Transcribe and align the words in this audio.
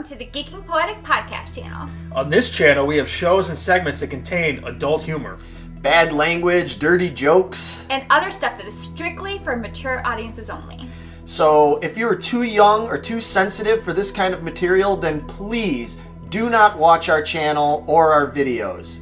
Welcome 0.00 0.18
to 0.18 0.24
the 0.24 0.30
Geeking 0.30 0.66
Poetic 0.66 1.02
Podcast 1.02 1.54
channel. 1.54 1.86
On 2.12 2.30
this 2.30 2.48
channel, 2.48 2.86
we 2.86 2.96
have 2.96 3.06
shows 3.06 3.50
and 3.50 3.58
segments 3.58 4.00
that 4.00 4.06
contain 4.08 4.64
adult 4.64 5.02
humor. 5.02 5.36
Bad 5.82 6.14
language, 6.14 6.78
dirty 6.78 7.10
jokes. 7.10 7.84
And 7.90 8.06
other 8.08 8.30
stuff 8.30 8.56
that 8.56 8.66
is 8.66 8.74
strictly 8.78 9.36
for 9.40 9.56
mature 9.56 10.00
audiences 10.06 10.48
only. 10.48 10.86
So 11.26 11.76
if 11.82 11.98
you're 11.98 12.16
too 12.16 12.44
young 12.44 12.86
or 12.86 12.96
too 12.96 13.20
sensitive 13.20 13.84
for 13.84 13.92
this 13.92 14.10
kind 14.10 14.32
of 14.32 14.42
material, 14.42 14.96
then 14.96 15.20
please 15.26 15.98
do 16.30 16.48
not 16.48 16.78
watch 16.78 17.10
our 17.10 17.20
channel 17.20 17.84
or 17.86 18.10
our 18.10 18.26
videos. 18.26 19.00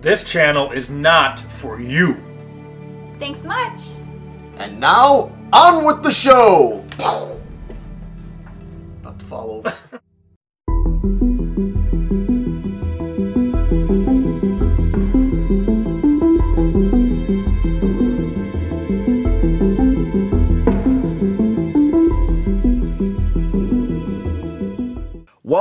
This 0.00 0.24
channel 0.24 0.72
is 0.72 0.90
not 0.90 1.38
for 1.38 1.80
you. 1.80 2.14
Thanks 3.20 3.44
much. 3.44 3.82
And 4.56 4.80
now, 4.80 5.30
on 5.52 5.84
with 5.84 6.02
the 6.02 6.10
show! 6.10 6.84
About 9.00 9.20
to 9.20 9.24
fall 9.26 9.50
over. 9.52 9.76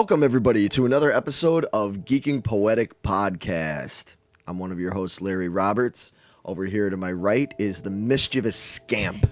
Welcome, 0.03 0.21
everybody, 0.21 0.67
to 0.67 0.85
another 0.85 1.13
episode 1.13 1.63
of 1.71 1.99
Geeking 1.99 2.43
Poetic 2.43 3.01
Podcast. 3.03 4.17
I'm 4.45 4.59
one 4.59 4.69
of 4.73 4.77
your 4.77 4.91
hosts, 4.93 5.21
Larry 5.21 5.47
Roberts. 5.47 6.11
Over 6.43 6.65
here 6.65 6.89
to 6.89 6.97
my 6.97 7.13
right 7.13 7.53
is 7.57 7.83
the 7.83 7.89
mischievous 7.89 8.57
scamp, 8.57 9.25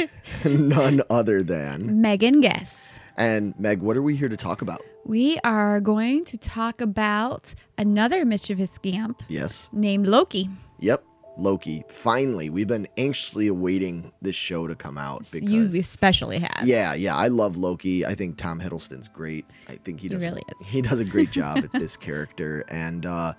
none 0.46 1.02
other 1.10 1.42
than. 1.42 2.00
Megan 2.00 2.40
Guess. 2.40 2.98
And 3.18 3.52
Meg, 3.60 3.82
what 3.82 3.94
are 3.98 4.02
we 4.02 4.16
here 4.16 4.30
to 4.30 4.38
talk 4.38 4.62
about? 4.62 4.80
We 5.04 5.38
are 5.44 5.82
going 5.82 6.24
to 6.24 6.38
talk 6.38 6.80
about 6.80 7.54
another 7.76 8.24
mischievous 8.24 8.70
scamp 8.70 9.22
Yes. 9.28 9.68
named 9.70 10.06
Loki. 10.06 10.48
Yep. 10.80 11.04
Loki. 11.36 11.84
Finally, 11.88 12.50
we've 12.50 12.68
been 12.68 12.88
anxiously 12.96 13.46
awaiting 13.46 14.12
this 14.22 14.36
show 14.36 14.66
to 14.66 14.74
come 14.74 14.98
out 14.98 15.28
You 15.32 15.40
because. 15.40 15.74
especially 15.74 16.38
have. 16.38 16.62
Yeah, 16.64 16.94
yeah, 16.94 17.16
I 17.16 17.28
love 17.28 17.56
Loki. 17.56 18.04
I 18.06 18.14
think 18.14 18.36
Tom 18.36 18.60
Hiddleston's 18.60 19.08
great. 19.08 19.46
I 19.68 19.74
think 19.76 20.00
he 20.00 20.08
does. 20.08 20.24
really 20.24 20.42
is. 20.60 20.68
He 20.68 20.82
does 20.82 21.00
a 21.00 21.04
great 21.04 21.30
job 21.30 21.58
at 21.58 21.72
this 21.72 21.96
character, 21.96 22.64
and 22.68 23.06
uh, 23.06 23.34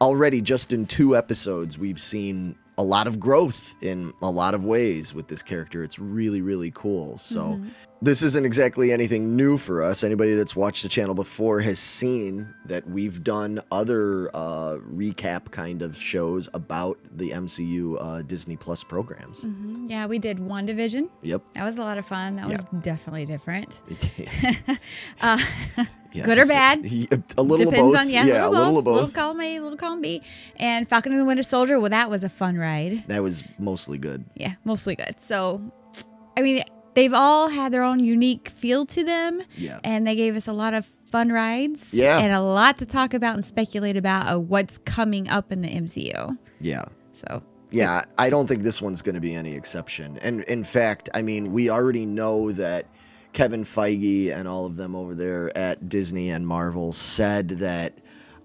already 0.00 0.40
just 0.40 0.72
in 0.72 0.86
two 0.86 1.16
episodes, 1.16 1.78
we've 1.78 2.00
seen 2.00 2.56
a 2.76 2.82
lot 2.82 3.06
of 3.06 3.20
growth 3.20 3.76
in 3.82 4.12
a 4.20 4.30
lot 4.30 4.52
of 4.54 4.64
ways 4.64 5.14
with 5.14 5.28
this 5.28 5.42
character. 5.42 5.82
It's 5.84 5.98
really, 5.98 6.40
really 6.42 6.70
cool. 6.74 7.16
So 7.18 7.40
Mm-hmm. 7.54 7.68
this 8.02 8.22
isn't 8.22 8.44
exactly 8.44 8.90
anything 8.92 9.36
new 9.36 9.58
for 9.58 9.82
us. 9.82 10.02
Anybody 10.02 10.34
that's 10.34 10.56
watched 10.56 10.82
the 10.82 10.88
channel 10.88 11.14
before 11.14 11.60
has 11.60 11.78
seen 11.78 12.52
that 12.66 12.84
we've 12.88 13.22
done 13.22 13.60
other 13.70 14.28
uh, 14.34 14.78
recap 14.92 15.52
kind 15.52 15.82
of 15.82 15.96
shows 15.96 16.48
about 16.52 16.98
the 17.12 17.30
MCU 17.30 17.96
uh, 18.00 18.22
Disney 18.22 18.56
Plus 18.56 18.82
programs. 18.82 19.42
Mhm. 19.42 19.88
Yeah, 19.88 20.06
we 20.06 20.18
did 20.18 20.38
WandaVision. 20.38 21.08
Yep. 21.22 21.42
That 21.54 21.64
was 21.64 21.76
a 21.76 21.80
lot 21.80 21.96
of 21.98 22.06
fun. 22.06 22.36
That 22.36 22.48
was 22.48 22.64
definitely 22.82 23.26
different. 23.26 23.82
Yeah, 26.14 26.24
Good 26.26 26.38
or 26.38 26.46
bad? 26.46 26.84
he- 26.84 27.08
a 27.36 27.42
little 27.42 27.66
Depends 27.70 27.78
of 27.80 27.84
both. 27.92 27.98
on 27.98 28.08
yeah, 28.08 28.24
yeah, 28.24 28.46
a 28.46 28.48
little 28.48 28.78
of 28.78 28.84
both. 28.84 28.94
both. 28.94 28.94
Little 28.94 29.10
column 29.22 29.40
A, 29.40 29.58
little 29.60 29.76
column 29.76 30.00
B. 30.00 30.22
And 30.56 30.88
Falcon 30.88 31.12
and 31.12 31.20
the 31.20 31.24
Winter 31.26 31.42
Soldier, 31.42 31.78
well, 31.80 31.90
that 31.90 32.08
was 32.08 32.22
a 32.24 32.28
fun 32.28 32.56
ride. 32.56 33.04
That 33.08 33.22
was 33.22 33.42
mostly 33.58 33.98
good. 33.98 34.24
Yeah, 34.36 34.54
mostly 34.64 34.94
good. 34.94 35.16
So, 35.26 35.60
I 36.36 36.42
mean, 36.42 36.62
they've 36.94 37.12
all 37.12 37.48
had 37.48 37.72
their 37.72 37.82
own 37.82 37.98
unique 37.98 38.48
feel 38.48 38.86
to 38.86 39.02
them. 39.04 39.42
Yeah. 39.58 39.80
And 39.82 40.06
they 40.06 40.14
gave 40.14 40.36
us 40.36 40.46
a 40.46 40.52
lot 40.52 40.72
of 40.72 40.86
fun 40.86 41.30
rides. 41.30 41.92
Yeah. 41.92 42.18
And 42.18 42.32
a 42.32 42.40
lot 42.42 42.78
to 42.78 42.86
talk 42.86 43.12
about 43.12 43.34
and 43.34 43.44
speculate 43.44 43.96
about 43.96 44.28
of 44.28 44.48
what's 44.48 44.78
coming 44.78 45.28
up 45.28 45.50
in 45.50 45.62
the 45.62 45.68
MCU. 45.68 46.38
Yeah. 46.60 46.84
So, 47.12 47.42
Yeah, 47.72 48.02
I 48.18 48.30
don't 48.30 48.46
think 48.46 48.62
this 48.62 48.80
one's 48.80 49.02
going 49.02 49.16
to 49.16 49.20
be 49.20 49.34
any 49.34 49.54
exception. 49.54 50.16
And 50.22 50.42
in 50.44 50.62
fact, 50.62 51.08
I 51.12 51.22
mean, 51.22 51.52
we 51.52 51.70
already 51.70 52.06
know 52.06 52.52
that 52.52 52.86
Kevin 53.34 53.64
Feige 53.64 54.32
and 54.34 54.48
all 54.48 54.64
of 54.64 54.76
them 54.76 54.94
over 54.94 55.14
there 55.14 55.56
at 55.56 55.88
Disney 55.88 56.30
and 56.30 56.46
Marvel 56.46 56.92
said 56.92 57.48
that 57.50 57.98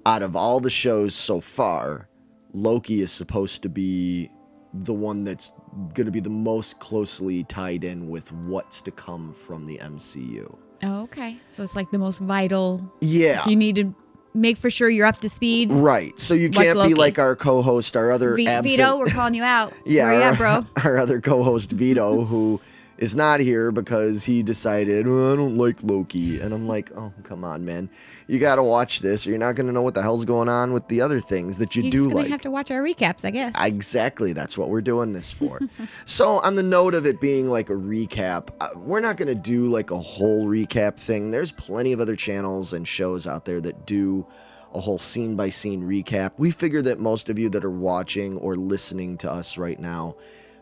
out 0.05 0.21
of 0.23 0.35
all 0.35 0.59
the 0.59 0.69
shows 0.69 1.13
so 1.15 1.39
far, 1.39 2.09
Loki 2.53 3.01
is 3.01 3.11
supposed 3.11 3.61
to 3.61 3.69
be 3.69 4.29
the 4.73 4.93
one 4.93 5.23
that's 5.23 5.53
going 5.93 6.05
to 6.05 6.11
be 6.11 6.19
the 6.19 6.29
most 6.29 6.79
closely 6.79 7.43
tied 7.45 7.83
in 7.83 8.09
with 8.09 8.31
what's 8.31 8.81
to 8.83 8.91
come 8.91 9.31
from 9.33 9.65
the 9.65 9.77
MCU. 9.77 10.55
oh, 10.83 11.01
okay. 11.03 11.37
So 11.47 11.63
it's 11.63 11.75
like 11.75 11.89
the 11.91 11.99
most 11.99 12.19
vital. 12.19 12.91
Yeah. 13.01 13.47
You 13.47 13.55
need 13.55 13.75
to 13.75 13.95
make 14.33 14.57
for 14.57 14.69
sure 14.69 14.89
you're 14.89 15.07
up 15.07 15.17
to 15.19 15.29
speed. 15.29 15.71
Right. 15.71 16.19
So 16.19 16.33
you 16.33 16.49
can't 16.49 16.77
be 16.87 16.93
like 16.93 17.17
our 17.19 17.35
co-host, 17.35 17.95
our 17.97 18.11
other 18.11 18.35
V- 18.35 18.47
absent 18.47 18.77
Vito, 18.77 18.97
we're 18.97 19.07
calling 19.07 19.33
you 19.35 19.43
out. 19.43 19.73
Yeah, 19.85 20.05
Where 20.05 20.13
you 20.15 20.21
our, 20.21 20.31
at, 20.31 20.37
bro? 20.37 20.65
our 20.83 20.97
other 20.97 21.19
co-host 21.21 21.71
Vito, 21.71 22.25
who 22.25 22.61
is 22.99 23.15
not 23.15 23.39
here 23.39 23.71
because 23.71 24.25
he 24.25 24.43
decided 24.43 25.07
"Oh, 25.07 25.33
I 25.33 25.35
don't 25.37 25.57
like 25.57 25.81
Loki, 25.81 26.39
and 26.41 26.53
I'm 26.53 26.67
like, 26.67 26.91
oh 26.95 27.13
come 27.23 27.43
on, 27.43 27.65
man, 27.65 27.89
you 28.27 28.39
got 28.39 28.55
to 28.55 28.63
watch 28.63 28.99
this, 28.99 29.25
or 29.25 29.31
you're 29.31 29.39
not 29.39 29.55
gonna 29.55 29.71
know 29.71 29.81
what 29.81 29.95
the 29.95 30.01
hell's 30.01 30.25
going 30.25 30.49
on 30.49 30.73
with 30.73 30.87
the 30.89 30.99
other 31.01 31.19
things 31.19 31.57
that 31.59 31.75
you 31.75 31.83
You're 31.83 31.91
do 31.91 32.09
like. 32.09 32.27
have 32.27 32.41
to 32.41 32.51
watch 32.51 32.69
our 32.71 32.83
recaps, 32.83 33.23
I 33.23 33.31
guess. 33.31 33.55
Exactly, 33.57 34.33
that's 34.33 34.57
what 34.57 34.69
we're 34.69 34.81
doing 34.81 35.13
this 35.13 35.31
for. 35.31 35.59
so, 36.05 36.39
on 36.39 36.55
the 36.55 36.63
note 36.63 36.93
of 36.93 37.05
it 37.05 37.21
being 37.21 37.49
like 37.49 37.69
a 37.69 37.73
recap, 37.73 38.49
uh, 38.59 38.69
we're 38.75 38.99
not 38.99 39.15
going 39.17 39.29
to 39.29 39.35
do 39.35 39.69
like 39.69 39.91
a 39.91 39.97
whole 39.97 40.45
recap 40.45 40.97
thing. 40.97 41.31
There's 41.31 41.53
plenty 41.53 41.93
of 41.93 42.01
other 42.01 42.17
channels 42.17 42.73
and 42.73 42.87
shows 42.87 43.25
out 43.25 43.45
there 43.45 43.61
that 43.61 43.85
do 43.85 44.27
a 44.73 44.79
whole 44.79 44.97
scene 44.97 45.35
by 45.35 45.49
scene 45.49 45.81
recap. 45.81 46.31
We 46.37 46.51
figure 46.51 46.81
that 46.83 46.99
most 46.99 47.29
of 47.29 47.39
you 47.39 47.49
that 47.49 47.63
are 47.63 47.71
watching 47.71 48.37
or 48.37 48.55
listening 48.55 49.17
to 49.19 49.31
us 49.31 49.57
right 49.57 49.79
now 49.79 50.15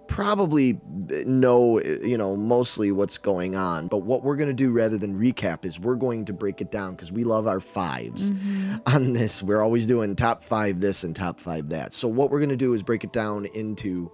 probably 0.08 0.74
uh, 1.12 1.24
know, 1.26 1.80
you 1.80 2.18
know, 2.18 2.36
mostly 2.36 2.92
what's 2.92 3.18
going 3.18 3.56
on. 3.56 3.88
But 3.88 4.00
what 4.00 4.24
we're 4.24 4.36
going 4.36 4.50
to 4.50 4.54
do 4.54 4.72
rather 4.72 4.98
than 4.98 5.20
recap 5.20 5.66
is 5.66 5.80
we're 5.80 5.96
going 5.96 6.26
to 6.26 6.34
break 6.34 6.62
it 6.62 6.72
down 6.72 6.96
because 6.96 7.12
we 7.12 7.24
love 7.24 7.48
our 7.48 7.60
5s 7.60 8.32
mm-hmm. 8.32 8.76
on 8.86 9.14
this. 9.14 9.44
We're 9.44 9.62
always 9.62 9.88
doing 9.88 10.16
top 10.16 10.44
five 10.44 10.80
this 10.80 11.04
and 11.04 11.16
top 11.16 11.40
five 11.40 11.70
that. 11.70 11.94
So 11.94 12.08
what 12.08 12.32
we're 12.32 12.40
going 12.40 12.50
to 12.50 12.56
do 12.56 12.74
is 12.74 12.84
break 12.84 13.04
it 13.04 13.14
down 13.14 13.46
into, 13.46 14.12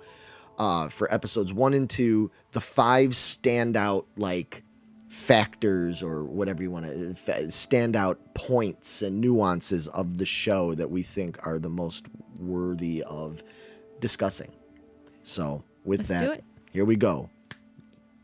uh, 0.58 0.90
for 0.90 1.12
episodes 1.14 1.54
one 1.54 1.74
and 1.74 1.90
two, 1.90 2.32
the 2.52 2.62
five 2.62 3.12
standout, 3.12 4.06
like, 4.18 4.64
factors 5.08 6.02
or 6.02 6.26
whatever 6.26 6.64
you 6.64 6.72
want 6.72 6.88
to 6.88 7.12
uh, 7.12 7.38
standout 7.46 8.18
points 8.34 9.04
and 9.04 9.22
nuances 9.22 9.88
of 9.90 10.18
the 10.18 10.26
show 10.26 10.74
that 10.74 10.90
we 10.90 11.04
think 11.04 11.46
are 11.46 11.60
the 11.60 11.70
most 11.70 12.08
worthy 12.40 13.04
of 13.04 13.44
discussing. 14.00 14.52
So, 15.22 15.64
with 15.86 16.00
Let's 16.00 16.10
that, 16.10 16.26
do 16.26 16.32
it. 16.32 16.44
here 16.72 16.86
we 16.86 16.96
go. 16.96 17.30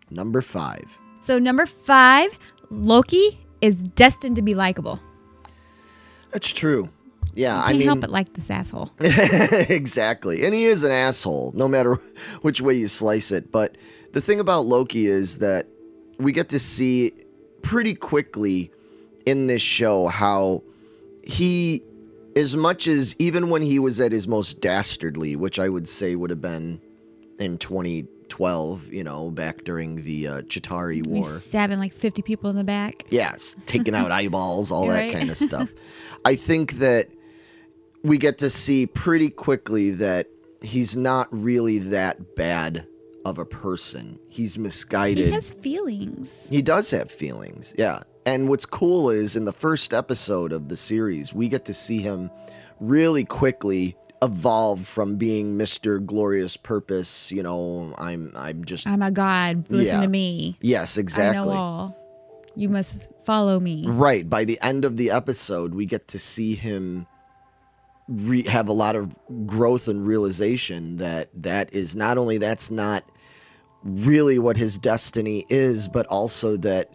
Number 0.10 0.42
five. 0.42 0.98
so 1.22 1.38
number 1.40 1.66
five, 1.66 2.30
Loki 2.70 3.40
is 3.62 3.84
destined 3.84 4.36
to 4.38 4.42
be 4.42 4.54
likable. 4.56 5.00
That's 6.32 6.48
true. 6.48 6.90
Yeah, 7.36 7.56
Can't 7.62 7.70
I 7.70 7.74
mean, 7.74 7.82
help 7.88 8.02
but 8.02 8.10
like 8.10 8.34
this 8.34 8.50
asshole. 8.50 8.92
exactly. 9.00 10.44
And 10.46 10.54
he 10.54 10.66
is 10.66 10.84
an 10.84 10.92
asshole, 10.92 11.52
no 11.56 11.68
matter 11.68 11.96
which 12.42 12.60
way 12.62 12.74
you 12.74 12.88
slice 12.88 13.32
it. 13.32 13.52
But 13.52 13.78
the 14.14 14.22
thing 14.22 14.40
about 14.40 14.66
Loki 14.66 15.06
is 15.08 15.38
that 15.40 15.68
we 16.18 16.32
get 16.32 16.50
to 16.50 16.60
see 16.60 17.12
pretty 17.62 17.94
quickly 17.94 18.72
in 19.26 19.46
this 19.46 19.62
show 19.62 20.08
how 20.08 20.64
he, 21.24 21.84
as 22.36 22.56
much 22.56 22.88
as 22.88 23.16
even 23.20 23.50
when 23.50 23.62
he 23.62 23.78
was 23.80 24.00
at 24.02 24.12
his 24.12 24.28
most 24.28 24.60
dastardly, 24.60 25.36
which 25.36 25.60
I 25.60 25.70
would 25.70 25.88
say 25.88 26.16
would 26.16 26.30
have 26.32 26.42
been 26.42 26.82
in 27.40 27.58
2012, 27.58 28.92
you 28.94 29.04
know, 29.04 29.30
back 29.32 29.64
during 29.64 30.04
the 30.04 30.28
uh, 30.28 30.42
Chitauri 30.42 31.06
War. 31.06 31.18
He's 31.18 31.44
stabbing 31.44 31.80
like 31.80 31.94
50 31.94 32.22
people 32.22 32.50
in 32.50 32.56
the 32.56 32.64
back. 32.64 33.06
Yes, 33.10 33.56
taking 33.66 33.96
out 33.96 34.12
eyeballs, 34.20 34.72
all 34.72 34.88
that 34.88 34.94
Right. 34.94 35.14
kind 35.14 35.30
of 35.30 35.38
stuff. 35.50 35.74
I 36.26 36.36
think 36.36 36.74
that 36.74 37.08
we 38.04 38.18
get 38.18 38.38
to 38.40 38.50
see 38.50 38.86
pretty 38.88 39.30
quickly 39.30 39.92
that 39.92 40.28
he's 40.62 40.96
not 40.96 41.28
really 41.32 41.80
that 41.80 42.36
bad 42.36 42.86
of 43.26 43.38
a 43.38 43.46
person. 43.46 44.20
He's 44.30 44.58
misguided. 44.58 45.26
He 45.28 45.32
has 45.32 45.50
feelings. 45.52 46.48
He 46.50 46.62
does 46.62 46.92
have 46.92 47.12
feelings, 47.12 47.74
yeah. 47.78 48.02
And 48.26 48.48
what's 48.48 48.66
cool 48.66 49.10
is 49.10 49.36
in 49.36 49.46
the 49.46 49.52
first 49.54 49.94
episode 49.94 50.52
of 50.52 50.70
the 50.70 50.78
series, 50.78 51.34
we 51.34 51.48
get 51.48 51.66
to 51.66 51.74
see 51.74 52.00
him 52.00 52.30
really 52.80 53.26
quickly 53.26 53.96
evolve 54.22 54.86
from 54.86 55.16
being 55.16 55.58
Mr. 55.58 56.04
Glorious 56.06 56.58
Purpose, 56.58 57.32
you 57.32 57.42
know, 57.44 57.94
I'm 57.98 58.34
I'm 58.36 58.66
just 58.66 58.86
I'm 58.88 59.02
a 59.02 59.12
god. 59.12 59.66
Listen 59.70 59.96
Yeah. 60.00 60.02
to 60.06 60.10
me. 60.10 60.58
Yes, 60.62 60.98
exactly. 60.98 61.40
I 61.40 61.44
know 61.46 61.50
all. 61.52 61.96
You 62.56 62.68
must 62.70 63.08
follow 63.24 63.60
me. 63.60 63.86
Right. 63.88 64.30
By 64.30 64.44
the 64.44 64.60
end 64.62 64.84
of 64.84 64.98
the 64.98 65.12
episode, 65.12 65.74
we 65.74 65.86
get 65.86 66.08
to 66.10 66.20
see 66.20 66.56
him 66.56 67.08
re- 68.10 68.44
have 68.48 68.68
a 68.68 68.74
lot 68.74 68.96
of 68.96 69.16
growth 69.46 69.88
and 69.88 70.06
realization 70.06 70.98
that 70.98 71.30
that 71.44 71.74
is 71.74 71.96
not 71.96 72.18
only 72.18 72.38
that's 72.38 72.70
not 72.70 73.06
really 73.84 74.40
what 74.40 74.58
his 74.58 74.78
destiny 74.78 75.46
is, 75.50 75.88
but 75.88 76.06
also 76.08 76.58
that 76.58 76.94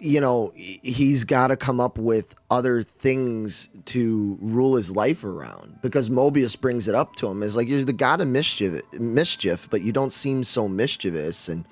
you 0.00 0.20
know, 0.20 0.52
he's 0.54 1.24
got 1.24 1.48
to 1.48 1.56
come 1.56 1.80
up 1.80 1.98
with 1.98 2.34
other 2.50 2.82
things 2.82 3.68
to 3.86 4.38
rule 4.40 4.76
his 4.76 4.94
life 4.94 5.24
around 5.24 5.78
because 5.82 6.08
Mobius 6.10 6.58
brings 6.60 6.88
it 6.88 6.94
up 6.94 7.16
to 7.16 7.26
him. 7.28 7.42
Is 7.42 7.56
like 7.56 7.68
you're 7.68 7.84
the 7.84 7.92
god 7.92 8.20
of 8.20 8.28
mischief, 8.28 8.80
mischief, 8.92 9.68
but 9.70 9.82
you 9.82 9.92
don't 9.92 10.12
seem 10.12 10.44
so 10.44 10.68
mischievous, 10.68 11.48
and 11.48 11.66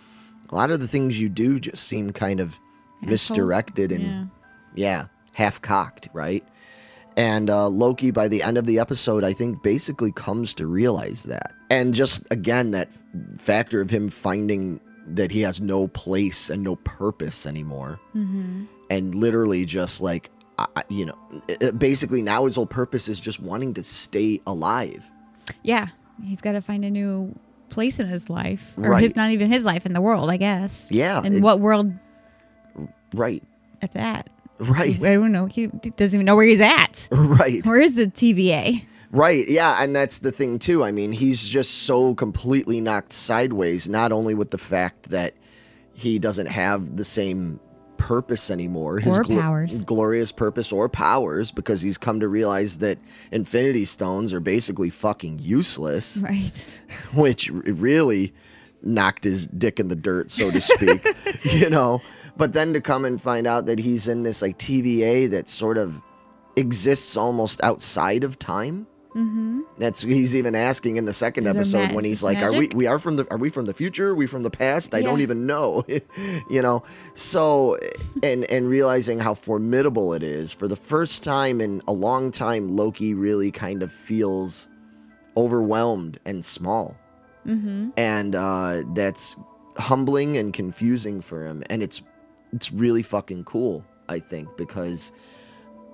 a 0.50 0.54
lot 0.54 0.70
of 0.70 0.80
the 0.80 0.88
things 0.88 1.20
you 1.20 1.28
do 1.28 1.58
just 1.60 1.84
seem 1.84 2.10
kind 2.10 2.40
of 2.40 2.58
misdirected 3.00 3.92
and 3.92 4.02
Yeah. 4.02 4.24
yeah, 4.74 5.04
half 5.32 5.60
cocked, 5.60 6.08
right? 6.12 6.44
And 7.16 7.48
uh, 7.48 7.68
Loki, 7.68 8.10
by 8.10 8.26
the 8.28 8.42
end 8.42 8.58
of 8.58 8.66
the 8.66 8.78
episode, 8.80 9.22
I 9.22 9.32
think 9.32 9.62
basically 9.62 10.10
comes 10.10 10.52
to 10.54 10.66
realize 10.66 11.22
that. 11.24 11.52
And 11.70 11.94
just 11.94 12.24
again, 12.30 12.72
that 12.72 12.90
factor 13.38 13.80
of 13.80 13.88
him 13.90 14.08
finding 14.08 14.80
that 15.06 15.30
he 15.30 15.42
has 15.42 15.60
no 15.60 15.88
place 15.88 16.50
and 16.50 16.62
no 16.62 16.76
purpose 16.76 17.46
anymore. 17.46 18.00
Mm-hmm. 18.14 18.64
And 18.90 19.14
literally 19.14 19.64
just 19.64 20.00
like, 20.00 20.30
I- 20.58 20.84
you 20.88 21.06
know, 21.06 21.18
basically 21.76 22.22
now 22.22 22.44
his 22.44 22.56
whole 22.56 22.66
purpose 22.66 23.08
is 23.08 23.20
just 23.20 23.40
wanting 23.40 23.74
to 23.74 23.82
stay 23.82 24.40
alive. 24.46 25.08
Yeah. 25.62 25.88
He's 26.22 26.40
got 26.40 26.52
to 26.52 26.60
find 26.62 26.84
a 26.84 26.90
new 26.90 27.34
place 27.70 27.98
in 27.98 28.06
his 28.06 28.30
life. 28.30 28.74
Or 28.78 28.90
Right. 28.90 29.02
his 29.02 29.16
not 29.16 29.30
even 29.30 29.50
his 29.50 29.64
life 29.64 29.84
in 29.84 29.92
the 29.92 30.00
world, 30.00 30.30
I 30.30 30.36
guess. 30.36 30.88
Yeah, 30.90 31.20
And 31.24 31.42
what 31.42 31.60
world 31.60 31.92
Right. 33.12 33.42
at 33.82 33.92
that? 33.94 34.30
Right. 34.58 34.94
I 35.04 35.14
don't 35.14 35.32
know. 35.32 35.46
He 35.46 35.68
he 35.82 35.90
doesn't 35.90 36.14
even 36.14 36.24
know 36.24 36.36
where 36.36 36.46
he's 36.46 36.60
at. 36.60 37.08
Right. 37.12 37.66
Where 37.66 37.80
is 37.80 37.96
the 37.96 38.06
TVA? 38.06 38.84
Right. 39.14 39.48
Yeah. 39.48 39.82
And 39.82 39.94
that's 39.94 40.18
the 40.18 40.32
thing, 40.32 40.58
too. 40.58 40.82
I 40.84 40.90
mean, 40.90 41.12
he's 41.12 41.48
just 41.48 41.82
so 41.84 42.14
completely 42.14 42.80
knocked 42.80 43.12
sideways, 43.12 43.88
not 43.88 44.10
only 44.12 44.34
with 44.34 44.50
the 44.50 44.58
fact 44.58 45.10
that 45.10 45.34
he 45.92 46.18
doesn't 46.18 46.46
have 46.48 46.96
the 46.96 47.04
same 47.04 47.60
purpose 47.96 48.50
anymore, 48.50 48.98
his 48.98 49.16
Or 49.16 49.22
powers. 49.24 49.80
glorious 49.82 50.32
purpose 50.32 50.72
or 50.72 50.88
powers, 50.88 51.52
because 51.52 51.80
he's 51.80 51.96
come 51.96 52.18
to 52.20 52.28
realize 52.28 52.78
that 52.78 52.98
Infinity 53.30 53.84
Stones 53.84 54.32
are 54.32 54.40
basically 54.40 54.90
fucking 54.90 55.38
useless, 55.38 56.16
Right. 56.22 56.52
which 57.14 57.48
really 57.50 58.34
knocked 58.82 59.22
his 59.24 59.46
dick 59.46 59.78
in 59.80 59.88
the 59.88 59.96
dirt, 59.96 60.32
so 60.32 60.50
to 60.50 60.60
speak, 60.60 61.06
you 61.44 61.70
know. 61.70 62.02
But 62.36 62.52
then 62.52 62.74
to 62.74 62.80
come 62.80 63.04
and 63.04 63.18
find 63.20 63.46
out 63.46 63.66
that 63.66 63.78
he's 63.78 64.08
in 64.08 64.24
this 64.24 64.42
like 64.42 64.58
TVA 64.58 65.30
that 65.30 65.48
sort 65.48 65.78
of 65.78 66.02
exists 66.56 67.16
almost 67.16 67.62
outside 67.62 68.24
of 68.24 68.38
time. 68.40 68.88
Mm-hmm. 69.14 69.60
That's 69.78 70.02
he's 70.02 70.34
even 70.34 70.54
asking 70.54 70.96
in 70.96 71.04
the 71.04 71.12
second 71.12 71.44
there 71.44 71.54
episode 71.54 71.92
when 71.92 72.04
he's 72.04 72.22
like, 72.22 72.38
"Are 72.38 72.52
we? 72.52 72.68
We 72.74 72.86
are 72.86 72.98
from 72.98 73.16
the? 73.16 73.26
Are 73.30 73.38
we 73.38 73.48
from 73.50 73.64
the 73.64 73.74
future? 73.74 74.08
Are 74.10 74.14
we 74.14 74.26
from 74.26 74.42
the 74.42 74.50
past? 74.50 74.94
I 74.94 75.02
don't 75.02 75.20
even 75.20 75.46
know." 75.46 75.84
you 76.50 76.62
know. 76.62 76.82
So, 77.14 77.78
and 78.22 78.44
and 78.50 78.68
realizing 78.68 79.20
how 79.20 79.34
formidable 79.34 80.14
it 80.14 80.22
is 80.22 80.52
for 80.52 80.66
the 80.66 80.76
first 80.76 81.22
time 81.22 81.60
in 81.60 81.80
a 81.86 81.92
long 81.92 82.32
time, 82.32 82.74
Loki 82.74 83.14
really 83.14 83.50
kind 83.50 83.82
of 83.82 83.92
feels 83.92 84.68
overwhelmed 85.36 86.18
and 86.24 86.44
small 86.44 86.96
Mm-hmm. 87.46 87.90
and 87.98 88.34
uh, 88.34 88.82
that's 88.94 89.36
humbling 89.76 90.38
and 90.38 90.54
confusing 90.54 91.20
for 91.20 91.44
him 91.44 91.62
and 91.68 91.82
it's 91.82 92.00
it's 92.54 92.72
really 92.72 93.02
fucking 93.02 93.44
cool 93.44 93.84
i 94.08 94.18
think 94.18 94.48
because 94.56 95.12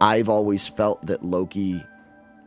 i've 0.01 0.29
always 0.29 0.69
felt 0.69 1.05
that 1.07 1.25
loki 1.25 1.83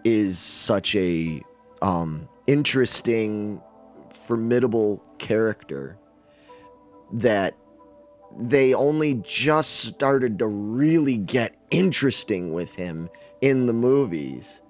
is 0.03 0.37
such 0.39 0.95
a 0.95 1.41
um, 1.81 2.27
interesting 2.47 3.61
formidable 4.09 5.03
character 5.17 5.97
that 7.11 7.55
they 8.39 8.73
only 8.73 9.15
just 9.23 9.81
started 9.81 10.39
to 10.39 10.47
really 10.47 11.17
get 11.17 11.55
interesting 11.71 12.53
with 12.53 12.75
him 12.75 13.09
in 13.41 13.67
the 13.67 13.73
movies 13.73 14.61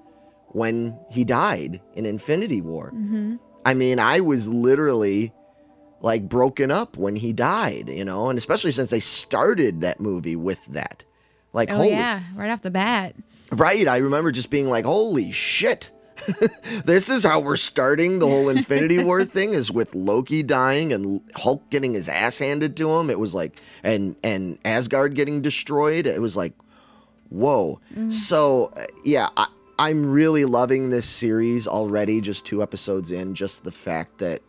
when 0.48 0.98
he 1.10 1.24
died 1.24 1.82
in 1.96 2.06
infinity 2.06 2.62
war 2.62 2.92
Mm-hmm. 2.94 3.36
I 3.66 3.74
mean, 3.74 4.00
I 4.00 4.20
was 4.20 4.52
literally 4.52 5.34
like 6.02 6.28
broken 6.28 6.70
up 6.70 6.98
when 6.98 7.16
he 7.16 7.32
died, 7.32 7.90
you 7.90 8.04
know, 8.04 8.30
and 8.30 8.38
especially 8.38 8.72
since 8.72 8.90
they 8.90 9.00
started 9.00 9.82
that 9.82 10.00
movie 10.00 10.36
with 10.36 10.66
that. 10.68 11.06
Like, 11.54 11.70
Oh 11.72 11.76
holy, 11.76 11.92
yeah, 11.92 12.24
right 12.36 12.50
off 12.52 12.62
the 12.62 12.72
bat. 12.72 13.16
Right. 13.52 13.88
I 13.88 13.98
remember 13.98 14.32
just 14.32 14.50
being 14.50 14.70
like, 14.70 14.86
holy 14.86 15.32
shit. 15.32 15.92
this 16.86 17.10
is 17.10 17.24
how 17.24 17.40
we're 17.40 17.58
starting 17.58 18.20
the 18.20 18.28
whole 18.28 18.50
Infinity 18.50 19.04
War 19.04 19.26
thing 19.26 19.54
is 19.54 19.72
with 19.72 19.94
Loki 19.96 20.44
dying 20.44 20.94
and 20.94 21.22
Hulk 21.36 21.70
getting 21.70 21.94
his 21.94 22.08
ass 22.08 22.40
handed 22.40 22.78
to 22.78 22.92
him. 22.92 23.10
It 23.10 23.20
was 23.20 23.34
like 23.34 23.60
and 23.84 24.16
and 24.24 24.58
Asgard 24.64 25.16
getting 25.16 25.42
destroyed. 25.42 26.08
It 26.08 26.22
was 26.22 26.38
like 26.38 26.54
whoa. 27.30 27.82
So 28.10 28.72
uh, 28.78 28.86
yeah, 29.04 29.30
I, 29.36 29.48
I'm 29.80 30.06
really 30.12 30.46
loving 30.46 30.92
this 30.92 31.08
series 31.08 31.68
already. 31.68 32.22
Just 32.22 32.46
two 32.46 32.62
episodes 32.62 33.12
in, 33.12 33.34
just 33.34 33.64
the 33.64 33.72
fact 33.72 34.20
that 34.20 34.42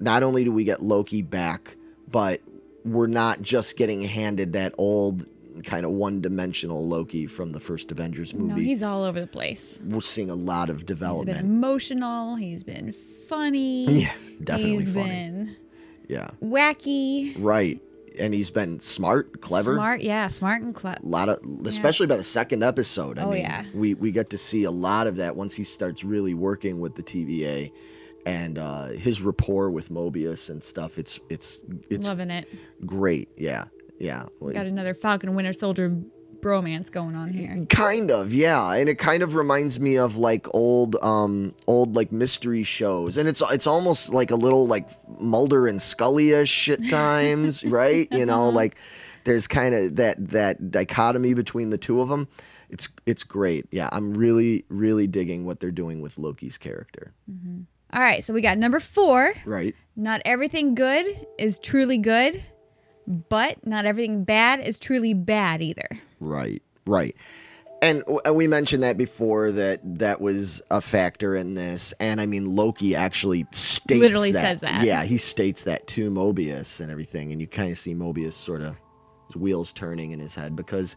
not 0.00 0.22
only 0.22 0.44
do 0.44 0.52
we 0.52 0.64
get 0.64 0.82
Loki 0.82 1.22
back, 1.22 1.76
but 2.08 2.42
we're 2.84 3.06
not 3.06 3.42
just 3.42 3.76
getting 3.76 4.00
handed 4.00 4.52
that 4.52 4.74
old 4.78 5.26
kind 5.64 5.84
of 5.86 5.92
one-dimensional 5.92 6.86
Loki 6.86 7.26
from 7.26 7.50
the 7.50 7.60
first 7.60 7.90
Avengers 7.92 8.34
movie. 8.34 8.50
No, 8.52 8.56
he's 8.56 8.82
all 8.82 9.02
over 9.04 9.20
the 9.20 9.26
place. 9.26 9.80
we're 9.84 10.00
seeing 10.00 10.30
a 10.30 10.34
lot 10.34 10.68
of 10.70 10.76
He's 10.76 10.84
been 10.84 10.96
development. 10.96 11.40
emotional. 11.40 12.36
He's 12.36 12.64
been 12.64 12.92
funny. 12.92 14.02
Yeah, 14.02 14.12
definitely 14.42 14.84
He's 14.84 14.94
funny. 14.94 15.08
been 15.08 15.56
Yeah, 16.08 16.28
wacky, 16.42 17.34
right. 17.38 17.80
And 18.18 18.32
he's 18.32 18.50
been 18.50 18.80
smart, 18.80 19.42
clever. 19.42 19.74
smart. 19.74 20.00
Yeah, 20.00 20.28
smart 20.28 20.62
and 20.62 20.74
clever. 20.74 20.98
A 21.02 21.06
lot 21.06 21.28
of, 21.28 21.38
especially 21.66 22.06
by 22.06 22.16
the 22.16 22.24
second 22.24 22.62
episode. 22.64 23.18
I 23.18 23.24
Oh, 23.24 23.30
mean, 23.30 23.40
yeah. 23.42 23.64
we 23.74 23.92
we 23.92 24.10
get 24.10 24.30
to 24.30 24.38
see 24.38 24.64
a 24.64 24.70
lot 24.70 25.06
of 25.06 25.16
that 25.16 25.36
once 25.36 25.54
he 25.54 25.64
starts 25.64 26.02
really 26.02 26.32
working 26.32 26.80
with 26.80 26.94
the 26.94 27.02
TVA, 27.02 27.72
and 28.24 28.56
uh, 28.58 28.86
his 28.86 29.20
rapport 29.20 29.70
with 29.70 29.90
Mobius 29.90 30.48
and 30.48 30.64
stuff. 30.64 30.96
It's 30.98 31.20
it's 31.28 31.62
it's 31.90 32.08
Loving 32.08 32.30
it. 32.30 32.48
great. 32.86 33.28
Yeah, 33.36 33.64
yeah. 33.98 34.24
Got 34.40 34.66
another 34.66 34.94
Falcon 34.94 35.34
Winter 35.34 35.52
Soldier 35.52 35.96
bromance 36.40 36.92
going 36.92 37.16
on 37.16 37.30
here. 37.30 37.66
Kind 37.68 38.10
of, 38.10 38.32
yeah, 38.32 38.74
and 38.74 38.88
it 38.88 38.96
kind 38.98 39.22
of 39.22 39.34
reminds 39.34 39.80
me 39.80 39.96
of 39.96 40.16
like 40.16 40.46
old, 40.54 40.96
um, 41.02 41.54
old 41.66 41.96
like 41.96 42.12
mystery 42.12 42.62
shows, 42.62 43.16
and 43.16 43.28
it's 43.28 43.42
it's 43.50 43.66
almost 43.66 44.12
like 44.12 44.30
a 44.30 44.36
little 44.36 44.66
like 44.66 44.88
Mulder 45.20 45.66
and 45.66 45.80
Scully 45.80 46.30
ish 46.30 46.50
shit 46.50 46.88
times, 46.90 47.64
right? 47.64 48.06
You 48.12 48.26
know, 48.26 48.48
like 48.50 48.76
there's 49.24 49.46
kind 49.46 49.74
of 49.74 49.96
that 49.96 50.28
that 50.30 50.70
dichotomy 50.70 51.34
between 51.34 51.70
the 51.70 51.78
two 51.78 52.00
of 52.00 52.08
them. 52.08 52.28
It's 52.68 52.88
it's 53.06 53.24
great, 53.24 53.66
yeah. 53.70 53.88
I'm 53.92 54.14
really 54.14 54.64
really 54.68 55.06
digging 55.06 55.46
what 55.46 55.60
they're 55.60 55.70
doing 55.70 56.00
with 56.00 56.18
Loki's 56.18 56.58
character, 56.58 57.12
All 57.92 58.00
right, 58.00 58.22
so 58.22 58.34
we 58.34 58.40
got 58.40 58.58
number 58.58 58.80
four. 58.80 59.32
right? 59.44 59.74
Not 59.94 60.20
everything 60.24 60.74
good 60.74 61.06
is 61.38 61.58
truly 61.58 61.96
good, 61.98 62.42
but 63.06 63.64
not 63.66 63.84
everything 63.84 64.24
bad 64.24 64.60
is 64.60 64.78
truly 64.78 65.14
bad 65.14 65.62
either. 65.62 65.88
Right, 66.20 66.62
right. 66.86 67.14
And 67.82 68.00
w- 68.06 68.20
we 68.32 68.46
mentioned 68.48 68.82
that 68.82 68.96
before 68.96 69.52
that 69.52 69.80
that 69.98 70.20
was 70.20 70.62
a 70.70 70.80
factor 70.80 71.36
in 71.36 71.54
this. 71.54 71.92
And 72.00 72.20
I 72.20 72.26
mean, 72.26 72.56
Loki 72.56 72.96
actually 72.96 73.46
states 73.52 74.00
Literally 74.00 74.32
that. 74.32 74.42
says 74.42 74.60
that. 74.60 74.84
Yeah, 74.84 75.04
he 75.04 75.18
states 75.18 75.64
that 75.64 75.86
to 75.88 76.10
Mobius 76.10 76.80
and 76.80 76.90
everything. 76.90 77.32
And 77.32 77.40
you 77.40 77.46
kind 77.46 77.70
of 77.70 77.78
see 77.78 77.94
Mobius 77.94 78.32
sort 78.32 78.62
of 78.62 78.76
his 79.26 79.36
wheels 79.36 79.72
turning 79.72 80.12
in 80.12 80.20
his 80.20 80.34
head 80.34 80.56
because 80.56 80.96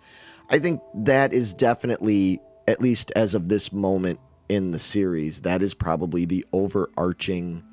I 0.49 0.57
think 0.59 0.81
that 0.95 1.33
is 1.33 1.53
definitely, 1.53 2.39
at 2.67 2.79
least 2.81 3.11
as 3.15 3.35
of 3.35 3.49
this 3.49 3.73
moment 3.73 4.19
in 4.47 4.71
the 4.71 4.79
series, 4.79 5.41
that 5.41 5.61
is 5.61 5.73
probably 5.73 6.25
the 6.25 6.45
overarching 6.53 7.63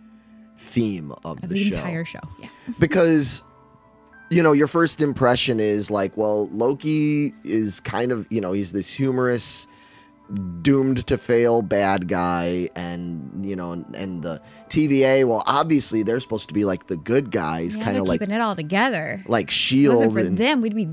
theme 0.59 1.13
of, 1.25 1.43
Of 1.43 1.43
the, 1.43 1.47
the, 1.49 1.65
show 1.71 1.77
entire 1.77 2.05
show. 2.05 2.21
Yeah. 2.41 2.49
because 2.79 3.43
you 4.31 4.43
know 4.43 4.53
your 4.53 4.67
first 4.67 5.01
impression 5.01 5.61
is 5.61 5.91
like 5.91 6.17
well 6.17 6.49
loki 6.49 7.33
is 7.45 7.81
kind 7.81 8.13
of 8.13 8.27
you 8.31 8.41
know 8.41 8.53
he's 8.53 8.73
this 8.73 8.93
humorous 8.93 9.67
doomed 10.63 11.07
to 11.07 11.17
fail 11.17 11.63
bad 11.63 12.09
guy 12.09 12.69
and 12.75 13.47
you 13.47 13.55
know 13.55 13.71
and, 13.71 13.95
and 13.95 14.23
the 14.25 14.41
tva 14.69 15.25
well 15.25 15.45
obviously 15.47 16.03
they're 16.03 16.19
supposed 16.19 16.49
to 16.49 16.55
be 16.55 16.65
like 16.65 16.89
the 16.89 16.97
good 16.97 17.31
guys 17.31 17.77
yeah 17.77 17.85
kind 17.85 17.97
of 17.97 18.09
like 18.09 18.21
keeping 18.21 18.35
it 18.35 18.41
all 18.41 18.57
together. 18.57 19.23
like 19.29 19.45
If 19.45 19.51
it 19.51 19.53
shield 19.53 20.13
for 20.13 20.19
and 20.19 20.37
them, 20.37 20.61
we'd 20.61 20.75
be 20.75 20.89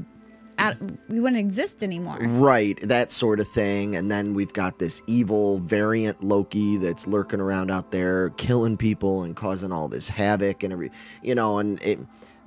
out, 0.58 0.76
we 1.10 1.20
wouldn't 1.20 1.40
exist 1.40 1.84
anymore. 1.84 2.20
Right, 2.20 2.80
that 2.82 3.12
sort 3.12 3.40
of 3.40 3.48
thing. 3.48 3.96
And 3.96 4.12
then 4.12 4.34
we've 4.34 4.54
got 4.54 4.80
this 4.80 5.02
evil 5.08 5.60
variant 5.60 6.24
Loki 6.24 6.78
that's 6.78 7.08
lurking 7.08 7.40
around 7.40 7.72
out 7.72 7.92
there, 7.92 8.30
killing 8.32 8.78
people 8.78 9.24
and 9.24 9.36
causing 9.36 9.72
all 9.72 9.88
this 9.88 10.10
havoc 10.10 10.64
and 10.64 10.74
every, 10.74 10.92
you 11.22 11.36
know, 11.36 11.60
and 11.60 11.82
it, 11.84 12.00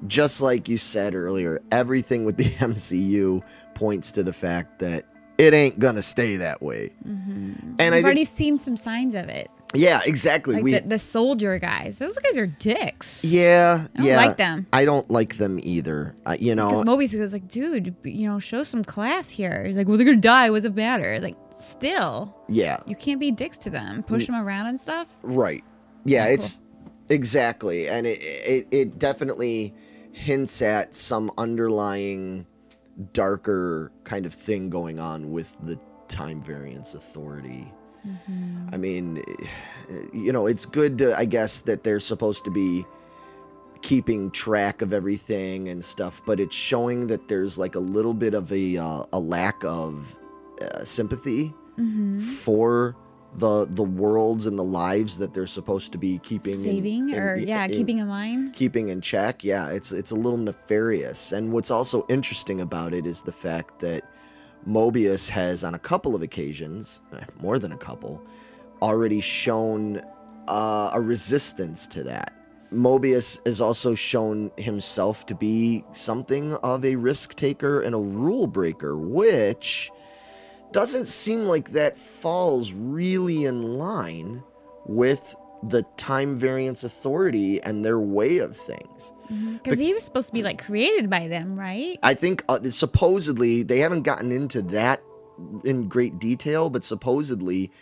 just 0.07 0.41
like 0.41 0.69
you 0.69 0.79
said 0.79 1.15
earlier, 1.15 1.61
everything 1.71 2.25
with 2.25 2.37
the 2.37 2.45
MCU 2.45 3.43
points 3.75 4.13
to 4.13 4.23
the 4.23 4.33
fact 4.33 4.79
that 4.81 5.05
it 5.39 5.53
ain't 5.53 5.79
gonna 5.79 6.03
stay 6.03 6.37
that 6.37 6.63
way. 6.63 6.95
And 7.05 7.79
I 7.79 7.85
We've 7.85 7.93
think 7.93 8.05
already 8.05 8.25
seen 8.25 8.59
some 8.59 8.77
signs 8.77 9.15
of 9.15 9.29
it. 9.29 9.51
Yeah, 9.75 10.01
exactly. 10.05 10.55
Like 10.55 10.65
we 10.65 10.73
the, 10.75 10.81
the 10.81 10.99
soldier 10.99 11.59
guys. 11.59 11.99
Those 11.99 12.19
guys 12.19 12.39
are 12.39 12.47
dicks. 12.47 13.25
yeah, 13.25 13.87
I 13.95 13.99
don't 13.99 14.07
yeah. 14.07 14.17
like 14.17 14.37
them. 14.37 14.67
I 14.73 14.85
don't 14.85 15.11
like 15.11 15.37
them 15.37 15.59
either. 15.63 16.15
Uh, 16.25 16.37
you 16.39 16.55
know, 16.55 16.69
Because 16.69 16.85
Mobius 16.85 17.19
was 17.19 17.33
like, 17.33 17.49
dude, 17.49 17.95
you 18.05 18.29
know, 18.29 18.39
show 18.39 18.63
some 18.63 18.85
class 18.85 19.29
here. 19.29 19.65
He's 19.67 19.77
like, 19.77 19.89
well, 19.89 19.97
they're 19.97 20.07
gonna 20.07 20.19
die. 20.21 20.51
What's 20.51 20.65
it 20.65 20.75
matter? 20.75 21.19
Like, 21.21 21.37
still, 21.51 22.35
yeah, 22.49 22.79
you 22.87 22.97
can't 22.97 23.21
be 23.21 23.31
dicks 23.31 23.59
to 23.59 23.71
them. 23.71 24.03
Push 24.03 24.27
them 24.27 24.37
around 24.37 24.67
and 24.69 24.81
stuff. 24.81 25.09
right. 25.23 25.65
Yeah, 26.05 26.27
Yeah, 26.27 26.35
it's 26.35 26.63
exactly, 27.11 27.89
and 27.89 28.07
it, 28.07 28.19
it 28.23 28.69
it 28.71 28.99
definitely 28.99 29.75
hints 30.17 30.63
at 30.63 30.95
some 30.95 31.31
underlying 31.37 32.47
darker 33.13 33.93
kind 34.05 34.25
of 34.25 34.33
thing 34.33 34.71
going 34.71 34.99
on 34.99 35.31
with 35.31 35.55
the 35.63 35.79
time 36.09 36.41
variance 36.41 36.95
authority. 36.95 37.71
I 38.73 38.79
mean, 38.79 39.23
you 40.13 40.33
know, 40.33 40.47
it's 40.47 40.65
good 40.65 40.97
to, 40.99 41.17
I 41.19 41.27
guess, 41.27 41.61
that 41.63 41.85
they're 41.85 42.01
supposed 42.01 42.45
to 42.45 42.51
be 42.51 42.87
keeping 43.83 44.31
track 44.31 44.81
of 44.81 44.95
everything 44.95 45.69
and 45.69 45.85
stuff, 45.85 46.23
but 46.25 46.41
it's 46.41 46.57
showing 46.57 47.09
that 47.09 47.29
there's 47.29 47.59
like 47.59 47.75
a 47.75 47.81
little 47.81 48.15
bit 48.15 48.33
of 48.33 48.51
a 48.53 48.79
uh, 48.79 49.03
a 49.13 49.19
lack 49.19 49.63
of 49.65 50.17
uh, 50.63 50.83
sympathy 50.83 51.53
for 52.19 52.97
the 53.39 53.67
the 53.71 53.83
worlds 53.83 54.47
and 54.47 54.59
the 54.59 54.65
lives 54.65 55.19
that 55.19 55.35
they're 55.35 55.47
supposed 55.47 55.93
to 55.93 55.99
be 55.99 56.19
keeping 56.19 56.55
in- 56.55 56.77
Saving 56.77 57.09
in- 57.11 57.19
or 57.19 57.37
yeah, 57.37 57.65
in- 57.65 57.71
keeping 57.71 57.99
in 57.99 58.09
line. 58.09 58.53
keeping 58.53 58.89
in 58.89 59.01
check. 59.01 59.45
Yeah, 59.45 59.69
it's 59.71 59.93
it's 59.93 60.11
a 60.11 60.17
little 60.17 60.39
nefarious. 60.39 61.33
And 61.33 61.53
what's 61.53 61.71
also 61.71 62.07
interesting 62.09 62.61
about 62.61 62.95
it 62.95 63.07
is 63.07 63.23
the 63.23 63.33
fact 63.33 63.81
that 63.81 64.03
Mobius 64.67 65.29
has, 65.31 65.63
on 65.65 65.75
a 65.75 65.79
couple 65.79 66.15
of 66.15 66.23
occasions, 66.23 67.01
eh, 67.13 67.25
more 67.41 67.59
than 67.59 67.73
a 67.73 67.77
couple, 67.77 68.21
already 68.83 69.21
shown 69.21 70.01
uh, 70.49 70.91
a 70.95 71.01
resistance 71.01 71.87
to 71.89 72.03
that. 72.05 72.33
Mobius 72.73 73.39
has 73.47 73.61
also 73.61 73.95
shown 73.95 74.51
himself 74.57 75.25
to 75.27 75.35
be 75.37 75.85
something 75.93 76.53
of 76.55 76.85
a 76.85 76.97
risk 76.97 77.35
taker 77.35 77.81
and 77.81 77.95
a 77.95 77.99
rule 77.99 78.47
breaker, 78.49 78.97
which 78.97 79.91
doesn't 80.77 81.07
seem 81.07 81.47
like 81.47 81.71
that 81.71 81.97
falls 81.97 82.75
really 82.75 83.47
in 83.47 83.79
line 83.79 84.43
with 84.85 85.35
the 85.63 85.83
time 85.97 86.37
variance 86.37 86.85
authority 86.85 87.63
and 87.63 87.83
their 87.83 87.99
way 87.99 88.37
of 88.37 88.59
things. 88.59 89.15
Because 89.55 89.79
he 89.79 89.95
was 89.95 90.05
supposed 90.05 90.27
to 90.27 90.35
be 90.35 90.43
like 90.43 90.63
created 90.63 91.09
by 91.09 91.29
them, 91.29 91.59
right? 91.59 91.99
I 92.03 92.13
think 92.13 92.45
uh, 92.51 92.63
supposedly 92.65 93.63
they 93.63 93.79
haven't 93.79 94.03
gotten 94.03 94.31
into 94.31 94.61
that 94.63 95.03
in 95.65 95.89
great 95.89 96.19
detail, 96.19 96.69
but 96.69 96.85
supposedly 96.85 97.73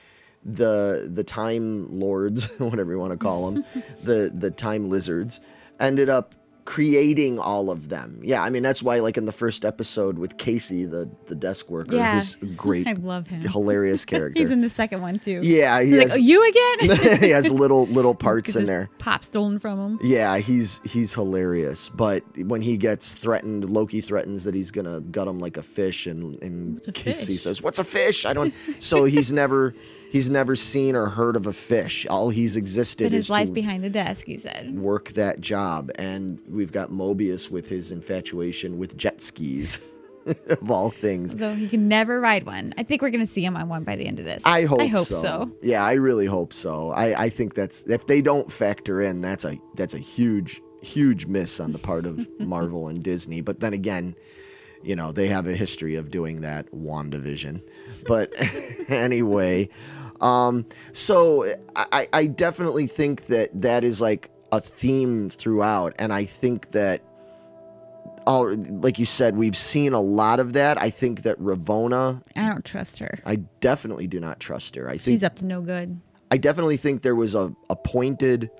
the 0.45 1.11
the 1.13 1.25
time 1.25 1.99
lords, 1.99 2.49
whatever 2.59 2.93
you 2.93 3.01
want 3.01 3.11
to 3.11 3.19
call 3.19 3.51
them, 3.51 3.65
the 4.05 4.31
the 4.33 4.53
time 4.53 4.89
lizards, 4.89 5.41
ended 5.81 6.09
up 6.09 6.37
creating 6.65 7.39
all 7.39 7.71
of 7.71 7.89
them. 7.89 8.21
Yeah, 8.23 8.43
I 8.43 8.51
mean 8.51 8.63
that's 8.63 8.83
why 8.83 9.01
like 9.01 9.17
in 9.17 9.27
the 9.27 9.33
first 9.33 9.65
episode 9.65 10.19
with 10.19 10.39
Casey, 10.39 10.85
the 10.85 11.11
the 11.27 11.35
desk 11.35 11.69
worker, 11.69 11.95
Yeah. 11.97 12.17
who's 12.17 12.37
a 12.43 12.47
great, 12.47 12.87
I 12.89 12.93
love 12.93 13.27
him. 13.29 13.43
hilarious 13.43 14.05
character. 14.05 14.41
He's 14.41 14.51
in 14.51 14.61
the 14.63 14.71
second 14.71 15.03
one 15.03 15.19
too. 15.19 15.41
yeah, 15.43 15.81
he 15.83 15.91
He's 15.91 16.03
has, 16.03 16.11
like, 16.13 16.21
oh, 16.21 16.23
you 16.23 16.49
again? 16.49 17.19
he 17.21 17.31
has 17.31 17.51
little 17.51 17.87
little 17.87 18.15
parts 18.15 18.57
in 18.57 18.65
there. 18.65 18.89
Pop 18.99 19.25
stolen 19.25 19.59
from 19.59 19.79
him. 19.79 19.99
Yeah, 20.03 20.39
he's 20.39 20.81
he's 20.85 21.15
hilarious. 21.15 21.89
But 21.91 22.23
when 22.39 22.63
he 22.63 22.77
gets 22.77 23.13
threatened, 23.15 23.69
Loki 23.69 24.01
threatens 24.01 24.45
that 24.45 24.55
he's 24.55 24.71
gonna 24.71 25.01
gut 25.01 25.29
him 25.29 25.39
like 25.41 25.57
a 25.57 25.63
fish, 25.63 26.07
and 26.07 26.41
and 26.43 26.83
Casey 26.95 27.35
fish? 27.35 27.43
says, 27.43 27.63
"What's 27.63 27.79
a 27.79 27.85
fish?" 27.85 28.25
I 28.25 28.33
don't. 28.33 28.55
So 28.79 29.05
he's 29.05 29.33
never 29.33 29.75
he's 30.15 30.31
never 30.31 30.55
seen 30.55 30.95
or 30.95 31.07
heard 31.09 31.35
of 31.35 31.49
a 31.49 31.53
fish. 31.53 32.07
All 32.07 32.31
he's 32.31 32.57
existed 32.57 33.07
But 33.07 33.15
is 33.15 33.25
his 33.25 33.31
life 33.31 33.49
to 33.49 33.53
behind 33.53 33.83
the 33.83 33.91
desk, 33.91 34.27
he 34.27 34.39
said. 34.39 34.79
work 34.79 35.09
that 35.11 35.41
job. 35.41 35.91
And 35.97 36.39
we've 36.49 36.71
got 36.71 36.91
Mobius 36.91 37.51
with 37.51 37.69
his 37.69 37.91
infatuation 37.91 38.79
with 38.79 38.97
jet 38.97 39.21
skis, 39.21 39.81
of 40.27 40.71
all 40.71 40.91
things. 40.91 41.35
Though 41.35 41.53
he 41.53 41.69
can 41.69 41.89
never 41.89 42.21
ride 42.21 42.47
one. 42.47 42.75
I 42.79 42.85
think 42.85 43.03
we're 43.03 43.11
gonna 43.11 43.27
see 43.27 43.45
him 43.45 43.57
on 43.57 43.69
one 43.69 43.83
by 43.83 43.97
the 43.97 44.07
end 44.07 44.21
of 44.21 44.25
this. 44.25 44.41
I 44.47 44.67
hope, 44.67 44.81
I 44.81 44.87
hope 44.87 45.09
so. 45.09 45.21
so. 45.21 45.53
Yeah, 45.63 45.85
I 45.85 45.95
really 45.95 46.27
hope 46.27 46.53
so. 46.53 46.93
I, 46.93 47.25
I 47.25 47.29
think 47.29 47.55
that's 47.55 47.83
if 47.83 48.07
they 48.07 48.23
don't 48.23 48.51
factor 48.53 49.03
in, 49.03 49.21
that's 49.21 49.45
a 49.45 49.59
that's 49.75 49.95
a 49.95 49.99
huge 49.99 50.63
huge 50.81 51.27
miss 51.27 51.59
on 51.59 51.73
the 51.73 51.79
part 51.79 52.07
of 52.07 52.29
Marvel 52.39 52.87
and 52.87 53.03
Disney. 53.03 53.41
But 53.41 53.59
then 53.59 53.73
again, 53.73 54.15
you 54.85 54.95
know 54.95 55.11
they 55.13 55.27
have 55.27 55.49
a 55.49 55.57
history 55.57 55.97
of 55.97 56.11
doing 56.13 56.43
that. 56.43 56.71
Wandavision, 56.73 57.63
but 58.07 58.33
anyway, 58.89 59.69
um, 60.21 60.67
so 60.93 61.45
I 61.77 62.09
I 62.13 62.27
definitely 62.27 62.87
think 62.87 63.27
that 63.27 63.51
that 63.61 63.85
is 63.85 64.01
like 64.01 64.31
a 64.53 64.61
theme 64.61 65.29
throughout, 65.31 65.95
and 65.99 66.13
I 66.13 66.25
think 66.25 66.73
that 66.73 67.03
all 68.27 68.55
like 68.55 68.99
you 68.99 69.05
said, 69.05 69.37
we've 69.37 69.57
seen 69.57 69.93
a 69.93 70.01
lot 70.01 70.41
of 70.41 70.53
that. 70.55 70.81
I 70.81 70.91
think 70.91 71.23
that 71.23 71.39
Ravonna 71.41 72.23
I 72.37 72.49
don't 72.49 72.65
trust 72.65 72.99
her. 73.01 73.19
I 73.25 73.37
definitely 73.61 74.07
do 74.07 74.21
not 74.21 74.41
trust 74.41 74.77
her. 74.77 74.89
I 74.89 74.93
think 74.93 75.15
She's 75.15 75.25
up 75.25 75.37
to 75.37 75.45
no 75.45 75.61
good. 75.61 76.01
I 76.31 76.37
definitely 76.37 76.77
think 76.77 77.03
there 77.03 77.15
was 77.15 77.35
a, 77.35 77.55
a 77.71 77.77
pointed 77.77 78.51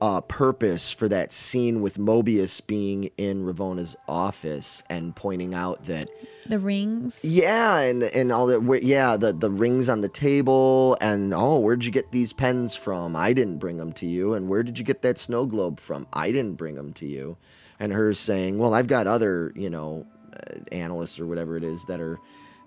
uh, 0.00 0.20
purpose 0.22 0.90
for 0.92 1.08
that 1.08 1.30
scene 1.32 1.82
with 1.82 1.98
Mobius 1.98 2.66
being 2.66 3.10
in 3.18 3.44
Ravonna's 3.44 3.96
office 4.08 4.82
and 4.88 5.14
pointing 5.14 5.54
out 5.54 5.84
that 5.84 6.10
The 6.46 6.58
rings. 6.58 7.22
yeah, 7.24 7.78
and 7.80 8.02
and 8.04 8.32
all 8.32 8.46
that 8.46 8.80
yeah, 8.82 9.16
the 9.18 9.32
the 9.32 9.50
rings 9.50 9.88
on 9.90 10.00
the 10.00 10.08
table 10.08 10.96
and 11.02 11.34
oh, 11.34 11.58
where'd 11.58 11.84
you 11.84 11.90
get 11.90 12.12
these 12.12 12.32
pens 12.32 12.74
from? 12.74 13.14
I 13.14 13.32
didn't 13.34 13.58
bring 13.58 13.76
them 13.76 13.92
to 13.94 14.06
you. 14.06 14.32
And 14.34 14.48
where 14.48 14.62
did 14.62 14.78
you 14.78 14.84
get 14.84 15.02
that 15.02 15.18
snow 15.18 15.44
globe 15.46 15.78
from? 15.80 16.06
I 16.12 16.32
didn't 16.32 16.54
bring 16.54 16.76
them 16.76 16.92
to 16.94 17.06
you. 17.06 17.36
And 17.78 17.92
her 17.92 18.14
saying, 18.14 18.58
"Well, 18.58 18.72
I've 18.74 18.86
got 18.88 19.06
other, 19.06 19.52
you 19.54 19.68
know, 19.70 20.06
uh, 20.34 20.60
analysts 20.72 21.18
or 21.20 21.26
whatever 21.26 21.56
it 21.56 21.64
is 21.64 21.84
that 21.86 22.00
are 22.00 22.18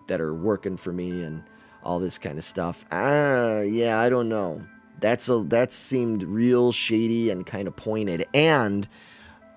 that 0.08 0.22
are 0.22 0.34
working 0.36 0.78
for 0.78 0.92
me 0.94 1.24
and 1.24 1.44
all 1.84 1.98
this 2.00 2.18
kind 2.20 2.38
of 2.38 2.44
stuff." 2.44 2.86
Ah, 2.92 3.62
yeah, 3.62 4.00
I 4.00 4.10
don't 4.10 4.30
know. 4.30 4.62
That's 5.03 5.27
a 5.27 5.43
that 5.50 5.74
seemed 5.74 6.24
real 6.24 6.72
shady 6.72 7.29
and 7.29 7.45
kind 7.45 7.67
of 7.67 7.75
pointed 7.75 8.25
and 8.33 8.88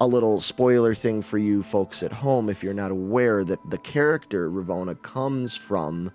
a 0.01 0.07
little 0.07 0.41
spoiler 0.41 0.93
thing 0.93 1.23
for 1.23 1.39
you 1.39 1.63
folks 1.63 2.03
at 2.03 2.11
home 2.11 2.51
if 2.51 2.65
you're 2.65 2.75
not 2.75 2.91
aware 2.91 3.45
that 3.45 3.61
the 3.71 3.79
character 3.79 4.51
Ravonna 4.51 5.01
comes 5.01 5.55
from 5.55 6.11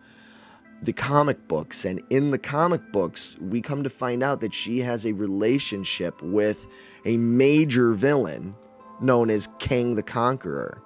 the 0.81 0.91
comic 0.91 1.47
books 1.47 1.85
and 1.85 2.03
in 2.09 2.31
the 2.31 2.37
comic 2.37 2.91
books 2.91 3.37
we 3.39 3.61
come 3.61 3.83
to 3.83 3.89
find 3.89 4.21
out 4.21 4.41
that 4.41 4.53
she 4.53 4.79
has 4.79 5.05
a 5.05 5.13
relationship 5.13 6.21
with 6.21 6.67
a 7.05 7.15
major 7.15 7.93
villain 7.93 8.53
known 8.99 9.29
as 9.29 9.47
Kang 9.59 9.95
the 9.95 10.03
Conqueror. 10.03 10.83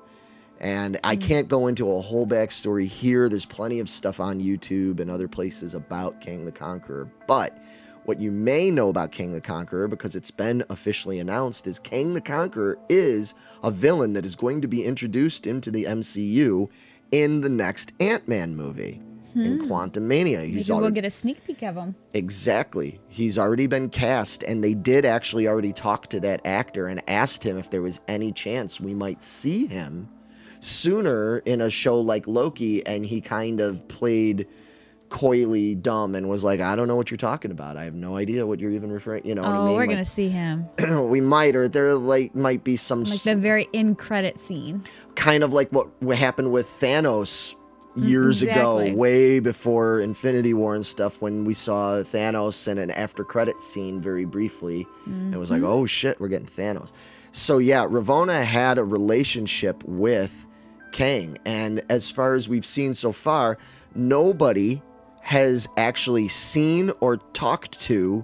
And 0.60 1.00
I 1.04 1.16
hmm. 1.16 1.22
can't 1.22 1.48
go 1.48 1.66
into 1.66 1.92
a 1.92 2.00
whole 2.00 2.28
backstory 2.28 2.88
here. 2.88 3.28
There's 3.28 3.46
plenty 3.46 3.80
of 3.80 3.90
stuff 3.90 4.20
on 4.20 4.40
YouTube 4.40 5.00
and 5.00 5.10
other 5.10 5.28
places 5.28 5.74
about 5.74 6.22
Kang 6.22 6.46
the 6.46 6.52
Conqueror. 6.52 7.12
But 7.28 7.58
what 8.06 8.22
you 8.22 8.32
may 8.32 8.72
know 8.72 8.90
about 8.90 9.12
Kang 9.12 9.32
the 9.32 9.42
Conqueror, 9.42 9.88
because 9.88 10.16
it's 10.16 10.32
been 10.32 10.64
officially 10.70 11.20
announced, 11.20 11.68
is 11.68 11.80
Kang 11.80 12.14
the 12.14 12.22
Conqueror 12.22 12.78
is 12.90 13.34
a 13.64 13.72
villain 13.72 14.14
that 14.14 14.26
is 14.26 14.36
going 14.36 14.62
to 14.62 14.68
be 14.68 14.84
introduced 14.84 15.48
into 15.48 15.72
the 15.72 15.86
MCU 15.86 16.70
in 17.12 17.42
the 17.42 17.50
next 17.50 17.94
Ant 18.00 18.28
Man 18.28 18.56
movie. 18.56 19.02
In 19.34 19.60
hmm. 19.60 19.70
Quantumania, 19.70 20.48
he's 20.48 20.70
Maybe 20.70 20.80
we'll 20.80 20.92
get 20.92 21.04
a 21.04 21.10
sneak 21.10 21.44
peek 21.46 21.62
of 21.64 21.76
him. 21.76 21.94
Exactly. 22.14 23.02
He's 23.10 23.38
already 23.38 23.68
been 23.68 23.90
cast, 23.90 24.44
and 24.44 24.64
they 24.64 24.74
did 24.74 25.04
actually 25.04 25.46
already 25.46 25.74
talk 25.74 26.08
to 26.12 26.22
that 26.22 26.40
actor 26.46 26.88
and 26.88 27.02
asked 27.10 27.44
him 27.44 27.58
if 27.58 27.70
there 27.70 27.82
was 27.82 28.00
any 28.08 28.32
chance 28.32 28.80
we 28.80 28.94
might 28.94 29.22
see 29.22 29.68
him 29.68 30.08
sooner 30.62 31.40
in 31.40 31.60
a 31.60 31.70
show 31.70 32.00
like 32.00 32.28
Loki, 32.28 32.86
and 32.86 33.06
he 33.06 33.20
kind 33.20 33.60
of 33.60 33.86
played 33.90 34.48
coyly 35.16 35.76
dumb 35.76 36.14
and 36.14 36.28
was 36.28 36.44
like, 36.44 36.60
I 36.60 36.76
don't 36.76 36.90
know 36.90 36.98
what 36.98 37.10
you're 37.10 37.18
talking 37.18 37.50
about. 37.50 37.78
I 37.78 37.86
have 37.86 37.94
no 37.96 38.18
idea 38.18 38.46
what 38.46 38.60
you're 38.60 38.72
even 38.72 38.92
referring. 38.92 39.26
You 39.26 39.34
know 39.36 39.44
what 39.44 39.52
I 39.52 39.58
Oh, 39.58 39.66
mean? 39.68 39.76
we're 39.76 39.82
Like, 39.82 39.90
gonna 39.92 40.04
see 40.06 40.28
him. 40.28 40.68
we 41.10 41.22
might, 41.22 41.56
or 41.56 41.70
there 41.70 41.94
like 41.96 42.36
might 42.36 42.66
be 42.66 42.76
some 42.76 43.06
Like 43.06 43.22
the 43.22 43.36
very 43.38 43.70
end 43.74 43.98
credit 43.98 44.38
scene. 44.38 44.84
kind 45.16 45.42
of 45.44 45.54
like 45.54 45.70
what 45.72 45.88
what 46.04 46.18
happened 46.18 46.52
with 46.52 46.68
Thanos 46.68 47.56
years 47.96 48.44
Exactly. 48.44 48.90
ago, 48.90 48.98
way 49.00 49.40
before 49.40 50.02
Infinity 50.02 50.54
War 50.54 50.76
and 50.76 50.86
stuff, 50.86 51.22
when 51.22 51.46
we 51.46 51.54
saw 51.54 52.02
Thanos 52.04 52.68
in 52.68 52.78
an 52.78 52.92
after 52.92 53.24
credit 53.24 53.62
scene 53.62 54.02
very 54.02 54.26
briefly. 54.26 54.86
And 55.06 55.34
it 55.34 55.38
was 55.38 55.50
like, 55.50 55.62
mm-hmm. 55.62 55.72
oh 55.72 55.86
shit, 55.86 56.20
we're 56.20 56.28
getting 56.28 56.46
Thanos. 56.48 56.92
So 57.32 57.58
yeah, 57.60 57.86
Ravonna 57.86 58.44
had 58.44 58.78
a 58.78 58.84
relationship 58.84 59.82
with 59.86 60.46
Kang. 60.92 61.38
And 61.46 61.82
as 61.90 62.12
far 62.12 62.34
as 62.34 62.50
we've 62.50 62.66
seen 62.66 62.94
so 62.94 63.14
far, 63.14 63.58
nobody 63.96 64.82
has 65.26 65.68
actually 65.76 66.28
seen 66.28 66.92
or 67.00 67.18
talked 67.18 67.80
to 67.82 68.24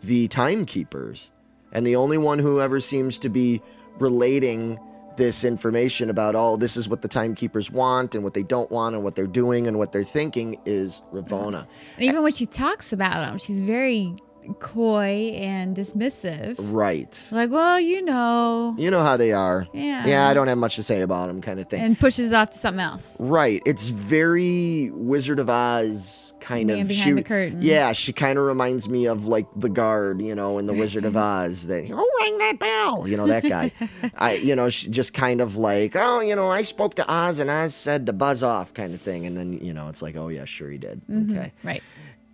the 0.00 0.26
timekeepers. 0.28 1.30
And 1.72 1.86
the 1.86 1.96
only 1.96 2.16
one 2.16 2.38
who 2.38 2.58
ever 2.58 2.80
seems 2.80 3.18
to 3.18 3.28
be 3.28 3.60
relating 3.98 4.78
this 5.18 5.44
information 5.44 6.08
about, 6.08 6.34
oh, 6.34 6.56
this 6.56 6.78
is 6.78 6.88
what 6.88 7.02
the 7.02 7.08
timekeepers 7.08 7.70
want 7.70 8.14
and 8.14 8.24
what 8.24 8.32
they 8.32 8.42
don't 8.42 8.70
want 8.70 8.94
and 8.94 9.04
what 9.04 9.14
they're 9.14 9.26
doing 9.26 9.68
and 9.68 9.76
what 9.78 9.92
they're 9.92 10.02
thinking 10.02 10.58
is 10.64 11.02
Ravonna. 11.12 11.66
And 11.96 12.04
even 12.04 12.22
when 12.22 12.32
she 12.32 12.46
talks 12.46 12.94
about 12.94 13.16
them, 13.16 13.36
she's 13.36 13.60
very 13.60 14.16
coy 14.54 15.32
and 15.34 15.76
dismissive. 15.76 16.56
Right. 16.58 17.28
Like, 17.32 17.50
well, 17.50 17.78
you 17.80 18.02
know, 18.02 18.74
You 18.78 18.90
know 18.90 19.02
how 19.02 19.16
they 19.16 19.32
are. 19.32 19.66
Yeah. 19.72 20.06
Yeah, 20.06 20.28
I 20.28 20.34
don't 20.34 20.48
have 20.48 20.58
much 20.58 20.76
to 20.76 20.82
say 20.82 21.00
about 21.00 21.28
them, 21.28 21.40
kind 21.40 21.60
of 21.60 21.68
thing. 21.68 21.80
and 21.80 21.98
pushes 21.98 22.30
it 22.30 22.34
off 22.34 22.50
to 22.50 22.58
something 22.58 22.80
else. 22.80 23.16
Right. 23.20 23.62
It's 23.66 23.90
very 23.90 24.90
Wizard 24.92 25.38
of 25.38 25.50
Oz 25.50 26.34
kind 26.40 26.68
Man 26.68 26.80
of. 26.80 26.88
behind 26.88 27.04
she, 27.04 27.12
the 27.12 27.22
curtain. 27.22 27.62
Yeah, 27.62 27.92
she 27.92 28.12
kind 28.12 28.38
of 28.38 28.44
reminds 28.44 28.88
me 28.88 29.06
of 29.06 29.26
like 29.26 29.46
the 29.56 29.68
guard, 29.68 30.20
you 30.22 30.34
know, 30.34 30.58
in 30.58 30.66
the 30.66 30.74
Wizard 30.74 31.04
of 31.04 31.16
Oz. 31.16 31.66
That 31.66 31.88
oh, 31.92 32.10
ring 32.22 32.38
that 32.38 32.58
bell, 32.58 33.06
you 33.06 33.16
know 33.16 33.26
that 33.26 33.42
guy. 33.42 33.72
I, 34.16 34.34
you 34.34 34.56
know, 34.56 34.68
she 34.68 34.88
just 34.88 35.14
kind 35.14 35.40
of 35.40 35.56
like, 35.56 35.92
oh, 35.94 36.20
you 36.20 36.34
know, 36.34 36.48
I 36.50 36.62
spoke 36.62 36.94
to 36.96 37.12
Oz 37.12 37.38
and 37.38 37.50
Oz 37.50 37.74
said 37.74 38.06
to 38.06 38.12
buzz 38.12 38.42
off, 38.42 38.72
kind 38.74 38.94
of 38.94 39.00
thing. 39.00 39.26
And 39.26 39.36
then 39.36 39.52
you 39.64 39.72
know, 39.74 39.88
it's 39.88 40.02
like, 40.02 40.16
oh 40.16 40.28
yeah, 40.28 40.44
sure 40.44 40.70
he 40.70 40.78
did. 40.78 41.02
Mm-hmm. 41.06 41.36
Okay. 41.36 41.52
Right. 41.62 41.82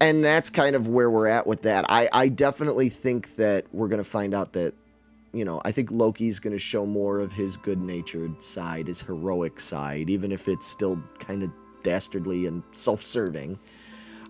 And 0.00 0.24
that's 0.24 0.50
kind 0.50 0.76
of 0.76 0.88
where 0.88 1.10
we're 1.10 1.28
at 1.28 1.46
with 1.46 1.62
that. 1.62 1.86
I, 1.88 2.08
I 2.12 2.28
definitely 2.28 2.88
think 2.88 3.36
that 3.36 3.66
we're 3.72 3.88
gonna 3.88 4.04
find 4.04 4.34
out 4.34 4.52
that 4.54 4.74
you 5.34 5.44
know, 5.44 5.60
I 5.64 5.72
think 5.72 5.90
Loki's 5.90 6.38
going 6.38 6.52
to 6.52 6.58
show 6.58 6.86
more 6.86 7.18
of 7.18 7.32
his 7.32 7.56
good 7.56 7.80
natured 7.80 8.40
side, 8.40 8.86
his 8.86 9.02
heroic 9.02 9.58
side, 9.58 10.08
even 10.08 10.30
if 10.30 10.46
it's 10.46 10.66
still 10.66 11.02
kind 11.18 11.42
of 11.42 11.50
dastardly 11.82 12.46
and 12.46 12.62
self 12.72 13.02
serving. 13.02 13.58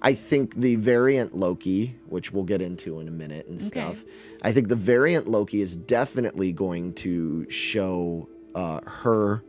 I 0.02 0.12
think 0.14 0.56
the 0.56 0.76
variant 0.76 1.34
Loki, 1.34 1.96
which 2.08 2.32
we'll 2.32 2.44
get 2.44 2.60
into 2.60 3.00
in 3.00 3.08
a 3.08 3.10
minute 3.10 3.46
and 3.46 3.60
stuff, 3.60 4.02
I 4.42 4.52
think 4.52 4.68
the 4.68 4.76
variant 4.76 5.28
Loki 5.28 5.62
is 5.62 5.76
definitely 5.76 6.52
going 6.52 6.94
to 6.94 7.48
show 7.50 8.28
uh, 8.54 8.80
her 8.86 9.42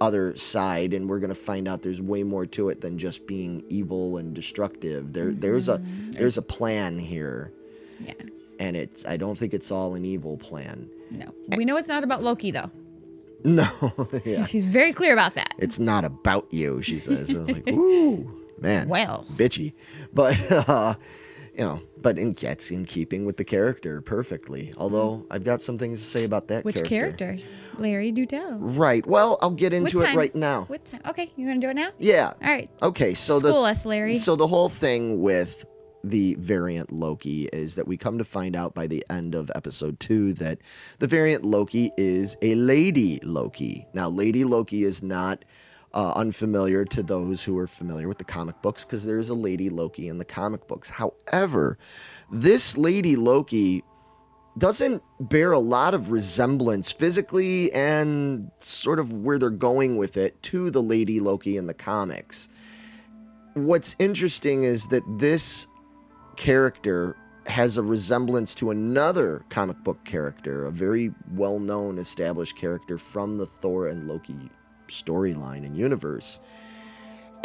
other 0.00 0.36
side 0.36 0.94
and 0.94 1.08
we're 1.08 1.18
going 1.18 1.28
to 1.28 1.34
find 1.34 1.66
out 1.68 1.82
there's 1.82 2.00
way 2.00 2.22
more 2.22 2.46
to 2.46 2.68
it 2.68 2.80
than 2.80 2.98
just 2.98 3.26
being 3.26 3.64
evil 3.68 4.16
and 4.18 4.32
destructive 4.34 5.12
there 5.12 5.32
there's 5.32 5.68
a 5.68 5.78
there's 6.12 6.36
a 6.38 6.42
plan 6.42 6.98
here 6.98 7.52
Yeah. 8.00 8.12
and 8.60 8.76
it's 8.76 9.04
I 9.06 9.16
don't 9.16 9.36
think 9.36 9.54
it's 9.54 9.70
all 9.70 9.94
an 9.94 10.04
evil 10.04 10.36
plan. 10.36 10.88
No. 11.10 11.32
We 11.56 11.64
know 11.64 11.76
it's 11.78 11.88
not 11.88 12.04
about 12.04 12.22
Loki 12.22 12.50
though. 12.50 12.70
No, 13.44 13.68
yeah, 14.24 14.44
She's 14.52 14.66
very 14.66 14.92
clear 14.92 15.12
about 15.12 15.34
that. 15.34 15.54
it's 15.58 15.78
not 15.78 16.04
about 16.04 16.48
you. 16.50 16.82
She 16.82 16.98
says, 16.98 17.30
I 17.36 17.38
was 17.38 17.48
like, 17.50 17.68
ooh, 17.70 18.28
man, 18.60 18.88
Well. 18.88 19.24
bitchy, 19.36 19.74
but 20.12 20.34
uh, 20.68 20.94
you 21.58 21.64
know, 21.64 21.82
but 22.00 22.18
in 22.18 22.34
that's 22.34 22.70
in 22.70 22.84
keeping 22.84 23.26
with 23.26 23.36
the 23.36 23.44
character 23.44 24.00
perfectly. 24.00 24.66
Mm-hmm. 24.66 24.80
Although 24.80 25.26
I've 25.28 25.42
got 25.42 25.60
some 25.60 25.76
things 25.76 25.98
to 25.98 26.04
say 26.04 26.24
about 26.24 26.48
that 26.48 26.64
Which 26.64 26.84
character? 26.84 27.36
Larry, 27.78 28.12
do 28.12 28.26
tell. 28.26 28.54
Right. 28.58 29.04
Well, 29.04 29.38
I'll 29.42 29.50
get 29.50 29.72
into 29.72 30.02
it 30.02 30.14
right 30.14 30.34
now. 30.34 30.62
What 30.64 30.84
time? 30.84 31.00
Okay, 31.06 31.32
you 31.36 31.46
want 31.46 31.60
to 31.60 31.66
do 31.66 31.70
it 31.70 31.74
now? 31.74 31.90
Yeah. 31.98 32.32
All 32.40 32.48
right. 32.48 32.70
Okay. 32.80 33.14
So 33.14 33.40
School 33.40 33.64
the 33.64 33.70
us, 33.70 33.84
Larry. 33.84 34.16
so 34.16 34.36
the 34.36 34.46
whole 34.46 34.68
thing 34.68 35.20
with 35.20 35.66
the 36.04 36.34
variant 36.38 36.92
Loki 36.92 37.48
is 37.52 37.74
that 37.74 37.88
we 37.88 37.96
come 37.96 38.18
to 38.18 38.24
find 38.24 38.54
out 38.54 38.72
by 38.72 38.86
the 38.86 39.04
end 39.10 39.34
of 39.34 39.50
episode 39.56 39.98
two 39.98 40.32
that 40.34 40.58
the 41.00 41.08
variant 41.08 41.44
Loki 41.44 41.90
is 41.96 42.36
a 42.40 42.54
lady 42.54 43.18
Loki. 43.24 43.84
Now, 43.92 44.08
Lady 44.08 44.44
Loki 44.44 44.84
is 44.84 45.02
not 45.02 45.44
uh, 45.94 46.12
unfamiliar 46.16 46.84
to 46.84 47.02
those 47.02 47.44
who 47.44 47.56
are 47.58 47.66
familiar 47.66 48.08
with 48.08 48.18
the 48.18 48.24
comic 48.24 48.60
books 48.62 48.84
because 48.84 49.04
there 49.04 49.18
is 49.18 49.28
a 49.28 49.34
Lady 49.34 49.70
Loki 49.70 50.08
in 50.08 50.18
the 50.18 50.24
comic 50.24 50.66
books. 50.66 50.90
However, 50.90 51.78
this 52.30 52.76
Lady 52.76 53.16
Loki 53.16 53.82
doesn't 54.56 55.02
bear 55.20 55.52
a 55.52 55.58
lot 55.58 55.94
of 55.94 56.10
resemblance 56.10 56.90
physically 56.90 57.72
and 57.72 58.50
sort 58.58 58.98
of 58.98 59.12
where 59.12 59.38
they're 59.38 59.50
going 59.50 59.96
with 59.96 60.16
it 60.16 60.42
to 60.42 60.70
the 60.70 60.82
Lady 60.82 61.20
Loki 61.20 61.56
in 61.56 61.66
the 61.66 61.74
comics 61.74 62.48
what's 63.66 63.96
interesting 63.98 64.64
is 64.64 64.86
that 64.88 65.02
this 65.18 65.66
character 66.36 67.16
has 67.46 67.76
a 67.76 67.82
resemblance 67.82 68.54
to 68.54 68.70
another 68.70 69.44
comic 69.48 69.82
book 69.82 70.04
character, 70.04 70.66
a 70.66 70.70
very 70.70 71.12
well 71.32 71.58
known 71.58 71.98
established 71.98 72.56
character 72.56 72.98
from 72.98 73.38
the 73.38 73.46
Thor 73.46 73.88
and 73.88 74.06
Loki 74.06 74.50
storyline 74.88 75.64
and 75.64 75.76
universe. 75.76 76.40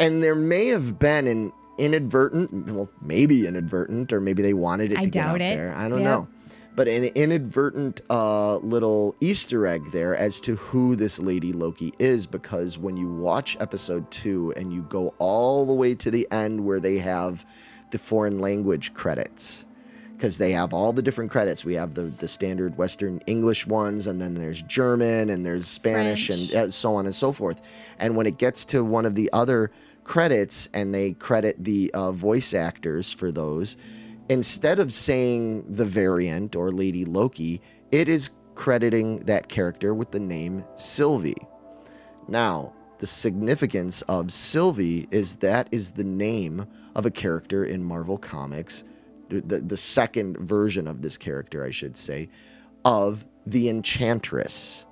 And 0.00 0.22
there 0.22 0.34
may 0.34 0.66
have 0.68 0.98
been 0.98 1.26
an 1.28 1.52
inadvertent, 1.78 2.66
well, 2.70 2.88
maybe 3.00 3.46
inadvertent, 3.46 4.12
or 4.12 4.20
maybe 4.20 4.42
they 4.42 4.54
wanted 4.54 4.92
it 4.92 4.98
I 4.98 5.04
to 5.04 5.10
get 5.10 5.22
doubt 5.22 5.30
out 5.30 5.40
it. 5.40 5.56
there. 5.56 5.74
I 5.74 5.88
don't 5.88 6.02
know. 6.02 6.28
But 6.76 6.88
an 6.88 7.04
inadvertent 7.04 8.00
uh, 8.10 8.56
little 8.56 9.14
Easter 9.20 9.64
egg 9.64 9.92
there 9.92 10.16
as 10.16 10.40
to 10.40 10.56
who 10.56 10.96
this 10.96 11.20
Lady 11.20 11.52
Loki 11.52 11.92
is, 12.00 12.26
because 12.26 12.78
when 12.78 12.96
you 12.96 13.08
watch 13.08 13.56
episode 13.60 14.10
two 14.10 14.52
and 14.56 14.72
you 14.72 14.82
go 14.82 15.14
all 15.18 15.66
the 15.66 15.72
way 15.72 15.94
to 15.94 16.10
the 16.10 16.26
end 16.32 16.64
where 16.64 16.80
they 16.80 16.98
have 16.98 17.46
the 17.92 17.98
foreign 17.98 18.40
language 18.40 18.92
credits, 18.92 19.66
because 20.16 20.38
they 20.38 20.52
have 20.52 20.72
all 20.72 20.92
the 20.92 21.02
different 21.02 21.30
credits. 21.30 21.64
We 21.64 21.74
have 21.74 21.94
the, 21.94 22.04
the 22.04 22.28
standard 22.28 22.76
Western 22.78 23.18
English 23.26 23.66
ones, 23.66 24.06
and 24.06 24.20
then 24.20 24.34
there's 24.34 24.62
German, 24.62 25.30
and 25.30 25.44
there's 25.44 25.66
Spanish, 25.66 26.28
French. 26.28 26.52
and 26.52 26.72
so 26.72 26.94
on 26.94 27.06
and 27.06 27.14
so 27.14 27.32
forth. 27.32 27.60
And 27.98 28.16
when 28.16 28.26
it 28.26 28.38
gets 28.38 28.64
to 28.66 28.84
one 28.84 29.06
of 29.06 29.14
the 29.14 29.30
other 29.32 29.70
credits, 30.04 30.68
and 30.72 30.94
they 30.94 31.12
credit 31.12 31.62
the 31.62 31.90
uh, 31.94 32.12
voice 32.12 32.54
actors 32.54 33.12
for 33.12 33.30
those, 33.32 33.76
instead 34.28 34.78
of 34.78 34.92
saying 34.92 35.64
the 35.68 35.84
variant 35.84 36.56
or 36.56 36.70
Lady 36.70 37.04
Loki, 37.04 37.60
it 37.90 38.08
is 38.08 38.30
crediting 38.54 39.18
that 39.20 39.48
character 39.48 39.94
with 39.94 40.10
the 40.10 40.20
name 40.20 40.64
Sylvie. 40.76 41.36
Now, 42.28 42.72
the 42.98 43.06
significance 43.06 44.02
of 44.02 44.32
Sylvie 44.32 45.08
is 45.10 45.36
that 45.36 45.68
is 45.72 45.92
the 45.92 46.04
name 46.04 46.66
of 46.94 47.04
a 47.04 47.10
character 47.10 47.64
in 47.64 47.82
Marvel 47.82 48.16
Comics, 48.16 48.84
the, 49.28 49.60
the, 49.60 49.76
second 49.76 50.36
version 50.38 50.86
of 50.86 51.02
this 51.02 51.16
character, 51.16 51.64
I 51.64 51.70
should 51.70 51.96
say, 51.96 52.28
of 52.84 53.24
the 53.46 53.68
Enchantress. 53.68 54.86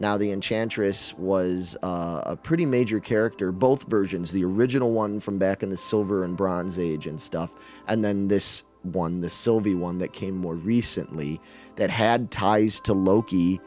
Now, 0.00 0.16
the 0.16 0.30
Enchantress 0.30 1.14
was 1.14 1.76
uh, 1.82 2.22
a 2.24 2.36
pretty 2.36 2.66
major 2.66 3.00
character, 3.00 3.50
both 3.50 3.88
versions, 3.90 4.30
the 4.30 4.44
original 4.44 4.92
one 4.92 5.20
from 5.20 5.38
back 5.38 5.62
in 5.62 5.70
the 5.70 5.76
Silver 5.76 6.24
and 6.24 6.36
Bronze 6.36 6.78
Age 6.78 7.06
and 7.06 7.20
stuff, 7.20 7.82
and 7.88 8.04
then 8.04 8.28
this 8.28 8.64
one, 8.82 9.20
the 9.20 9.30
Sylvie 9.30 9.74
one 9.74 9.98
that 9.98 10.12
came 10.12 10.36
more 10.36 10.54
recently, 10.54 11.40
that 11.76 11.90
had 11.90 12.30
ties 12.30 12.80
to 12.80 12.92
Loki 12.92 13.60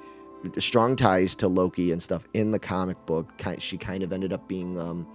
strong 0.58 0.96
ties 0.96 1.36
to 1.36 1.48
Loki 1.48 1.92
and 1.92 2.02
stuff 2.02 2.28
in 2.34 2.52
the 2.52 2.60
comic 2.60 3.06
book. 3.06 3.32
She 3.60 3.78
kind 3.78 4.04
of 4.04 4.12
ended 4.12 4.34
up 4.34 4.48
being 4.48 4.80
um, 4.80 5.08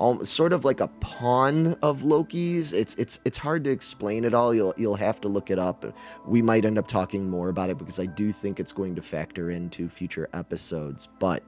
al- 0.00 0.24
sort 0.24 0.52
of 0.52 0.64
like 0.64 0.80
a 0.80 0.88
pawn 1.00 1.76
of 1.82 2.04
Loki's. 2.04 2.72
It's 2.72 2.94
it's 2.96 3.20
it's 3.24 3.38
hard 3.38 3.64
to 3.64 3.70
explain 3.70 4.24
it 4.24 4.34
all. 4.34 4.54
You'll 4.54 4.74
you'll 4.76 4.96
have 4.96 5.20
to 5.22 5.28
look 5.28 5.50
it 5.50 5.58
up. 5.58 5.84
We 6.26 6.42
might 6.42 6.64
end 6.64 6.78
up 6.78 6.86
talking 6.86 7.28
more 7.28 7.48
about 7.48 7.70
it 7.70 7.78
because 7.78 8.00
I 8.00 8.06
do 8.06 8.32
think 8.32 8.60
it's 8.60 8.72
going 8.72 8.94
to 8.96 9.02
factor 9.02 9.50
into 9.50 9.88
future 9.88 10.28
episodes. 10.32 11.08
But 11.18 11.42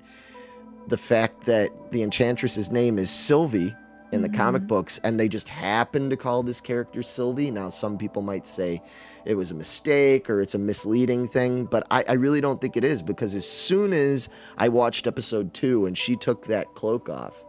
the 0.89 0.99
fact 0.99 1.45
that 1.45 1.71
the 1.93 2.03
Enchantress's 2.03 2.71
name 2.71 2.99
is 2.99 3.11
Sylvie 3.11 3.75
in 4.13 4.23
the 4.23 4.29
mm-hmm. 4.29 4.37
comic 4.37 4.67
books 4.67 4.99
and 5.05 5.21
they 5.21 5.29
just 5.29 5.49
happen 5.49 6.11
to 6.11 6.17
call 6.17 6.43
this 6.43 6.61
character 6.61 7.03
Sylvie. 7.03 7.51
Now, 7.51 7.69
some 7.69 7.97
people 7.97 8.23
might 8.23 8.47
say 8.47 8.83
it 9.25 9.35
was 9.35 9.51
a 9.51 9.55
mistake 9.55 10.29
or 10.29 10.41
it's 10.41 10.55
a 10.55 10.59
misleading 10.59 11.29
thing, 11.29 11.65
but 11.67 11.87
I, 11.91 12.05
I 12.09 12.13
really 12.15 12.41
don't 12.41 12.61
think 12.61 12.77
it 12.77 12.85
is 12.85 13.03
because 13.03 13.35
as 13.35 13.49
soon 13.49 13.93
as 13.93 14.29
I 14.59 14.69
watched 14.69 15.07
episode 15.07 15.55
two 15.55 15.87
and 15.87 15.97
she 15.97 16.17
took 16.17 16.47
that 16.47 16.75
cloak 16.75 17.09
off 17.09 17.45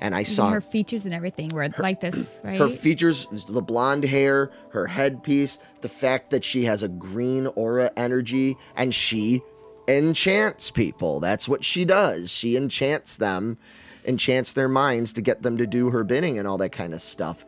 and 0.00 0.14
I 0.14 0.20
Even 0.20 0.32
saw 0.32 0.50
her 0.50 0.60
features 0.60 1.04
and 1.04 1.14
everything 1.14 1.50
were 1.50 1.68
like 1.78 2.00
this, 2.00 2.40
right? 2.42 2.58
her 2.58 2.68
features, 2.68 3.26
the 3.48 3.62
blonde 3.62 4.04
hair, 4.04 4.50
her 4.70 4.86
headpiece, 4.86 5.58
the 5.82 5.88
fact 5.88 6.30
that 6.30 6.44
she 6.44 6.64
has 6.64 6.82
a 6.82 6.88
green 6.88 7.46
aura 7.48 7.92
energy 7.96 8.56
and 8.76 8.94
she 8.94 9.42
enchants 9.86 10.70
people. 10.70 11.20
That's 11.20 11.48
what 11.48 11.64
she 11.64 11.84
does. 11.84 12.30
She 12.30 12.56
enchants 12.56 13.18
them, 13.18 13.58
enchants 14.06 14.54
their 14.54 14.68
minds 14.68 15.12
to 15.14 15.20
get 15.20 15.42
them 15.42 15.56
to 15.58 15.66
do 15.66 15.90
her 15.90 16.02
bidding 16.02 16.38
and 16.38 16.48
all 16.48 16.58
that 16.58 16.72
kind 16.72 16.94
of 16.94 17.02
stuff. 17.02 17.44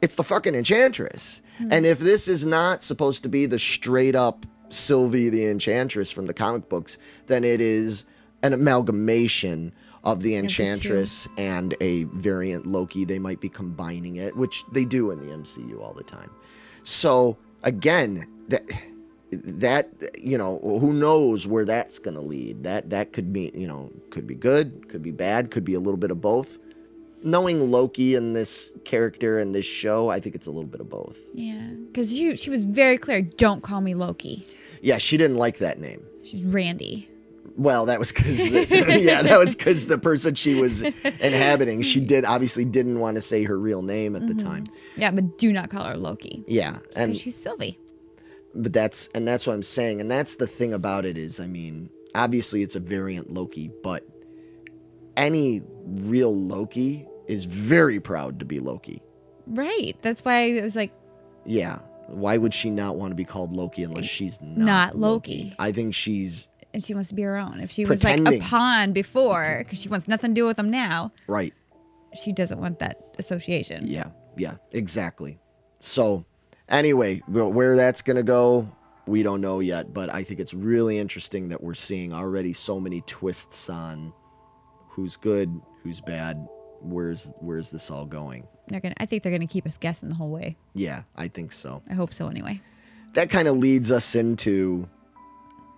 It's 0.00 0.16
the 0.16 0.24
fucking 0.24 0.56
enchantress. 0.56 1.42
Hmm. 1.58 1.72
And 1.72 1.86
if 1.86 2.00
this 2.00 2.26
is 2.26 2.44
not 2.44 2.82
supposed 2.82 3.22
to 3.22 3.28
be 3.28 3.46
the 3.46 3.58
straight 3.58 4.16
up 4.16 4.44
Sylvie 4.70 5.28
the 5.28 5.46
Enchantress 5.46 6.10
from 6.10 6.26
the 6.26 6.34
comic 6.34 6.68
books, 6.68 6.98
then 7.26 7.44
it 7.44 7.60
is 7.60 8.06
an 8.42 8.52
amalgamation 8.52 9.72
of 10.04 10.22
the 10.22 10.36
Enchantress 10.36 11.28
and 11.38 11.74
a 11.80 12.04
variant 12.04 12.66
Loki. 12.66 13.04
They 13.04 13.18
might 13.18 13.40
be 13.40 13.48
combining 13.48 14.16
it, 14.16 14.36
which 14.36 14.64
they 14.72 14.84
do 14.84 15.10
in 15.10 15.20
the 15.20 15.32
MCU 15.32 15.80
all 15.80 15.92
the 15.92 16.02
time. 16.02 16.30
So 16.82 17.36
again, 17.62 18.26
that 18.48 18.64
that 19.30 19.88
you 20.20 20.36
know, 20.36 20.58
who 20.62 20.92
knows 20.92 21.46
where 21.46 21.64
that's 21.64 21.98
going 21.98 22.14
to 22.16 22.20
lead? 22.20 22.64
That 22.64 22.90
that 22.90 23.12
could 23.12 23.32
be 23.32 23.50
you 23.54 23.66
know 23.68 23.90
could 24.10 24.26
be 24.26 24.34
good, 24.34 24.88
could 24.88 25.02
be 25.02 25.12
bad, 25.12 25.50
could 25.50 25.64
be 25.64 25.74
a 25.74 25.80
little 25.80 25.98
bit 25.98 26.10
of 26.10 26.20
both. 26.20 26.58
Knowing 27.24 27.70
Loki 27.70 28.16
and 28.16 28.34
this 28.34 28.76
character 28.84 29.38
and 29.38 29.54
this 29.54 29.64
show, 29.64 30.08
I 30.08 30.18
think 30.18 30.34
it's 30.34 30.48
a 30.48 30.50
little 30.50 30.68
bit 30.68 30.80
of 30.80 30.88
both. 30.90 31.18
yeah, 31.32 31.68
because 31.86 32.10
she 32.10 32.34
she 32.34 32.50
was 32.50 32.64
very 32.64 32.98
clear. 32.98 33.22
Don't 33.22 33.62
call 33.62 33.80
me 33.80 33.94
Loki. 33.94 34.44
Yeah, 34.82 34.98
she 34.98 35.16
didn't 35.16 35.36
like 35.36 35.58
that 35.58 35.78
name. 35.78 36.04
She's 36.24 36.42
Randy. 36.42 37.08
Well, 37.56 37.86
that 37.86 37.98
was 37.98 38.12
because 38.12 38.46
yeah, 38.48 39.22
that 39.22 39.38
was 39.38 39.54
because 39.54 39.86
the 39.86 39.98
person 39.98 40.34
she 40.34 40.54
was 40.54 40.82
inhabiting, 41.04 41.82
she 41.82 42.00
did 42.00 42.24
obviously 42.24 42.64
didn't 42.64 42.98
want 42.98 43.16
to 43.16 43.20
say 43.20 43.44
her 43.44 43.58
real 43.58 43.82
name 43.82 44.16
at 44.16 44.26
the 44.26 44.34
mm-hmm. 44.34 44.48
time. 44.48 44.64
Yeah, 44.96 45.10
but 45.10 45.38
do 45.38 45.52
not 45.52 45.70
call 45.70 45.84
her 45.84 45.96
Loki. 45.96 46.44
Yeah, 46.46 46.78
and 46.96 47.16
she's 47.16 47.36
Sylvie. 47.36 47.78
but 48.54 48.72
that's 48.72 49.08
and 49.08 49.28
that's 49.28 49.46
what 49.46 49.54
I'm 49.54 49.62
saying, 49.62 50.00
and 50.00 50.10
that's 50.10 50.36
the 50.36 50.46
thing 50.46 50.72
about 50.72 51.04
it 51.04 51.18
is, 51.18 51.40
I 51.40 51.46
mean, 51.46 51.90
obviously 52.14 52.62
it's 52.62 52.76
a 52.76 52.80
variant 52.80 53.30
Loki, 53.30 53.70
but 53.82 54.06
any 55.16 55.62
real 55.84 56.34
Loki 56.34 57.06
is 57.26 57.44
very 57.44 58.00
proud 58.00 58.38
to 58.40 58.44
be 58.44 58.60
Loki. 58.60 59.02
Right. 59.46 59.96
That's 60.02 60.22
why 60.22 60.40
it 60.40 60.62
was 60.62 60.76
like, 60.76 60.92
Yeah. 61.44 61.78
Why 62.08 62.36
would 62.36 62.52
she 62.52 62.68
not 62.68 62.96
want 62.96 63.10
to 63.12 63.14
be 63.14 63.24
called 63.24 63.52
Loki 63.52 63.84
unless 63.84 64.04
she's 64.04 64.38
not, 64.42 64.58
Not 64.58 64.98
Loki. 64.98 65.54
I 65.58 65.72
think 65.72 65.94
she's 65.94 66.48
and 66.74 66.82
she 66.82 66.94
wants 66.94 67.08
to 67.10 67.14
be 67.14 67.22
her 67.22 67.36
own. 67.36 67.60
If 67.60 67.70
she 67.70 67.84
was 67.84 68.02
like 68.04 68.20
a 68.20 68.38
pawn 68.40 68.92
before, 68.92 69.62
because 69.64 69.80
she 69.80 69.88
wants 69.88 70.08
nothing 70.08 70.30
to 70.30 70.34
do 70.34 70.46
with 70.46 70.56
them 70.56 70.70
now, 70.70 71.12
right. 71.26 71.52
she 72.22 72.32
doesn't 72.32 72.60
want 72.60 72.78
that 72.80 73.14
association. 73.18 73.86
Yeah, 73.86 74.10
yeah, 74.36 74.56
exactly. 74.72 75.38
So, 75.80 76.24
anyway, 76.68 77.18
where 77.28 77.76
that's 77.76 78.02
going 78.02 78.16
to 78.16 78.22
go, 78.22 78.70
we 79.06 79.22
don't 79.22 79.40
know 79.40 79.60
yet, 79.60 79.92
but 79.92 80.12
I 80.14 80.22
think 80.22 80.40
it's 80.40 80.54
really 80.54 80.98
interesting 80.98 81.48
that 81.48 81.62
we're 81.62 81.74
seeing 81.74 82.12
already 82.12 82.52
so 82.52 82.78
many 82.78 83.02
twists 83.02 83.68
on 83.68 84.12
who's 84.88 85.16
good, 85.16 85.60
who's 85.82 86.00
bad, 86.00 86.46
where's 86.80 87.32
where's 87.40 87.70
this 87.70 87.90
all 87.90 88.04
going? 88.04 88.46
They're 88.68 88.80
gonna. 88.80 88.94
I 88.98 89.06
think 89.06 89.22
they're 89.22 89.32
gonna 89.32 89.46
keep 89.46 89.66
us 89.66 89.76
guessing 89.76 90.08
the 90.08 90.14
whole 90.14 90.30
way. 90.30 90.56
Yeah, 90.74 91.02
I 91.16 91.28
think 91.28 91.52
so. 91.52 91.82
I 91.88 91.94
hope 91.94 92.12
so. 92.12 92.28
Anyway. 92.28 92.60
That 93.14 93.28
kind 93.28 93.46
of 93.46 93.58
leads 93.58 93.92
us 93.92 94.14
into 94.14 94.88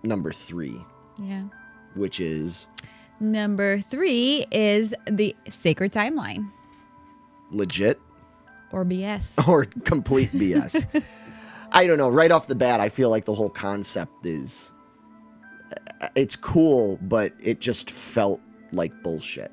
number 0.05 0.31
3, 0.31 0.79
Yeah. 1.21 1.43
which 1.95 2.19
is 2.19 2.67
Number 3.19 3.79
three 3.79 4.45
is 4.51 4.93
the 5.09 5.33
sacred 5.49 5.93
timeline 5.93 6.51
legit 7.49 7.99
or 8.73 8.83
BS. 8.83 9.47
or 9.47 9.63
complete 9.85 10.31
BS. 10.33 10.85
I 11.71 11.87
don't 11.87 11.97
know. 11.97 12.09
Right 12.09 12.31
off 12.31 12.47
the 12.47 12.55
bat, 12.55 12.81
I 12.81 12.89
feel 12.89 13.09
like 13.09 13.23
the 13.23 13.33
whole 13.33 13.49
concept 13.49 14.25
is 14.25 14.73
uh, 16.01 16.07
it's 16.15 16.35
cool, 16.35 16.99
but 17.03 17.31
it 17.41 17.61
just 17.61 17.89
felt 17.89 18.41
like 18.73 18.91
bullshit. 19.01 19.51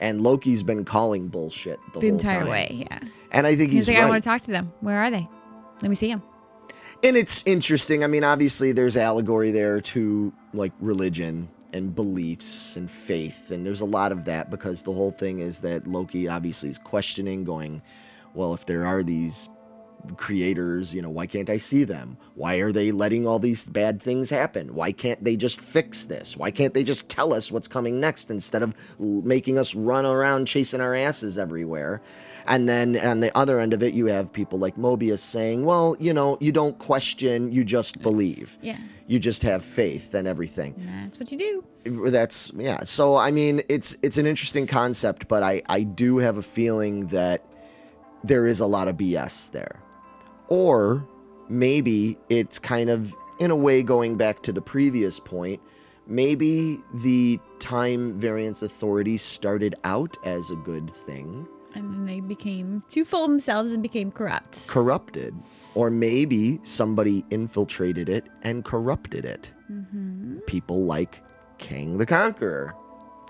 And 0.00 0.22
Loki's 0.22 0.62
been 0.62 0.84
calling 0.84 1.28
bullshit 1.28 1.78
the, 1.92 2.00
the 2.00 2.06
whole 2.08 2.16
entire 2.18 2.40
time. 2.40 2.48
way. 2.48 2.86
Yeah. 2.90 2.98
And 3.30 3.46
I 3.46 3.54
think 3.56 3.72
he's, 3.72 3.86
He's, 3.86 3.94
like, 3.94 4.02
I 4.04 4.08
want 4.08 4.22
to 4.24 4.28
talk 4.28 4.40
to 4.42 4.50
them. 4.50 4.72
Where 4.80 4.98
are 4.98 5.10
they? 5.10 5.28
Let 5.82 5.88
me 5.90 5.94
see 5.96 6.08
them. 6.08 6.22
And 7.02 7.16
it's 7.16 7.42
interesting. 7.46 8.04
I 8.04 8.06
mean, 8.06 8.24
obviously, 8.24 8.72
there's 8.72 8.96
allegory 8.96 9.50
there 9.50 9.80
to 9.80 10.32
like 10.54 10.72
religion 10.80 11.48
and 11.72 11.94
beliefs 11.94 12.76
and 12.76 12.90
faith, 12.90 13.50
and 13.50 13.64
there's 13.64 13.80
a 13.80 13.86
lot 13.86 14.12
of 14.12 14.24
that 14.26 14.50
because 14.50 14.82
the 14.82 14.92
whole 14.92 15.10
thing 15.10 15.38
is 15.38 15.60
that 15.60 15.86
Loki 15.86 16.28
obviously 16.28 16.68
is 16.68 16.78
questioning, 16.78 17.44
going, 17.44 17.82
well, 18.34 18.54
if 18.54 18.66
there 18.66 18.84
are 18.84 19.02
these 19.02 19.48
creators, 20.16 20.94
you 20.94 21.02
know, 21.02 21.10
why 21.10 21.26
can't 21.26 21.48
I 21.50 21.56
see 21.56 21.84
them? 21.84 22.16
Why 22.34 22.56
are 22.56 22.72
they 22.72 22.92
letting 22.92 23.26
all 23.26 23.38
these 23.38 23.64
bad 23.66 24.02
things 24.02 24.30
happen? 24.30 24.74
Why 24.74 24.92
can't 24.92 25.22
they 25.22 25.36
just 25.36 25.60
fix 25.60 26.04
this? 26.04 26.36
Why 26.36 26.50
can't 26.50 26.74
they 26.74 26.84
just 26.84 27.08
tell 27.08 27.32
us 27.34 27.52
what's 27.52 27.68
coming 27.68 28.00
next 28.00 28.30
instead 28.30 28.62
of 28.62 28.74
making 28.98 29.58
us 29.58 29.74
run 29.74 30.04
around 30.06 30.46
chasing 30.46 30.80
our 30.80 30.94
asses 30.94 31.38
everywhere? 31.38 32.02
And 32.46 32.68
then 32.68 32.96
on 32.98 33.20
the 33.20 33.36
other 33.36 33.60
end 33.60 33.72
of 33.72 33.82
it, 33.82 33.94
you 33.94 34.06
have 34.06 34.32
people 34.32 34.58
like 34.58 34.76
Mobius 34.76 35.20
saying, 35.20 35.64
well, 35.64 35.96
you 36.00 36.12
know, 36.12 36.36
you 36.40 36.50
don't 36.52 36.78
question, 36.78 37.52
you 37.52 37.64
just 37.64 38.02
believe. 38.02 38.58
Yeah. 38.62 38.78
You 39.06 39.18
just 39.18 39.42
have 39.42 39.64
faith 39.64 40.14
and 40.14 40.26
everything 40.26 40.74
That's 40.78 41.18
what 41.20 41.30
you 41.30 41.38
do. 41.84 42.10
that's 42.10 42.50
yeah 42.54 42.80
so 42.84 43.16
i 43.16 43.30
mean 43.32 43.60
it's 43.68 43.96
it's 44.02 44.16
an 44.16 44.24
interesting 44.24 44.66
concept 44.68 45.26
but 45.26 45.42
i 45.42 45.60
i 45.68 45.82
do 45.82 46.18
have 46.18 46.36
a 46.38 46.42
feeling 46.42 47.06
that 47.08 47.44
there 48.22 48.46
is 48.46 48.60
a 48.60 48.66
lot 48.66 48.86
of 48.86 48.96
bs 48.96 49.50
there 49.50 49.80
or 50.52 51.06
maybe 51.48 52.18
it's 52.28 52.58
kind 52.58 52.90
of 52.90 53.14
in 53.38 53.50
a 53.50 53.56
way 53.56 53.82
going 53.82 54.16
back 54.16 54.42
to 54.42 54.52
the 54.52 54.60
previous 54.60 55.18
point 55.18 55.60
maybe 56.06 56.78
the 56.94 57.40
time 57.58 58.18
variance 58.18 58.62
authority 58.62 59.16
started 59.16 59.74
out 59.84 60.16
as 60.24 60.50
a 60.50 60.56
good 60.56 60.90
thing. 60.90 61.46
And 61.74 61.90
then 61.90 62.04
they 62.04 62.20
became 62.20 62.82
too 62.90 63.04
full 63.04 63.26
themselves 63.26 63.72
and 63.72 63.82
became 63.82 64.12
corrupt. 64.12 64.68
corrupted. 64.68 65.34
Or 65.74 65.88
maybe 65.88 66.60
somebody 66.64 67.24
infiltrated 67.30 68.10
it 68.10 68.26
and 68.42 68.62
corrupted 68.62 69.24
it. 69.24 69.50
Mm-hmm. 69.70 70.40
People 70.40 70.84
like 70.84 71.24
Kang 71.56 71.96
the 71.96 72.04
Conqueror 72.04 72.74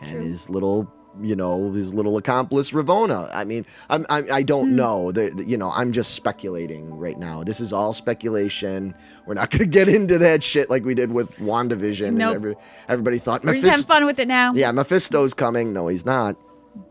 and 0.00 0.20
his 0.20 0.50
little, 0.50 0.92
you 1.20 1.36
know, 1.36 1.72
his 1.72 1.94
little 1.94 2.16
accomplice 2.16 2.70
Ravonna. 2.70 3.30
I 3.34 3.44
mean, 3.44 3.66
I'm, 3.90 4.06
I'm 4.08 4.26
I 4.32 4.42
don't 4.42 4.74
know. 4.74 5.12
The, 5.12 5.44
you 5.46 5.56
know, 5.56 5.70
I'm 5.70 5.92
just 5.92 6.12
speculating 6.12 6.94
right 6.94 7.18
now. 7.18 7.44
This 7.44 7.60
is 7.60 7.72
all 7.72 7.92
speculation. 7.92 8.94
We're 9.26 9.34
not 9.34 9.50
going 9.50 9.60
to 9.60 9.66
get 9.66 9.88
into 9.88 10.18
that 10.18 10.42
shit 10.42 10.70
like 10.70 10.84
we 10.84 10.94
did 10.94 11.12
with 11.12 11.30
WandaVision. 11.36 12.14
Nope. 12.14 12.28
And 12.28 12.36
every, 12.36 12.56
everybody 12.88 13.18
thought 13.18 13.44
We're 13.44 13.54
just 13.54 13.66
having 13.66 13.84
fun 13.84 14.06
with 14.06 14.18
it 14.18 14.28
now. 14.28 14.54
Yeah, 14.54 14.72
Mephisto's 14.72 15.34
coming. 15.34 15.72
No, 15.72 15.88
he's 15.88 16.06
not. 16.06 16.36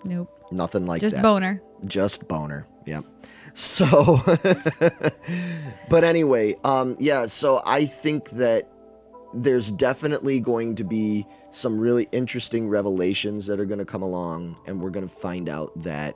Nope. 0.04 0.30
Nothing 0.52 0.86
like 0.86 1.02
Just 1.02 1.16
that. 1.16 1.22
Just 1.22 1.24
boner. 1.24 1.62
Just 1.86 2.28
boner. 2.28 2.68
Yep. 2.86 3.06
So, 3.54 4.22
but 5.90 6.04
anyway, 6.04 6.56
um, 6.64 6.96
yeah. 7.00 7.26
So 7.26 7.62
I 7.66 7.86
think 7.86 8.30
that 8.32 8.71
there's 9.34 9.72
definitely 9.72 10.40
going 10.40 10.76
to 10.76 10.84
be 10.84 11.26
some 11.50 11.80
really 11.80 12.08
interesting 12.12 12.68
revelations 12.70 13.46
that 13.48 13.60
are 13.60 13.66
going 13.66 13.80
to 13.80 13.86
come 13.86 14.02
along, 14.02 14.58
and 14.68 14.82
we're 14.82 14.90
going 14.90 15.08
to 15.08 15.14
find 15.14 15.50
out 15.50 15.72
that 15.84 16.16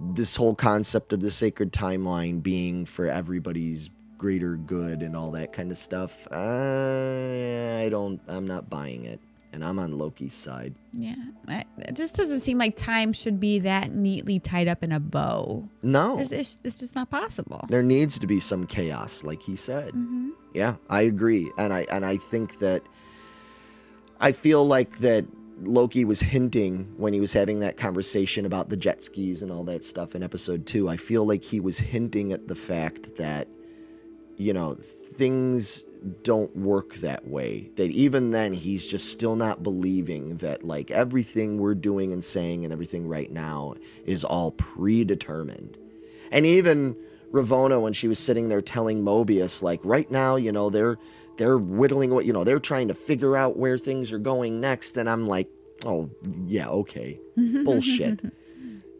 this 0.00 0.36
whole 0.36 0.54
concept 0.54 1.12
of 1.12 1.20
the 1.20 1.30
sacred 1.30 1.72
timeline 1.72 2.42
being 2.42 2.84
for 2.84 3.06
everybody's 3.06 3.90
greater 4.18 4.56
good 4.56 5.02
and 5.02 5.16
all 5.16 5.30
that 5.30 5.52
kind 5.52 5.70
of 5.70 5.78
stuff, 5.78 6.26
I, 6.32 7.88
don't, 7.90 8.20
I'm 8.26 8.46
not 8.46 8.70
buying 8.70 9.04
it, 9.04 9.20
and 9.54 9.64
I'm 9.64 9.78
on 9.78 9.96
Loki's 9.96 10.34
side. 10.34 10.74
Yeah. 10.92 11.14
It 11.78 11.94
just 11.96 12.16
doesn't 12.16 12.40
seem 12.42 12.58
like 12.58 12.76
time 12.76 13.12
should 13.12 13.38
be 13.40 13.60
that 13.60 13.92
neatly 13.94 14.38
tied 14.40 14.68
up 14.68 14.82
in 14.82 14.92
a 14.92 15.00
bow. 15.00 15.68
No, 15.82 16.18
It's, 16.18 16.32
it's, 16.32 16.58
it's 16.64 16.78
just 16.80 16.94
not 16.94 17.08
possible. 17.10 17.64
there 17.68 17.82
needs 17.82 18.18
to 18.18 18.26
be 18.26 18.40
some 18.40 18.66
chaos 18.66 19.24
like 19.24 19.40
he 19.42 19.56
said 19.56 19.92
Mm-hmm. 19.94 20.30
yeah 20.54 20.74
i 20.90 21.02
agree 21.02 21.50
and 21.58 21.72
i 21.72 21.86
and 21.90 22.04
i 22.04 22.16
think 22.16 22.58
that 22.58 22.82
i 24.20 24.32
feel 24.32 24.66
like 24.66 24.98
that 24.98 25.24
loki 25.62 26.04
was 26.04 26.20
hinting 26.20 26.92
when 26.96 27.12
he 27.12 27.20
was 27.20 27.32
having 27.32 27.60
that 27.60 27.76
conversation 27.76 28.44
about 28.46 28.68
the 28.68 28.76
jet 28.76 29.02
skis 29.02 29.42
and 29.42 29.52
all 29.52 29.64
that 29.64 29.84
stuff 29.84 30.14
in 30.14 30.22
episode 30.22 30.66
2 30.66 30.88
i 30.88 30.96
feel 30.96 31.24
like 31.26 31.44
he 31.44 31.60
was 31.60 31.78
hinting 31.78 32.32
at 32.32 32.48
the 32.48 32.54
fact 32.56 33.16
that 33.16 33.46
you 34.36 34.52
know 34.52 34.74
things 34.74 35.84
don't 36.22 36.54
work 36.56 36.94
that 36.96 37.26
way 37.26 37.70
that 37.76 37.90
even 37.90 38.30
then 38.30 38.52
he's 38.52 38.86
just 38.86 39.10
still 39.10 39.36
not 39.36 39.62
believing 39.62 40.36
that 40.36 40.62
like 40.62 40.90
everything 40.90 41.58
we're 41.58 41.74
doing 41.74 42.12
and 42.12 42.22
saying 42.22 42.62
and 42.64 42.72
everything 42.72 43.08
right 43.08 43.32
now 43.32 43.74
is 44.04 44.22
all 44.22 44.50
predetermined 44.50 45.78
and 46.30 46.44
even 46.44 46.96
Ravonna, 47.34 47.82
when 47.82 47.92
she 47.92 48.06
was 48.06 48.20
sitting 48.20 48.48
there 48.48 48.62
telling 48.62 49.02
Mobius, 49.02 49.60
like, 49.60 49.80
right 49.82 50.08
now, 50.08 50.36
you 50.36 50.52
know, 50.52 50.70
they're 50.70 50.98
they're 51.36 51.58
whittling 51.58 52.10
what 52.14 52.24
you 52.26 52.32
know, 52.32 52.44
they're 52.44 52.60
trying 52.60 52.88
to 52.88 52.94
figure 52.94 53.36
out 53.36 53.56
where 53.56 53.76
things 53.76 54.12
are 54.12 54.20
going 54.20 54.60
next, 54.60 54.96
and 54.96 55.10
I'm 55.10 55.26
like, 55.26 55.48
oh 55.84 56.10
yeah, 56.46 56.68
okay, 56.68 57.18
bullshit. 57.36 58.22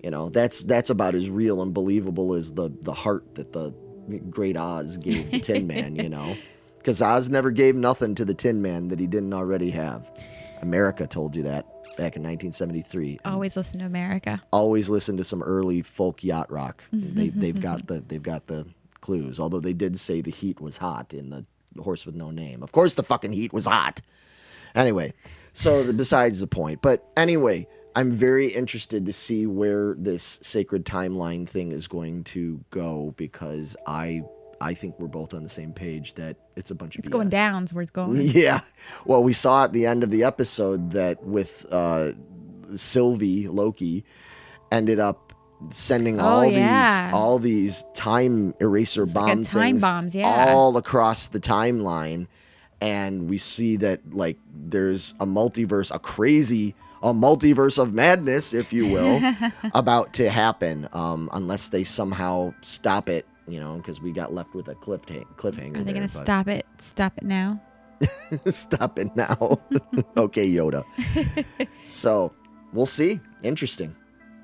you 0.03 0.11
know, 0.11 0.31
that's 0.31 0.65
that's 0.65 0.91
about 0.91 1.15
as 1.15 1.31
real 1.31 1.63
and 1.63 1.73
believable 1.73 2.35
as 2.35 2.53
the 2.53 2.71
the 2.83 2.93
heart 2.93 3.37
that 3.37 3.53
the 3.53 3.73
great 4.31 4.57
Oz 4.57 4.99
gave 4.99 5.41
Tin 5.43 5.69
Man. 5.69 5.95
You 5.95 6.09
know, 6.09 6.37
because 6.85 7.01
Oz 7.01 7.31
never 7.31 7.51
gave 7.51 7.75
nothing 7.75 8.15
to 8.15 8.27
the 8.27 8.35
Tin 8.35 8.61
Man 8.61 8.89
that 8.89 9.01
he 9.01 9.07
didn't 9.07 9.33
already 9.33 9.71
have. 9.71 10.11
America 10.61 11.07
told 11.07 11.35
you 11.35 11.43
that 11.45 11.65
back 11.97 12.15
in 12.15 12.23
1973. 12.23 13.21
Always 13.25 13.57
listen 13.57 13.79
to 13.79 13.87
America. 13.87 14.39
always 14.53 14.91
listen 14.91 15.17
to 15.17 15.25
some 15.25 15.43
early 15.43 15.81
folk 15.81 16.23
yacht 16.23 16.53
rock. 16.53 16.85
Mm-hmm. 16.95 17.17
They 17.17 17.29
they've 17.31 17.61
got 17.61 17.87
the 17.87 18.01
they've 18.01 18.23
got 18.23 18.49
the 18.49 18.67
clues. 19.01 19.41
Although 19.41 19.61
they 19.61 19.73
did 19.73 19.99
say 19.99 20.21
the 20.21 20.31
heat 20.31 20.61
was 20.61 20.77
hot 20.77 21.15
in 21.15 21.31
the 21.31 21.47
horse 21.81 22.05
with 22.05 22.15
no 22.15 22.31
name. 22.31 22.63
Of 22.63 22.73
course, 22.73 22.95
the 22.95 23.03
fucking 23.03 23.33
heat 23.33 23.55
was 23.55 23.65
hot. 23.65 24.03
Anyway, 24.75 25.15
so 25.55 25.85
the, 25.85 25.95
besides 25.95 26.41
the 26.41 26.47
point. 26.47 26.83
But 26.83 27.09
anyway, 27.17 27.67
I'm 27.97 28.11
very 28.11 28.49
interested 28.49 29.07
to 29.07 29.13
see 29.13 29.47
where 29.47 29.95
this 29.95 30.39
sacred 30.43 30.85
timeline 30.85 31.49
thing 31.49 31.73
is 31.73 31.89
going 31.89 32.25
to 32.25 32.63
go 32.71 33.15
because 33.17 33.75
I 33.87 34.25
I 34.61 34.75
think 34.75 34.99
we're 34.99 35.09
both 35.09 35.35
on 35.35 35.43
the 35.43 35.49
same 35.49 35.73
page 35.73 36.15
that 36.15 36.37
it's 36.57 36.71
a 36.71 36.75
bunch 36.75 36.97
of 36.97 37.01
It's 37.01 37.09
going 37.09 37.29
down 37.29 37.65
is 37.65 37.75
where 37.75 37.83
it's 37.83 37.91
going. 37.91 38.21
Yeah. 38.35 38.61
Well, 39.05 39.23
we 39.23 39.33
saw 39.33 39.65
at 39.65 39.73
the 39.73 39.87
end 39.87 40.03
of 40.03 40.11
the 40.11 40.25
episode 40.25 40.91
that 40.93 41.23
with 41.25 41.67
uh, 41.71 42.13
Sylvie 42.75 43.49
Loki 43.49 44.05
ended 44.73 44.99
up 44.99 45.33
sending 45.71 46.21
Oh, 46.21 46.25
all 46.25 46.45
yeah. 46.47 47.07
these 47.07 47.15
all 47.15 47.39
these 47.39 47.85
time 47.95 48.55
eraser 48.61 49.07
like 49.07 49.11
a 49.11 49.15
bomb 49.15 49.45
time 49.45 49.63
things 49.63 49.81
bombs, 49.83 50.15
yeah. 50.15 50.53
all 50.53 50.77
across 50.77 51.29
the 51.29 51.41
timeline, 51.41 52.27
and 52.81 53.29
we 53.29 53.39
see 53.39 53.77
that 53.77 54.15
like 54.15 54.39
there's 54.55 55.15
a 55.21 55.27
multiverse, 55.27 55.95
a 55.95 55.99
crazy. 55.99 56.75
A 57.03 57.13
multiverse 57.13 57.79
of 57.79 57.93
madness, 57.93 58.55
if 58.55 58.73
you 58.73 58.87
will, 58.87 59.21
about 59.75 60.15
to 60.15 60.31
happen, 60.31 60.89
um, 60.95 61.29
unless 61.35 61.69
they 61.69 61.85
somehow 61.85 62.55
stop 62.63 63.11
it 63.11 63.27
you 63.47 63.61
know, 63.61 63.77
because 63.77 64.01
we 64.01 64.13
got 64.13 64.33
left 64.33 64.55
with 64.55 64.69
a 64.69 64.75
cliff 64.75 65.03
cliffhanger. 65.03 65.77
Are 65.79 65.83
they 65.85 65.93
going 65.93 66.03
to 66.03 66.09
stop 66.09 66.49
it? 66.49 66.67
Stop 66.79 67.17
it 67.19 67.25
now? 67.25 67.61
Stop 68.47 68.99
it 68.99 69.15
now. 69.17 69.61
okay, 70.17 70.49
Yoda. 70.49 70.85
so 71.87 72.33
we'll 72.73 72.87
see. 72.87 73.21
Interesting. 73.43 73.95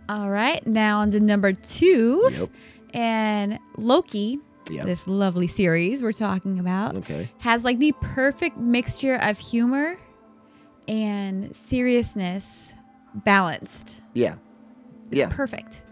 All 0.08 0.30
right. 0.30 0.64
Now 0.66 1.00
on 1.00 1.10
to 1.12 1.20
number 1.20 1.52
two. 1.52 2.28
Yep. 2.32 2.50
And 2.94 3.58
Loki, 3.76 4.38
Yep. 4.70 4.86
this 4.86 5.08
lovely 5.08 5.48
series 5.48 6.02
we're 6.02 6.12
talking 6.12 6.58
about, 6.60 6.94
Okay. 6.96 7.28
has 7.38 7.64
like 7.64 7.78
the 7.80 7.92
perfect 8.00 8.56
mixture 8.56 9.16
of 9.16 9.38
humor 9.38 9.96
and 10.86 11.54
seriousness 11.54 12.74
balanced. 13.14 14.00
Yeah. 14.14 14.36
Yeah. 15.10 15.28
Perfect. 15.30 15.82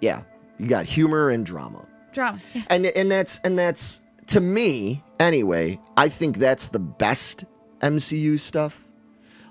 Yeah. 0.00 0.22
You 0.58 0.66
got 0.68 0.84
humor 0.86 1.30
and 1.30 1.44
drama. 1.44 1.84
Drama. 2.12 2.40
Yeah. 2.54 2.62
And 2.68 2.86
and 2.86 3.10
that's 3.10 3.38
and 3.40 3.58
that's 3.58 4.00
to 4.28 4.40
me 4.40 5.02
anyway, 5.18 5.80
I 5.96 6.08
think 6.08 6.36
that's 6.36 6.68
the 6.68 6.78
best 6.78 7.44
MCU 7.80 8.38
stuff. 8.38 8.84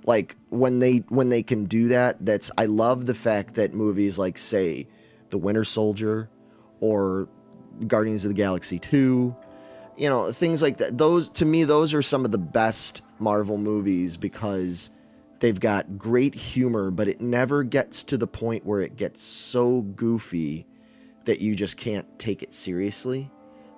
Like 0.06 0.36
when 0.50 0.80
they 0.80 0.98
when 1.10 1.30
they 1.30 1.44
can 1.44 1.66
do 1.66 1.90
that, 1.90 2.26
that's 2.26 2.52
I 2.58 2.66
love 2.66 3.06
the 3.06 3.14
fact 3.14 3.56
that 3.56 3.74
movies 3.74 4.18
like 4.18 4.38
say 4.38 4.88
The 5.30 5.38
Winter 5.38 5.64
Soldier 5.64 6.30
or 6.80 7.30
Guardians 7.88 8.26
of 8.26 8.30
the 8.30 8.36
Galaxy 8.36 8.80
2, 8.80 9.36
you 9.98 10.10
know, 10.10 10.32
things 10.32 10.62
like 10.62 10.78
that. 10.78 10.98
Those 10.98 11.30
to 11.30 11.46
me 11.46 11.64
those 11.64 11.94
are 11.94 12.02
some 12.02 12.26
of 12.26 12.32
the 12.32 12.40
best 12.40 13.04
Marvel 13.20 13.58
movies 13.58 14.18
because 14.18 14.90
they've 15.40 15.60
got 15.60 15.98
great 15.98 16.34
humor, 16.34 16.90
but 16.90 17.08
it 17.08 17.22
never 17.22 17.64
gets 17.64 18.04
to 18.06 18.18
the 18.18 18.28
point 18.28 18.66
where 18.66 18.82
it 18.82 18.96
gets 18.96 19.22
so 19.22 19.82
goofy 19.82 20.66
that 21.26 21.42
you 21.42 21.56
just 21.56 21.78
can't 21.78 22.08
take 22.20 22.44
it 22.44 22.54
seriously. 22.54 23.30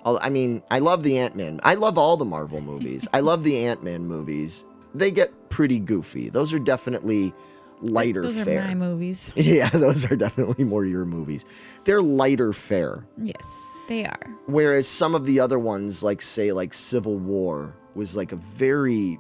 I 0.06 0.30
mean, 0.30 0.62
I 0.70 0.80
love 0.80 1.04
the 1.04 1.18
Ant 1.18 1.36
Man. 1.36 1.60
I 1.64 1.76
love 1.76 1.98
all 1.98 2.18
the 2.18 2.26
Marvel 2.26 2.62
movies. 2.72 3.08
I 3.14 3.22
love 3.22 3.44
the 3.44 3.66
Ant 3.66 3.84
Man 3.84 4.06
movies. 4.06 4.66
They 4.94 5.12
get 5.12 5.50
pretty 5.50 5.80
goofy. 5.80 6.30
Those 6.30 6.54
are 6.54 6.60
definitely 6.60 7.34
lighter 7.82 8.22
Those 8.22 8.48
are 8.48 8.64
my 8.64 8.74
movies. 8.74 9.32
yeah, 9.36 9.70
those 9.70 10.10
are 10.10 10.16
definitely 10.16 10.64
more 10.64 10.86
your 10.86 11.06
movies. 11.06 11.46
They're 11.86 12.02
lighter 12.02 12.54
fare. 12.54 13.06
Yes, 13.22 13.48
they 13.88 14.06
are. 14.06 14.38
Whereas 14.48 14.88
some 14.88 15.16
of 15.16 15.26
the 15.26 15.40
other 15.40 15.60
ones, 15.60 16.04
like 16.04 16.22
say 16.22 16.52
like 16.52 16.74
Civil 16.74 17.18
War, 17.18 17.76
was 17.96 18.16
like 18.16 18.32
a 18.32 18.38
very 18.38 19.20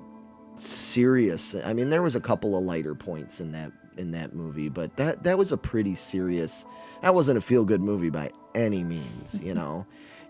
serious. 0.56 1.56
I 1.56 1.74
mean, 1.74 1.90
there 1.90 2.02
was 2.02 2.16
a 2.16 2.22
couple 2.22 2.58
of 2.58 2.64
lighter 2.64 2.96
points 2.96 3.40
in 3.40 3.52
that 3.54 3.72
in 3.98 4.12
that 4.12 4.34
movie, 4.34 4.70
but 4.70 4.96
that 4.98 5.24
that 5.24 5.38
was 5.38 5.52
a 5.52 5.58
pretty 5.58 5.96
serious. 5.96 6.66
That 7.02 7.14
wasn't 7.14 7.38
a 7.38 7.42
feel 7.42 7.66
good 7.66 7.82
movie 7.82 8.10
by 8.10 8.32
any 8.56 8.84
means, 8.84 9.42
you 9.42 9.54
know. 9.54 9.86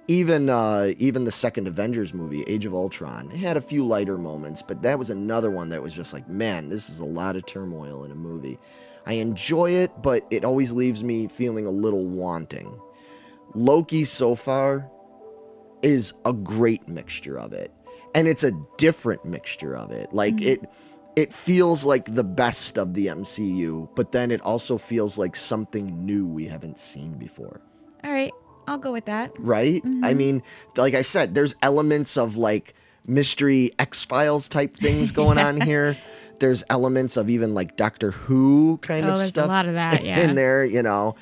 Even 0.08 0.50
uh, 0.50 0.92
even 0.98 1.24
the 1.24 1.32
second 1.32 1.68
Avengers 1.68 2.14
movie, 2.14 2.44
Age 2.44 2.66
of 2.66 2.74
Ultron, 2.74 3.30
had 3.30 3.56
a 3.56 3.62
few 3.62 3.86
lighter 3.86 4.18
moments, 4.18 4.62
but 4.62 4.82
that 4.84 5.00
was 5.00 5.10
another 5.10 5.50
one 5.50 5.70
that 5.70 5.82
was 5.82 5.96
just 5.96 6.12
like, 6.12 6.28
man, 6.28 6.68
this 6.68 6.90
is 6.90 7.00
a 7.00 7.06
lot 7.06 7.38
of 7.38 7.46
turmoil 7.46 8.04
in 8.04 8.12
a 8.12 8.16
movie. 8.16 8.60
I 9.06 9.14
enjoy 9.14 9.72
it, 9.72 9.92
but 10.02 10.26
it 10.30 10.44
always 10.44 10.74
leaves 10.74 11.04
me 11.04 11.28
feeling 11.28 11.66
a 11.66 11.72
little 11.72 12.06
wanting. 12.06 12.80
Loki 13.54 14.04
so 14.04 14.36
far 14.36 14.90
is 15.82 16.14
a 16.26 16.34
great 16.34 16.88
mixture 16.88 17.38
of 17.38 17.54
it. 17.54 17.72
And 18.16 18.28
it's 18.28 18.44
a 18.44 18.52
different 18.78 19.26
mixture 19.26 19.76
of 19.76 19.92
it. 19.92 20.14
Like 20.14 20.42
it 20.42 20.62
it 21.16 21.32
feels 21.34 21.86
like 21.86 22.06
the 22.06 22.24
best 22.24 22.78
of 22.78 22.94
the 22.94 23.08
MCU, 23.08 23.88
but 23.96 24.12
then 24.12 24.32
it 24.32 24.42
also 24.42 24.78
feels 24.78 25.18
like 25.18 25.36
something 25.36 26.06
new 26.06 26.26
we 26.26 26.46
haven't 26.46 26.78
seen 26.80 27.14
before. 27.18 27.62
All 28.04 28.12
right, 28.12 28.32
I'll 28.68 28.78
go 28.80 28.92
with 28.92 29.06
that. 29.06 29.32
Right? 29.38 29.82
I 30.04 30.14
mean, 30.14 30.42
like 30.76 30.94
I 30.96 31.02
said, 31.04 31.36
there's 31.36 31.56
elements 31.62 32.18
of 32.18 32.36
like 32.36 32.74
mystery 33.08 33.72
X-Files 33.80 34.48
type 34.50 34.76
things 34.78 35.12
going 35.12 35.38
on 35.38 35.60
here. 35.70 35.98
There's 36.40 36.64
elements 36.70 37.16
of 37.16 37.30
even 37.30 37.54
like 37.54 37.78
Doctor 37.78 38.12
Who 38.12 38.78
kind 38.82 39.06
Oh, 39.06 39.10
of 39.12 39.18
there's 39.18 39.28
a 39.30 39.32
stuff 39.32 39.50
lot 39.50 39.68
of 39.68 39.76
that, 39.76 40.04
yeah. 40.06 40.20
in 40.22 40.36
there, 40.36 40.66
you 40.66 40.82
know. 40.84 41.16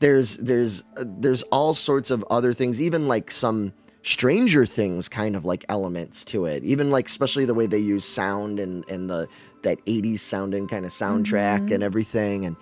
There's 0.00 0.36
there's 0.38 0.82
uh, 0.98 1.04
there's 1.06 1.42
all 1.44 1.72
sorts 1.72 2.10
of 2.10 2.24
other 2.30 2.52
things, 2.52 2.82
even 2.82 3.08
like 3.08 3.30
some 3.30 3.72
Stranger 4.06 4.64
Things 4.64 5.08
kind 5.08 5.34
of 5.34 5.44
like 5.44 5.64
elements 5.68 6.24
to 6.26 6.44
it. 6.44 6.62
Even 6.62 6.92
like 6.92 7.06
especially 7.08 7.44
the 7.44 7.54
way 7.54 7.66
they 7.66 7.78
use 7.80 8.04
sound 8.04 8.60
and 8.60 8.88
and 8.88 9.10
the 9.10 9.26
that 9.62 9.84
80s 9.84 10.20
sounding 10.20 10.68
kind 10.68 10.84
of 10.84 10.92
soundtrack 10.92 11.62
Mm-hmm. 11.62 11.72
and 11.72 11.82
everything 11.82 12.46
and 12.46 12.56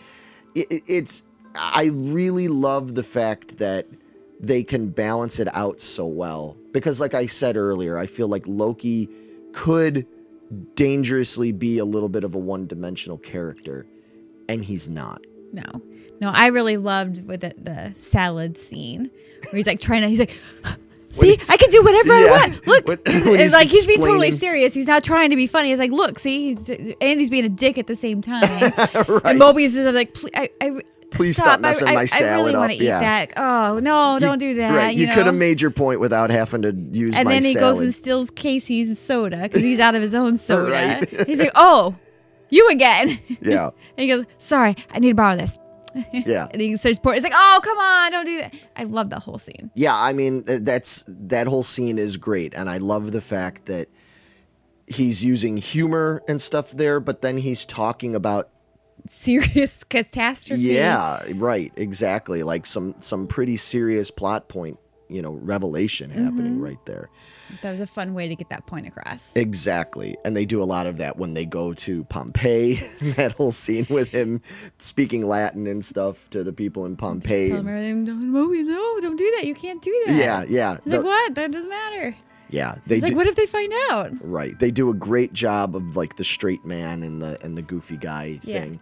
it, 0.54 0.66
it- 0.70 0.82
it's 0.86 1.22
I 1.54 1.90
really 1.92 2.48
love 2.48 2.94
the 2.94 3.02
fact 3.02 3.58
that 3.58 3.86
they 4.40 4.62
can 4.64 4.88
balance 4.88 5.38
it 5.38 5.48
out 5.54 5.80
so 5.82 6.06
well 6.06 6.56
because 6.72 6.98
like 6.98 7.12
I 7.14 7.26
said 7.26 7.56
earlier, 7.58 7.98
I 7.98 8.06
feel 8.06 8.28
like 8.28 8.44
Loki 8.46 9.08
could 9.52 10.06
dangerously 10.76 11.52
be 11.52 11.78
a 11.78 11.84
little 11.84 12.08
bit 12.08 12.24
of 12.24 12.34
a 12.34 12.38
one-dimensional 12.38 13.18
character 13.18 13.86
and 14.48 14.64
he's 14.64 14.88
not. 14.88 15.24
No, 15.52 15.62
no, 16.20 16.30
I 16.30 16.46
really 16.48 16.76
loved 16.78 17.26
with 17.26 17.42
the, 17.42 17.54
the 17.58 17.92
salad 17.94 18.56
scene 18.58 19.10
where 19.50 19.52
he's 19.56 19.66
like 19.66 19.80
trying 19.80 20.00
to. 20.02 20.08
He's 20.08 20.18
like. 20.20 20.34
See, 21.14 21.38
I 21.48 21.56
can 21.56 21.70
do 21.70 21.82
whatever 21.82 22.12
I 22.12 22.24
want. 22.30 22.66
Look, 22.66 22.88
and 23.06 23.38
he's 23.40 23.52
like 23.52 23.70
he's 23.70 23.86
being 23.86 24.00
totally 24.00 24.36
serious. 24.36 24.74
He's 24.74 24.86
not 24.86 25.04
trying 25.04 25.30
to 25.30 25.36
be 25.36 25.46
funny. 25.46 25.70
He's 25.70 25.78
like, 25.78 25.90
look, 25.92 26.18
see, 26.18 26.54
he's, 26.54 26.68
and 26.68 27.20
he's 27.20 27.30
being 27.30 27.44
a 27.44 27.48
dick 27.48 27.78
at 27.78 27.86
the 27.86 27.96
same 27.96 28.20
time. 28.22 28.42
Right. 28.42 28.74
And 29.24 29.40
Mobius 29.40 29.74
is 29.74 29.94
like, 29.94 30.14
please, 30.14 30.32
I, 30.34 30.50
I, 30.60 30.80
Please 31.10 31.36
stop 31.36 31.60
messing 31.60 31.86
I, 31.86 31.94
my 31.94 32.06
I, 32.12 32.24
I 32.24 32.34
really 32.34 32.56
want 32.56 32.72
to 32.72 32.76
eat 32.76 32.82
Yeah. 32.86 32.98
that. 32.98 33.32
Oh 33.36 33.78
no, 33.78 34.18
don't 34.18 34.38
do 34.38 34.54
that. 34.56 34.74
Right. 34.76 34.96
You, 34.96 35.06
know? 35.06 35.14
could 35.14 35.26
have 35.26 35.34
made 35.36 35.60
your 35.60 35.70
point 35.70 36.00
without 36.00 36.30
having 36.30 36.62
to 36.62 36.72
use 36.72 37.14
And 37.14 37.30
then 37.30 37.44
he 37.44 37.52
salad. 37.52 37.74
goes 37.76 37.82
and 37.84 37.94
steals 37.94 38.30
Casey's 38.30 38.98
soda 38.98 39.42
because 39.42 39.62
he's 39.62 39.78
out 39.78 39.94
of 39.94 40.02
his 40.02 40.14
own 40.14 40.38
soda. 40.38 40.72
Right. 40.72 41.08
He's 41.28 41.38
like, 41.38 41.52
oh, 41.54 41.94
you 42.50 42.68
again. 42.70 43.20
yeah. 43.40 43.66
And 43.66 43.72
he 43.96 44.08
goes, 44.08 44.24
sorry, 44.38 44.74
I 44.92 44.98
need 44.98 45.10
to 45.10 45.14
borrow 45.14 45.36
this. 45.36 45.56
Yeah. 46.12 46.48
And 46.50 46.60
he 46.60 46.76
starts 46.76 46.98
pouring. 46.98 47.18
It's 47.18 47.24
like, 47.24 47.32
oh, 47.34 47.60
come 47.62 47.78
on, 47.78 48.12
don't 48.12 48.26
do 48.26 48.40
that. 48.40 48.54
I 48.76 48.84
love 48.84 49.10
that 49.10 49.20
whole 49.20 49.38
scene. 49.38 49.70
Yeah, 49.74 49.94
I 49.94 50.12
mean 50.12 50.44
that's 50.44 51.04
that 51.08 51.46
whole 51.46 51.62
scene 51.62 51.98
is 51.98 52.16
great 52.16 52.54
and 52.54 52.68
I 52.70 52.78
love 52.78 53.12
the 53.12 53.20
fact 53.20 53.66
that 53.66 53.88
he's 54.86 55.24
using 55.24 55.56
humor 55.56 56.22
and 56.28 56.40
stuff 56.40 56.72
there, 56.72 57.00
but 57.00 57.22
then 57.22 57.38
he's 57.38 57.64
talking 57.64 58.14
about 58.14 58.50
Serious 59.06 59.84
catastrophe. 59.88 60.62
yeah, 60.62 61.22
right, 61.34 61.72
exactly, 61.76 62.42
like 62.42 62.64
some 62.64 62.94
some 63.00 63.26
pretty 63.26 63.56
serious 63.56 64.10
plot 64.10 64.48
point, 64.48 64.78
you 65.08 65.20
know, 65.20 65.32
revelation 65.32 66.10
happening 66.10 66.54
mm-hmm. 66.54 66.62
right 66.62 66.86
there. 66.86 67.10
That 67.62 67.70
was 67.70 67.80
a 67.80 67.86
fun 67.86 68.14
way 68.14 68.28
to 68.28 68.34
get 68.34 68.48
that 68.50 68.66
point 68.66 68.86
across. 68.86 69.34
Exactly. 69.36 70.16
And 70.24 70.36
they 70.36 70.44
do 70.44 70.62
a 70.62 70.64
lot 70.64 70.86
of 70.86 70.98
that 70.98 71.16
when 71.16 71.34
they 71.34 71.44
go 71.46 71.72
to 71.74 72.04
Pompeii. 72.04 72.74
that 73.16 73.32
whole 73.32 73.52
scene 73.52 73.86
with 73.90 74.08
him 74.10 74.40
speaking 74.78 75.26
Latin 75.26 75.66
and 75.66 75.84
stuff 75.84 76.28
to 76.30 76.44
the 76.44 76.52
people 76.52 76.86
in 76.86 76.96
Pompeii. 76.96 77.48
Tell 77.50 77.60
him 77.60 77.68
everything. 77.68 78.04
Don't, 78.04 78.32
no, 78.32 78.46
no, 78.46 79.00
don't 79.00 79.16
do 79.16 79.32
that. 79.36 79.46
You 79.46 79.54
can't 79.54 79.82
do 79.82 80.04
that. 80.06 80.16
Yeah, 80.16 80.44
yeah. 80.48 80.78
He's 80.84 80.92
like, 80.92 81.04
what? 81.04 81.34
That 81.34 81.50
doesn't 81.52 81.70
matter. 81.70 82.16
Yeah, 82.50 82.76
they 82.86 82.96
It's 82.96 83.04
like, 83.04 83.16
what 83.16 83.26
if 83.26 83.34
they 83.36 83.46
find 83.46 83.72
out? 83.90 84.12
Right. 84.20 84.56
They 84.58 84.70
do 84.70 84.90
a 84.90 84.94
great 84.94 85.32
job 85.32 85.74
of 85.74 85.96
like 85.96 86.16
the 86.16 86.24
straight 86.24 86.64
man 86.64 87.02
and 87.02 87.20
the 87.20 87.42
and 87.44 87.56
the 87.56 87.62
goofy 87.62 87.96
guy 87.96 88.38
Yeah. 88.42 88.60
thing. 88.60 88.80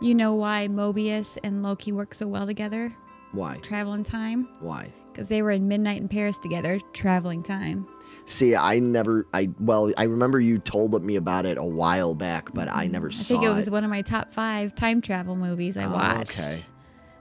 You 0.00 0.14
know 0.14 0.34
why 0.34 0.68
Mobius 0.68 1.38
and 1.42 1.62
Loki 1.62 1.92
work 1.92 2.12
so 2.14 2.26
well 2.26 2.46
together? 2.46 2.92
Why? 3.32 3.58
Travel 3.62 3.94
in 3.94 4.04
time? 4.04 4.48
Why? 4.60 4.92
Because 5.10 5.28
they 5.28 5.42
were 5.42 5.50
in 5.52 5.68
Midnight 5.68 6.00
in 6.00 6.08
Paris 6.08 6.38
together, 6.38 6.78
traveling 6.92 7.42
time. 7.42 7.86
See, 8.24 8.54
I 8.54 8.78
never 8.78 9.26
I 9.34 9.50
well, 9.58 9.92
I 9.98 10.04
remember 10.04 10.38
you 10.40 10.58
told 10.58 11.02
me 11.04 11.16
about 11.16 11.44
it 11.46 11.58
a 11.58 11.64
while 11.64 12.14
back, 12.14 12.52
but 12.54 12.68
I 12.68 12.86
never 12.86 13.08
I 13.08 13.10
saw 13.10 13.34
think 13.40 13.44
it 13.50 13.54
was 13.54 13.68
one 13.70 13.84
of 13.84 13.90
my 13.90 14.02
top 14.02 14.30
five 14.30 14.74
time 14.74 15.00
travel 15.00 15.34
movies 15.36 15.76
I 15.76 15.84
Oh, 15.84 15.92
watched. 15.92 16.38
Okay. 16.38 16.60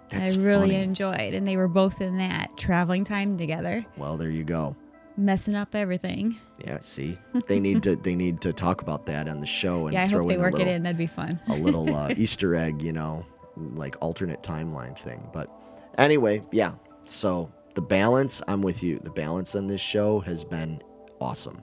That's 0.10 0.38
I 0.38 0.42
really 0.42 0.72
funny. 0.72 0.84
enjoyed, 0.84 1.34
and 1.34 1.48
they 1.48 1.56
were 1.56 1.70
both 1.70 2.02
in 2.02 2.18
that 2.18 2.56
traveling 2.58 3.06
time 3.06 3.38
together, 3.38 3.86
Well, 3.96 4.18
there 4.18 4.30
you 4.30 4.44
go. 4.44 4.76
messing 5.16 5.56
up 5.56 5.74
everything. 5.74 6.38
Yeah, 6.66 6.80
see. 6.80 7.18
They 7.48 7.60
need 7.60 7.82
to 7.84 7.96
they 7.96 8.14
need 8.16 8.42
to 8.42 8.52
talk 8.54 8.82
about 8.82 9.06
that 9.08 9.28
on 9.30 9.40
the 9.40 9.48
show 9.48 9.86
and 9.88 9.94
yeah, 9.94 10.04
I 10.04 10.08
throw 10.08 10.20
hope 10.20 10.28
they 10.30 10.36
in 10.36 10.42
work 10.42 10.52
little, 10.54 10.68
it 10.68 10.72
in. 10.72 10.84
That'd 10.84 10.98
be 10.98 11.08
fun. 11.08 11.40
a 11.48 11.56
little 11.56 11.94
uh, 11.96 12.14
Easter 12.18 12.56
egg, 12.56 12.82
you 12.84 12.92
know, 12.94 13.26
like 13.56 13.96
alternate 14.02 14.44
timeline 14.44 14.98
thing. 14.98 15.28
But 15.34 15.50
anyway, 15.98 16.42
yeah. 16.52 16.74
So 17.06 17.52
the 17.74 17.82
balance, 17.82 18.42
I'm 18.48 18.62
with 18.62 18.84
you. 18.84 19.00
The 19.00 19.12
balance 19.12 19.56
on 19.56 19.66
this 19.68 19.82
show 19.82 20.20
has 20.20 20.44
been 20.44 20.82
awesome. 21.22 21.62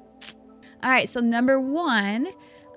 All 0.83 0.91
right, 0.91 1.09
so 1.09 1.21
number 1.21 1.61
one, 1.61 2.29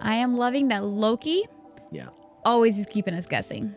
I 0.02 0.16
am 0.16 0.36
loving 0.36 0.70
that 0.70 0.84
Loki 0.84 1.44
Yeah. 1.92 2.08
always 2.44 2.78
is 2.80 2.86
keeping 2.88 3.14
us 3.14 3.26
guessing. 3.28 3.76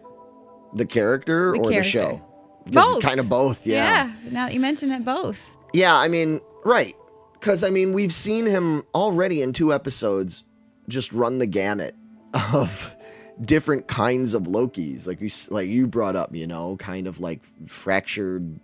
The 0.74 0.86
character 0.86 1.52
The 1.52 1.58
or 1.58 1.70
the 1.70 1.82
show? 1.82 2.22
Because 2.64 2.94
Both. 2.94 3.02
Kind 3.02 3.20
of 3.20 3.28
both, 3.28 3.66
yeah. 3.66 4.06
Yeah. 4.24 4.30
Now 4.32 4.48
you 4.48 4.58
mentioned 4.58 4.92
it, 4.92 5.04
both. 5.04 5.56
Yeah, 5.74 5.94
I 5.96 6.08
mean, 6.08 6.40
right. 6.64 6.96
Because, 7.34 7.62
I 7.62 7.68
mean, 7.70 7.92
we've 7.92 8.12
seen 8.12 8.46
him 8.46 8.84
already 8.94 9.42
in 9.42 9.52
two 9.52 9.72
episodes 9.72 10.44
just 10.88 11.12
run 11.12 11.38
the 11.38 11.46
gamut 11.46 11.94
of 12.54 12.96
different 13.44 13.86
kinds 13.86 14.32
of 14.32 14.44
Lokis. 14.44 15.06
Like 15.06 15.20
you, 15.20 15.28
like 15.54 15.68
you 15.68 15.86
brought 15.86 16.16
up, 16.16 16.34
you 16.34 16.46
know, 16.46 16.76
kind 16.78 17.06
of 17.06 17.20
like 17.20 17.42
fractured 17.66 18.58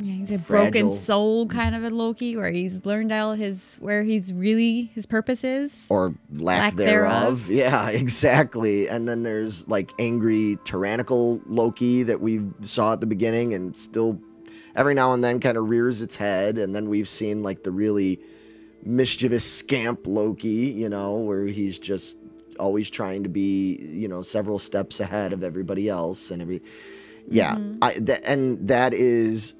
Yeah, 0.00 0.14
he's 0.14 0.30
a 0.30 0.38
fragile. 0.38 0.70
broken 0.70 0.96
soul 0.96 1.46
kind 1.46 1.74
of 1.74 1.84
a 1.84 1.90
Loki, 1.90 2.36
where 2.36 2.50
he's 2.50 2.86
learned 2.86 3.12
all 3.12 3.34
his 3.34 3.76
where 3.80 4.02
he's 4.02 4.32
really 4.32 4.90
his 4.94 5.04
purpose 5.06 5.44
is. 5.44 5.86
or 5.90 6.14
lack, 6.32 6.60
Lack 6.60 6.74
thereof. 6.74 7.46
thereof. 7.46 7.50
Yeah, 7.50 7.90
exactly. 7.90 8.88
And 8.88 9.06
then 9.06 9.22
there's 9.22 9.68
like 9.68 9.92
angry 9.98 10.58
tyrannical 10.64 11.40
Loki 11.46 12.02
that 12.04 12.20
we 12.20 12.40
saw 12.62 12.94
at 12.94 13.00
the 13.00 13.06
beginning 13.06 13.52
and 13.52 13.76
still 13.76 14.18
every 14.74 14.94
now 14.94 15.12
and 15.12 15.22
then 15.22 15.38
kind 15.40 15.58
of 15.58 15.68
rears 15.68 16.00
its 16.00 16.16
head. 16.16 16.56
And 16.56 16.74
then 16.74 16.88
we've 16.88 17.08
seen 17.08 17.42
like 17.42 17.62
the 17.62 17.72
really 17.72 18.20
mischievous 18.84 19.44
scamp 19.44 20.06
Loki, 20.06 20.48
you 20.48 20.88
know, 20.88 21.16
where 21.18 21.44
he's 21.44 21.78
just 21.78 22.16
always 22.58 22.88
trying 22.88 23.22
to 23.22 23.28
be, 23.28 23.76
you 23.76 24.08
know, 24.08 24.22
several 24.22 24.58
steps 24.58 25.00
ahead 25.00 25.32
of 25.32 25.42
everybody 25.42 25.88
else 25.88 26.30
and 26.30 26.40
every 26.40 26.62
yeah, 27.28 27.54
mm-hmm. 27.54 27.78
I 27.82 27.92
that 28.00 28.24
and 28.24 28.68
that 28.68 28.94
is 28.94 29.54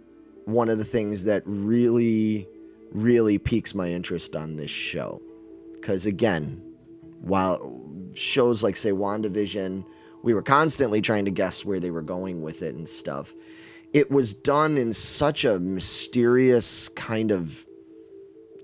one 0.45 0.69
of 0.69 0.79
the 0.79 0.85
things 0.85 1.25
that 1.25 1.43
really 1.47 2.47
really 2.93 3.39
piques 3.39 3.75
my 3.75 3.89
interest 3.89 4.35
on 4.35 4.57
this 4.57 4.71
show. 4.71 5.23
Cuz 5.81 6.07
again, 6.07 6.61
while 7.21 7.83
shows 8.15 8.63
like 8.63 8.77
say 8.77 8.91
WandaVision, 8.91 9.85
we 10.23 10.35
were 10.35 10.43
constantly 10.43 11.01
trying 11.01 11.25
to 11.25 11.31
guess 11.31 11.65
where 11.65 11.81
they 11.81 11.91
were 11.91 12.03
going 12.03 12.43
with 12.43 12.63
it 12.63 12.75
and 12.75 12.89
stuff. 12.89 13.35
It 13.93 14.11
was 14.11 14.35
done 14.35 14.77
in 14.77 14.93
such 14.93 15.45
a 15.45 15.59
mysterious 15.59 16.89
kind 16.91 17.31
of 17.31 17.67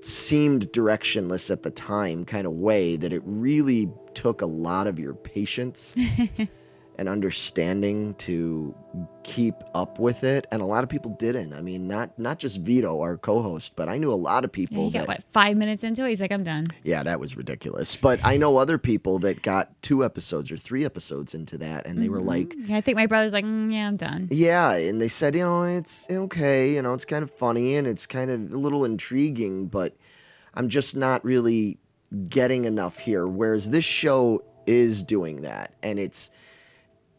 seemed 0.01 0.71
directionless 0.73 1.51
at 1.51 1.63
the 1.63 1.71
time 1.71 2.25
kind 2.25 2.47
of 2.47 2.53
way 2.53 2.97
that 2.97 3.13
it 3.13 3.23
really 3.25 3.91
took 4.15 4.41
a 4.41 4.47
lot 4.47 4.87
of 4.87 4.99
your 4.99 5.15
patience 5.15 5.95
and 6.97 7.09
understanding 7.09 8.15
to 8.15 8.75
keep 9.23 9.55
up 9.75 9.99
with 9.99 10.25
it 10.25 10.47
and 10.53 10.63
a 10.63 10.65
lot 10.65 10.83
of 10.85 10.89
people 10.89 11.11
didn't 11.19 11.53
i 11.53 11.61
mean 11.61 11.87
not 11.89 12.17
not 12.19 12.39
just 12.39 12.59
vito 12.59 13.01
our 13.01 13.17
co-host 13.17 13.73
but 13.77 13.89
i 13.89 13.99
knew 13.99 14.13
a 14.13 14.15
lot 14.15 14.45
of 14.45 14.51
Yeah, 14.51 14.55
people 14.67 14.91
got 14.91 15.01
that 15.01 15.09
what 15.09 15.23
five 15.25 15.57
minutes 15.57 15.83
into 15.85 16.05
it. 16.07 16.11
He's 16.11 16.21
like, 16.21 16.33
I'm 16.33 16.45
done. 16.45 16.67
yeah 16.85 17.03
that 17.03 17.19
was 17.21 17.37
ridiculous 17.37 17.97
but 17.97 18.21
i 18.25 18.37
know 18.37 18.57
other 18.57 18.79
people 18.79 19.19
that 19.21 19.43
got 19.43 19.71
two 19.83 20.05
episodes 20.05 20.51
or 20.51 20.57
three 20.57 20.85
episodes 20.85 21.35
into 21.35 21.59
that 21.59 21.87
and 21.87 22.01
they 22.01 22.09
were 22.09 22.21
like 22.21 22.55
Yeah, 22.57 22.77
I 22.77 22.81
think 22.81 22.97
my 22.97 23.07
brother's 23.07 23.33
like, 23.33 23.45
mm, 23.45 23.73
yeah, 23.73 23.89
I'm 23.89 23.97
done. 23.97 24.29
yeah, 24.31 24.73
and 24.77 25.01
they 25.01 25.09
said, 25.09 25.35
you 25.35 25.43
know, 25.43 25.65
it's 25.65 26.09
okay, 26.11 26.73
you 26.75 26.83
know, 26.83 26.95
it's 26.95 27.05
kind 27.05 27.23
of 27.23 27.31
funny 27.31 27.77
and 27.77 27.87
it's 27.87 28.07
kind 28.07 28.31
of 28.31 28.53
a 28.53 28.57
little 28.57 28.85
intriguing, 28.85 29.67
but 29.67 29.97
I'm 30.55 30.69
just 30.69 30.97
not 30.97 31.25
really 31.25 31.79
getting 32.29 32.65
enough 32.65 32.99
here. 32.99 33.27
Whereas 33.27 33.71
this 33.71 33.85
show 33.85 34.43
is 34.67 35.03
doing 35.05 35.43
that, 35.43 35.75
and 35.83 35.99
it's 35.99 36.31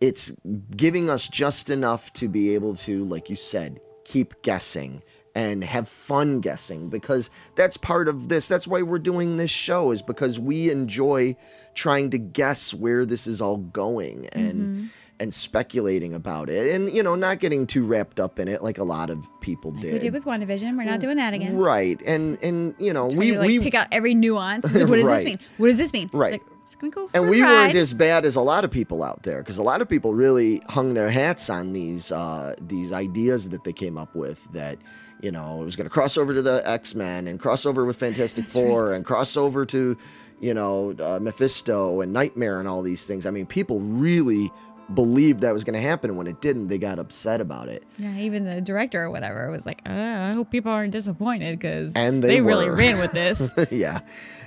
it's 0.02 0.32
giving 0.76 1.10
us 1.10 1.28
just 1.28 1.70
enough 1.70 2.14
to 2.14 2.28
be 2.28 2.54
able 2.54 2.76
to, 2.76 3.04
like 3.06 3.30
you 3.30 3.36
said, 3.36 3.80
keep 4.06 4.42
guessing 4.42 5.02
and 5.38 5.64
have 5.64 5.88
fun 5.88 6.40
guessing 6.40 6.90
because 6.90 7.30
that's 7.56 7.78
part 7.78 8.08
of 8.08 8.28
this. 8.28 8.48
That's 8.48 8.68
why 8.68 8.82
we're 8.82 8.98
doing 9.00 9.38
this 9.38 9.52
show 9.52 9.92
is 9.92 10.02
because 10.02 10.40
we 10.40 10.72
enjoy 10.72 11.36
trying 11.76 12.10
to 12.10 12.18
guess 12.18 12.74
where 12.74 13.06
this 13.06 13.28
is 13.28 13.40
all 13.40 13.58
going 13.58 14.28
and 14.32 14.54
mm-hmm. 14.56 14.86
and 15.20 15.32
speculating 15.32 16.16
about 16.16 16.50
it 16.50 16.74
and 16.74 16.92
you 16.92 17.04
know 17.04 17.14
not 17.14 17.38
getting 17.38 17.68
too 17.68 17.86
wrapped 17.86 18.20
up 18.20 18.40
in 18.40 18.48
it 18.48 18.64
like 18.64 18.80
a 18.80 18.84
lot 18.84 19.12
of 19.12 19.30
people 19.42 19.70
did. 19.70 19.94
We 19.94 20.00
did. 20.00 20.14
with 20.14 20.26
WandaVision. 20.26 20.76
We're 20.76 20.86
not 20.86 20.98
mm. 20.98 21.02
doing 21.02 21.18
that 21.18 21.36
again. 21.36 21.56
Right. 21.56 22.02
And 22.08 22.42
and 22.42 22.74
you 22.80 22.92
know, 22.92 23.06
we 23.06 23.32
to, 23.32 23.40
like, 23.40 23.48
we 23.48 23.60
pick 23.60 23.76
out 23.76 23.88
every 23.92 24.16
nuance. 24.16 24.66
Like, 24.74 24.88
what 24.88 24.96
does 24.96 25.06
Right. 25.06 25.16
this 25.18 25.26
mean? 25.26 25.40
What 25.58 25.68
does 25.68 25.78
this 25.78 25.94
mean? 25.94 26.10
Right. 26.14 26.34
Like, 26.34 26.57
just 26.68 26.80
gonna 26.80 26.92
go 26.92 27.10
and 27.14 27.30
we 27.30 27.42
weren't 27.42 27.76
as 27.76 27.94
bad 27.94 28.26
as 28.26 28.36
a 28.36 28.42
lot 28.42 28.66
of 28.66 28.72
people 28.72 29.02
out 29.02 29.24
there 29.24 29.40
because 29.40 29.58
a 29.58 29.64
lot 29.64 29.82
of 29.82 29.88
people 29.88 30.14
really 30.14 30.62
hung 30.68 30.94
their 30.94 31.10
hats 31.10 31.50
on 31.50 31.72
these 31.72 32.12
uh, 32.12 32.54
these 32.62 32.92
ideas 32.92 33.50
that 33.50 33.64
they 33.64 33.72
came 33.72 33.98
up 33.98 34.14
with 34.14 34.44
that 34.52 34.78
you 35.22 35.32
know 35.32 35.62
it 35.62 35.66
was 35.66 35.78
going 35.78 35.86
to 35.86 35.90
cross 35.90 36.18
over 36.18 36.34
to 36.34 36.42
the 36.42 36.62
X 36.66 36.94
Men 36.94 37.28
and 37.28 37.40
cross 37.40 37.66
over 37.66 37.86
with 37.86 37.96
Fantastic 37.96 38.44
Four 38.58 38.92
and 38.92 39.06
cross 39.06 39.38
over 39.38 39.66
to 39.66 39.98
you 40.42 40.54
know 40.54 40.94
uh, 41.00 41.20
Mephisto 41.22 42.02
and 42.02 42.12
Nightmare 42.12 42.60
and 42.60 42.68
all 42.68 42.82
these 42.82 43.08
things. 43.08 43.26
I 43.26 43.32
mean, 43.32 43.46
people 43.46 43.80
really 43.80 44.52
believed 44.94 45.42
that 45.42 45.54
was 45.54 45.64
going 45.64 45.74
to 45.74 45.80
happen, 45.80 46.10
and 46.10 46.18
when 46.18 46.28
it 46.28 46.42
didn't, 46.42 46.68
they 46.68 46.78
got 46.78 47.00
upset 47.00 47.42
about 47.42 47.68
it. 47.70 47.84
Yeah, 47.98 48.16
even 48.18 48.46
the 48.46 48.62
director 48.62 49.04
or 49.04 49.12
whatever 49.12 49.50
was 49.52 49.66
like, 49.66 49.82
uh, 49.86 49.92
I 49.92 50.34
hope 50.34 50.52
people 50.52 50.72
aren't 50.72 50.92
disappointed 50.92 51.60
because 51.60 51.94
And 51.94 52.24
they 52.24 52.42
really 52.42 52.70
ran 52.70 53.00
with 53.00 53.12
this. 53.12 53.54
yeah. 53.72 54.00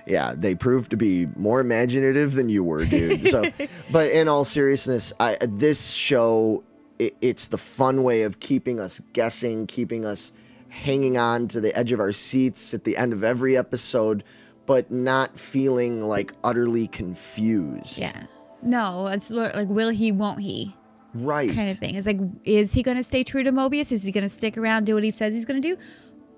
Yeah, 0.06 0.34
they 0.36 0.54
proved 0.54 0.90
to 0.92 0.96
be 0.96 1.26
more 1.36 1.60
imaginative 1.60 2.32
than 2.32 2.48
you 2.48 2.64
were, 2.64 2.84
dude. 2.84 3.28
So, 3.28 3.44
but 3.92 4.10
in 4.10 4.28
all 4.28 4.44
seriousness, 4.44 5.12
I 5.20 5.36
this 5.42 5.92
show 5.92 6.64
it, 6.98 7.16
it's 7.20 7.48
the 7.48 7.58
fun 7.58 8.02
way 8.02 8.22
of 8.22 8.40
keeping 8.40 8.80
us 8.80 9.00
guessing, 9.12 9.66
keeping 9.66 10.04
us 10.04 10.32
hanging 10.68 11.18
on 11.18 11.48
to 11.48 11.60
the 11.60 11.76
edge 11.76 11.92
of 11.92 12.00
our 12.00 12.12
seats 12.12 12.72
at 12.74 12.84
the 12.84 12.96
end 12.96 13.12
of 13.12 13.22
every 13.22 13.56
episode, 13.56 14.24
but 14.66 14.90
not 14.90 15.38
feeling 15.38 16.00
like 16.00 16.32
utterly 16.44 16.86
confused. 16.86 17.98
yeah. 17.98 18.24
No, 18.62 19.06
it's 19.06 19.30
like, 19.30 19.68
will 19.68 19.90
he, 19.90 20.12
won't 20.12 20.40
he? 20.40 20.74
Right. 21.14 21.52
kind 21.52 21.68
of 21.68 21.78
thing. 21.78 21.94
It's 21.96 22.06
like, 22.06 22.20
is 22.44 22.72
he 22.72 22.82
going 22.82 22.96
to 22.96 23.02
stay 23.02 23.24
true 23.24 23.42
to 23.42 23.52
Mobius? 23.52 23.90
Is 23.90 24.02
he 24.02 24.12
going 24.12 24.22
to 24.22 24.28
stick 24.28 24.56
around, 24.56 24.84
do 24.84 24.94
what 24.94 25.04
he 25.04 25.10
says 25.10 25.34
he's 25.34 25.44
going 25.44 25.60
to 25.60 25.76
do? 25.76 25.80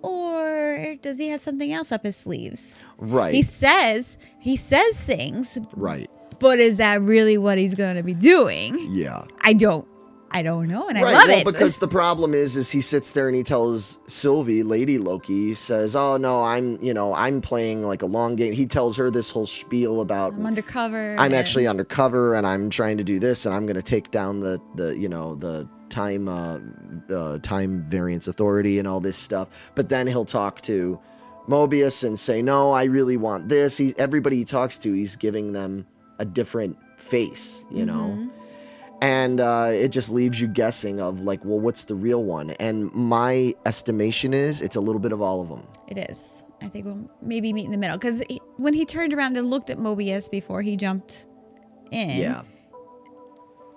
Or 0.03 0.97
does 1.03 1.19
he 1.19 1.29
have 1.29 1.41
something 1.41 1.73
else 1.73 1.93
up 1.93 2.05
his 2.05 2.17
sleeves? 2.17 2.89
Right. 2.99 3.35
He 3.35 3.43
says, 3.43 4.19
he 4.41 4.57
says 4.57 5.01
things, 5.01 5.59
right. 5.75 6.11
but 6.41 6.59
is 6.59 6.79
that 6.79 7.03
really 7.03 7.39
what 7.39 7.59
he's 7.59 7.75
going 7.75 7.97
to 7.97 8.03
be 8.03 8.15
doing? 8.15 8.79
Yeah. 8.91 9.25
I 9.43 9.53
don't, 9.53 9.87
I 10.33 10.43
don't 10.43 10.67
know. 10.67 10.89
And 10.89 10.99
I 10.99 11.03
right, 11.03 11.13
love 11.13 11.29
well, 11.29 11.39
it. 11.39 11.45
because 11.45 11.79
the 11.79 11.89
problem 12.03 12.35
is, 12.35 12.57
is 12.57 12.71
he 12.71 12.81
sits 12.81 13.13
there 13.13 13.29
and 13.29 13.37
he 13.37 13.43
tells 13.43 14.01
Sylvie, 14.07 14.63
Lady 14.63 14.99
Loki, 14.99 15.55
says, 15.55 15.95
"Oh 15.95 16.17
no, 16.17 16.43
I'm, 16.43 16.83
you 16.83 16.95
know, 16.95 17.15
I'm 17.15 17.41
playing 17.41 17.83
like 17.83 18.03
a 18.03 18.07
long 18.07 18.37
game." 18.37 18.53
He 18.53 18.67
tells 18.67 18.97
her 18.97 19.11
this 19.11 19.31
whole 19.31 19.47
spiel 19.47 20.01
about 20.01 20.33
I'm 20.33 20.47
undercover. 20.47 21.17
I'm 21.19 21.35
actually 21.35 21.67
undercover 21.67 22.35
and 22.35 22.47
I'm 22.47 22.71
trying 22.71 22.99
to 22.99 23.05
do 23.05 23.19
this 23.19 23.47
and 23.47 23.55
I'm 23.55 23.67
going 23.67 23.77
to 23.77 23.83
take 23.83 24.11
down 24.11 24.41
the 24.41 24.61
the 24.75 24.97
you 24.97 25.09
know 25.09 25.35
the 25.35 25.69
time 25.91 26.27
uh, 26.27 26.59
uh 27.11 27.39
time 27.39 27.85
variance 27.89 28.27
authority 28.27 28.79
and 28.79 28.89
all 28.89 29.01
this 29.01 29.17
stuff. 29.17 29.73
But 29.75 29.91
then 29.91 30.07
he'll 30.07 30.25
talk 30.25 30.63
to 30.63 30.99
Mobius 31.49 32.05
and 32.05 32.19
say, 32.19 32.41
"No, 32.43 32.73
I 32.73 32.85
really 32.85 33.17
want 33.17 33.49
this." 33.49 33.77
He 33.77 33.95
everybody 33.99 34.37
he 34.37 34.45
talks 34.45 34.79
to, 34.79 34.93
he's 34.93 35.17
giving 35.17 35.53
them 35.53 35.87
a 36.19 36.25
different 36.25 36.79
face, 36.97 37.67
you 37.71 37.85
know. 37.85 38.31
And 39.03 39.41
uh, 39.41 39.71
it 39.73 39.89
just 39.89 40.13
leaves 40.13 40.41
you 40.41 40.47
guessing 40.47 41.01
of 41.01 41.21
like, 41.21 41.45
well, 41.45 41.59
what's 41.59 41.85
the 41.85 41.95
real 41.97 42.23
one? 42.23 42.51
And 42.61 42.91
my 42.93 43.53
estimation 43.67 44.33
is 44.33 44.63
it's 44.63 44.77
a 44.77 44.81
little 44.81 45.01
bit 45.01 45.11
of 45.11 45.21
all 45.21 45.43
of 45.43 45.49
them. 45.49 45.67
It 45.89 45.99
is. 46.09 46.45
I 46.63 46.69
think 46.69 46.85
we'll 46.85 47.11
maybe 47.21 47.53
meet 47.53 47.65
in 47.65 47.73
the 47.73 47.79
middle. 47.79 47.99
Because 47.99 48.23
when 48.59 48.75
he 48.75 48.85
turned 48.85 49.13
around 49.13 49.37
and 49.37 49.51
looked 49.51 49.71
at 49.71 49.79
Mobius 49.79 50.31
before 50.31 50.63
he 50.63 50.77
jumped 50.77 51.27
in, 51.91 52.11
Yeah. 52.11 52.43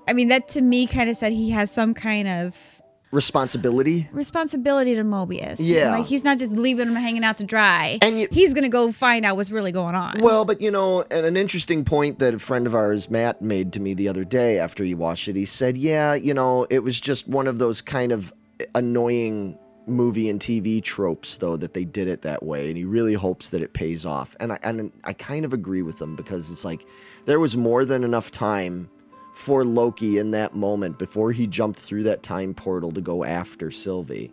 I 0.08 0.14
mean, 0.14 0.28
that 0.28 0.48
to 0.50 0.62
me 0.62 0.86
kind 0.86 1.10
of 1.10 1.18
said 1.18 1.32
he 1.32 1.50
has 1.50 1.72
some 1.72 1.96
kind 1.96 2.28
of 2.28 2.75
Responsibility. 3.16 4.10
responsibility 4.12 4.96
to 4.96 5.04
Mobius. 5.04 5.58
Yeah. 5.60 5.92
Like 5.98 6.06
he's 6.06 6.24
not 6.24 6.38
just 6.38 6.54
leaving 6.54 6.88
him 6.88 6.96
hanging 6.96 7.24
out 7.24 7.38
to 7.40 7.44
dry. 7.44 7.98
And 8.02 8.20
you- 8.20 8.28
he's 8.32 8.54
going 8.54 8.64
to 8.64 8.70
go 8.70 8.92
find 8.92 9.26
out 9.26 9.36
what's 9.38 9.52
really 9.52 9.72
going 9.72 9.96
on. 9.96 10.20
Well, 10.20 10.46
but 10.46 10.62
you 10.62 10.70
know, 10.72 11.04
and 11.10 11.26
an 11.26 11.38
interesting 11.38 11.86
point 11.86 12.20
that 12.20 12.34
a 12.34 12.40
friend 12.40 12.68
of 12.68 12.76
ours, 12.76 13.10
Matt, 13.10 13.42
made 13.42 13.72
to 13.74 13.80
me 13.80 13.94
the 13.94 14.08
other 14.10 14.24
day 14.24 14.60
after 14.60 14.84
he 14.84 14.94
watched 14.94 15.28
it, 15.28 15.36
he 15.36 15.46
said, 15.46 15.78
"Yeah, 15.78 16.14
you 16.14 16.34
know, 16.34 16.68
it 16.70 16.80
was 16.84 17.00
just 17.00 17.28
one 17.28 17.48
of 17.48 17.58
those 17.60 17.82
kind 17.82 18.12
of 18.12 18.34
annoying 18.74 19.58
movie 19.88 20.30
and 20.30 20.40
TV 20.40 20.82
tropes, 20.82 21.38
though, 21.38 21.58
that 21.58 21.74
they 21.74 21.86
did 21.86 22.08
it 22.08 22.24
that 22.24 22.44
way, 22.44 22.68
and 22.70 22.78
he 22.78 22.84
really 22.86 23.14
hopes 23.14 23.50
that 23.52 23.62
it 23.62 23.74
pays 23.74 24.06
off." 24.06 24.36
And 24.40 24.52
I 24.54 24.60
and 24.64 24.92
I 25.04 25.14
kind 25.14 25.46
of 25.46 25.54
agree 25.54 25.82
with 25.82 26.02
him 26.02 26.16
because 26.16 26.52
it's 26.52 26.66
like 26.66 26.86
there 27.26 27.40
was 27.40 27.56
more 27.56 27.86
than 27.86 28.04
enough 28.04 28.32
time 28.32 28.90
for 29.36 29.64
Loki 29.64 30.18
in 30.18 30.32
that 30.32 30.56
moment 30.56 30.98
before 30.98 31.32
he 31.32 31.46
jumped 31.46 31.80
through 31.80 32.04
that 32.04 32.24
time 32.24 32.54
portal 32.54 32.92
to 32.94 33.02
go 33.02 33.24
after 33.24 33.70
Sylvie. 33.70 34.32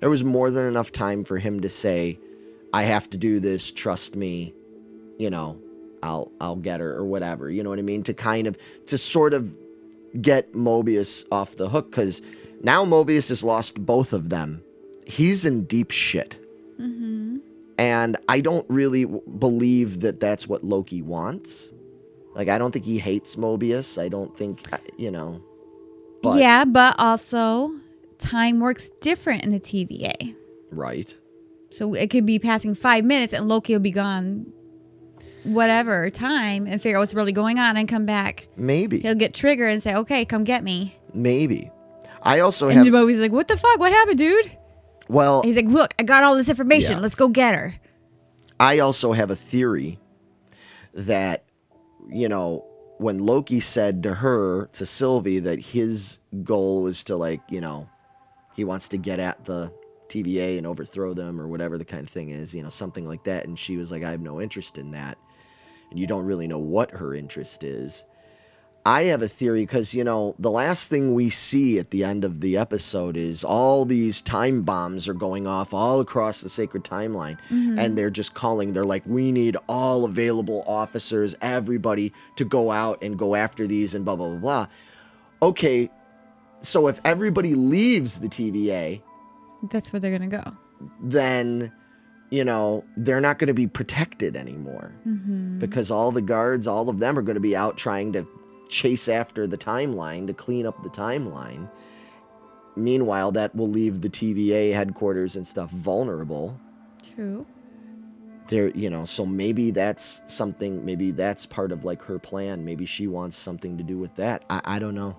There 0.00 0.10
was 0.10 0.24
more 0.24 0.50
than 0.50 0.66
enough 0.66 0.92
time 0.92 1.24
for 1.24 1.38
him 1.38 1.60
to 1.60 1.68
say, 1.68 2.18
"I 2.72 2.84
have 2.84 3.10
to 3.10 3.18
do 3.18 3.40
this. 3.40 3.70
Trust 3.70 4.16
me." 4.16 4.54
you 5.18 5.30
know, 5.30 5.60
I'll 6.02 6.30
I'll 6.40 6.56
get 6.56 6.80
her 6.80 6.94
or 6.94 7.04
whatever. 7.04 7.50
You 7.50 7.62
know 7.62 7.70
what 7.70 7.78
I 7.78 7.82
mean? 7.82 8.02
To 8.04 8.14
kind 8.14 8.46
of 8.46 8.56
to 8.86 8.98
sort 8.98 9.34
of 9.34 9.56
get 10.20 10.52
Mobius 10.52 11.26
off 11.32 11.56
the 11.56 11.68
hook 11.68 11.90
because 11.90 12.22
now 12.62 12.84
Mobius 12.84 13.28
has 13.28 13.42
lost 13.42 13.84
both 13.84 14.12
of 14.12 14.28
them. 14.28 14.62
He's 15.06 15.44
in 15.44 15.64
deep 15.64 15.90
shit. 15.90 16.38
Mm-hmm. 16.80 17.38
And 17.76 18.16
I 18.28 18.40
don't 18.40 18.66
really 18.68 19.04
believe 19.04 20.00
that 20.00 20.20
that's 20.20 20.46
what 20.48 20.62
Loki 20.62 21.02
wants. 21.02 21.72
Like, 22.34 22.48
I 22.48 22.58
don't 22.58 22.72
think 22.72 22.84
he 22.84 22.98
hates 22.98 23.36
Mobius. 23.36 24.00
I 24.00 24.08
don't 24.08 24.36
think, 24.36 24.72
uh, 24.72 24.78
you 24.96 25.10
know. 25.10 25.40
But, 26.22 26.38
yeah, 26.38 26.64
but 26.64 26.96
also 26.98 27.70
time 28.18 28.60
works 28.60 28.90
different 29.00 29.44
in 29.44 29.50
the 29.50 29.60
TVA. 29.60 30.34
Right. 30.70 31.14
So 31.70 31.94
it 31.94 32.10
could 32.10 32.26
be 32.26 32.38
passing 32.38 32.74
five 32.74 33.04
minutes 33.04 33.32
and 33.32 33.48
Loki 33.48 33.72
will 33.72 33.80
be 33.80 33.90
gone 33.90 34.46
whatever 35.44 36.08
time 36.10 36.66
and 36.66 36.80
figure 36.80 36.96
out 36.96 37.00
what's 37.00 37.14
really 37.14 37.32
going 37.32 37.58
on 37.58 37.76
and 37.76 37.88
come 37.88 38.06
back. 38.06 38.48
Maybe. 38.56 39.00
He'll 39.00 39.14
get 39.14 39.34
triggered 39.34 39.72
and 39.72 39.82
say, 39.82 39.94
okay, 39.94 40.24
come 40.24 40.44
get 40.44 40.64
me. 40.64 40.96
Maybe. 41.12 41.70
I 42.22 42.40
also 42.40 42.68
And 42.68 42.78
have. 42.78 42.86
Mobius 42.86 43.20
like, 43.20 43.32
what 43.32 43.48
the 43.48 43.56
fuck? 43.56 43.78
What 43.78 43.92
happened, 43.92 44.18
dude? 44.18 44.56
Well, 45.08 45.42
He's 45.42 45.56
like, 45.56 45.66
look, 45.66 45.94
I 45.98 46.02
got 46.02 46.24
all 46.24 46.34
this 46.36 46.48
information. 46.48 46.94
Yeah. 46.94 47.00
Let's 47.00 47.14
go 47.14 47.28
get 47.28 47.54
her. 47.54 47.74
I 48.58 48.78
also 48.78 49.12
have 49.12 49.30
a 49.30 49.36
theory 49.36 49.98
that, 50.94 51.44
you 52.08 52.28
know, 52.28 52.64
when 52.98 53.18
Loki 53.18 53.60
said 53.60 54.02
to 54.04 54.14
her, 54.14 54.66
to 54.72 54.86
Sylvie, 54.86 55.40
that 55.40 55.60
his 55.60 56.20
goal 56.42 56.82
was 56.82 57.04
to, 57.04 57.16
like, 57.16 57.40
you 57.48 57.60
know, 57.60 57.88
he 58.54 58.64
wants 58.64 58.88
to 58.88 58.98
get 58.98 59.18
at 59.18 59.44
the 59.44 59.72
TVA 60.08 60.58
and 60.58 60.66
overthrow 60.66 61.12
them 61.12 61.40
or 61.40 61.48
whatever 61.48 61.76
the 61.76 61.84
kind 61.84 62.02
of 62.02 62.10
thing 62.10 62.30
is, 62.30 62.54
you 62.54 62.62
know, 62.62 62.68
something 62.68 63.06
like 63.06 63.24
that. 63.24 63.46
And 63.46 63.58
she 63.58 63.76
was 63.76 63.90
like, 63.90 64.02
I 64.02 64.10
have 64.10 64.20
no 64.20 64.40
interest 64.40 64.78
in 64.78 64.92
that. 64.92 65.18
And 65.90 65.98
you 65.98 66.06
don't 66.06 66.24
really 66.24 66.46
know 66.46 66.58
what 66.58 66.90
her 66.92 67.14
interest 67.14 67.64
is. 67.64 68.04
I 68.86 69.04
have 69.04 69.22
a 69.22 69.28
theory 69.28 69.62
because, 69.62 69.94
you 69.94 70.04
know, 70.04 70.34
the 70.38 70.50
last 70.50 70.90
thing 70.90 71.14
we 71.14 71.30
see 71.30 71.78
at 71.78 71.90
the 71.90 72.04
end 72.04 72.22
of 72.22 72.42
the 72.42 72.58
episode 72.58 73.16
is 73.16 73.42
all 73.42 73.86
these 73.86 74.20
time 74.20 74.60
bombs 74.62 75.08
are 75.08 75.14
going 75.14 75.46
off 75.46 75.72
all 75.72 76.00
across 76.00 76.42
the 76.42 76.50
sacred 76.50 76.84
timeline. 76.84 77.40
Mm-hmm. 77.48 77.78
And 77.78 77.96
they're 77.96 78.10
just 78.10 78.34
calling, 78.34 78.74
they're 78.74 78.84
like, 78.84 79.02
we 79.06 79.32
need 79.32 79.56
all 79.70 80.04
available 80.04 80.64
officers, 80.66 81.34
everybody 81.40 82.12
to 82.36 82.44
go 82.44 82.70
out 82.70 83.02
and 83.02 83.18
go 83.18 83.34
after 83.34 83.66
these 83.66 83.94
and 83.94 84.04
blah, 84.04 84.16
blah, 84.16 84.28
blah, 84.28 84.38
blah. 84.38 84.66
Okay, 85.40 85.88
so 86.60 86.86
if 86.88 87.00
everybody 87.06 87.54
leaves 87.54 88.18
the 88.20 88.28
TVA, 88.28 89.00
That's 89.70 89.94
where 89.94 90.00
they're 90.00 90.16
going 90.16 90.30
to 90.30 90.36
go. 90.36 90.52
then 91.00 91.72
you 92.30 92.44
know 92.44 92.84
they're 92.96 93.20
not 93.20 93.38
going 93.38 93.48
to 93.48 93.54
be 93.54 93.66
protected 93.66 94.34
anymore 94.34 94.92
mm-hmm. 95.06 95.58
because 95.58 95.90
all 95.90 96.10
the 96.10 96.22
guards 96.22 96.66
all 96.66 96.88
of 96.88 96.98
them 96.98 97.18
are 97.18 97.22
going 97.22 97.34
to 97.34 97.40
be 97.40 97.54
out 97.54 97.76
trying 97.76 98.12
to 98.12 98.26
chase 98.74 99.08
after 99.08 99.46
the 99.46 99.56
timeline 99.56 100.26
to 100.26 100.34
clean 100.34 100.66
up 100.66 100.82
the 100.82 100.90
timeline. 100.90 101.70
Meanwhile 102.76 103.30
that 103.32 103.54
will 103.54 103.68
leave 103.70 104.00
the 104.00 104.10
TVA 104.10 104.72
headquarters 104.74 105.36
and 105.36 105.46
stuff 105.46 105.70
vulnerable. 105.70 106.58
True. 107.14 107.46
there 108.48 108.70
you 108.70 108.90
know 108.90 109.04
so 109.04 109.24
maybe 109.24 109.70
that's 109.70 110.22
something 110.26 110.84
maybe 110.84 111.12
that's 111.12 111.46
part 111.46 111.70
of 111.70 111.84
like 111.84 112.02
her 112.02 112.18
plan. 112.18 112.64
Maybe 112.64 112.84
she 112.84 113.06
wants 113.06 113.36
something 113.36 113.78
to 113.78 113.84
do 113.84 113.96
with 113.96 114.16
that. 114.16 114.44
I, 114.50 114.60
I 114.64 114.78
don't 114.80 114.96
know. 114.96 115.16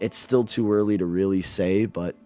It's 0.00 0.16
still 0.16 0.44
too 0.44 0.72
early 0.72 0.96
to 0.96 1.04
really 1.04 1.42
say 1.42 1.84
but 1.84 2.16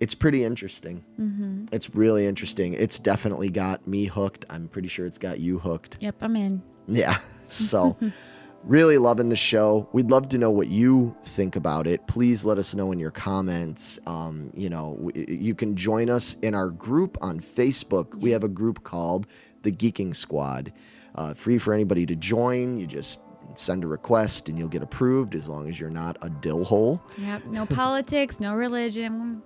it's 0.00 0.14
pretty 0.14 0.44
interesting. 0.44 1.04
Mm-hmm. 1.18 1.66
it's 1.72 1.94
really 1.94 2.26
interesting. 2.26 2.74
It's 2.74 2.98
definitely 2.98 3.48
got 3.48 3.88
me 3.88 4.04
hooked. 4.04 4.44
I'm 4.50 4.68
pretty 4.68 4.88
sure 4.88 5.06
it's 5.06 5.18
got 5.18 5.40
you 5.40 5.58
hooked. 5.58 5.96
Yep, 6.00 6.16
I'm 6.20 6.36
in. 6.36 6.62
yeah 6.86 7.16
so 7.44 7.96
really 8.64 8.98
loving 8.98 9.28
the 9.28 9.36
show 9.36 9.88
we'd 9.92 10.10
love 10.10 10.28
to 10.28 10.36
know 10.38 10.50
what 10.50 10.66
you 10.68 11.16
think 11.24 11.56
about 11.56 11.86
it 11.86 12.06
please 12.06 12.44
let 12.44 12.58
us 12.58 12.74
know 12.74 12.90
in 12.92 12.98
your 12.98 13.10
comments 13.10 13.98
um, 14.06 14.50
you 14.54 14.68
know 14.68 14.96
w- 15.02 15.24
you 15.28 15.54
can 15.54 15.76
join 15.76 16.10
us 16.10 16.34
in 16.42 16.54
our 16.54 16.68
group 16.68 17.16
on 17.22 17.38
facebook 17.40 18.14
we 18.16 18.30
have 18.30 18.42
a 18.44 18.48
group 18.48 18.82
called 18.84 19.26
the 19.62 19.70
geeking 19.72 20.14
squad 20.14 20.72
uh, 21.14 21.32
free 21.34 21.56
for 21.56 21.72
anybody 21.72 22.04
to 22.04 22.16
join 22.16 22.78
you 22.78 22.86
just 22.86 23.20
send 23.54 23.82
a 23.84 23.86
request 23.86 24.48
and 24.48 24.58
you'll 24.58 24.68
get 24.68 24.82
approved 24.82 25.34
as 25.34 25.48
long 25.48 25.68
as 25.68 25.80
you're 25.80 25.88
not 25.88 26.16
a 26.22 26.28
dill 26.28 26.64
hole 26.64 27.00
Yep. 27.18 27.46
No 27.46 27.64
politics, 27.82 28.38
no 28.40 28.54
religion. 28.54 29.42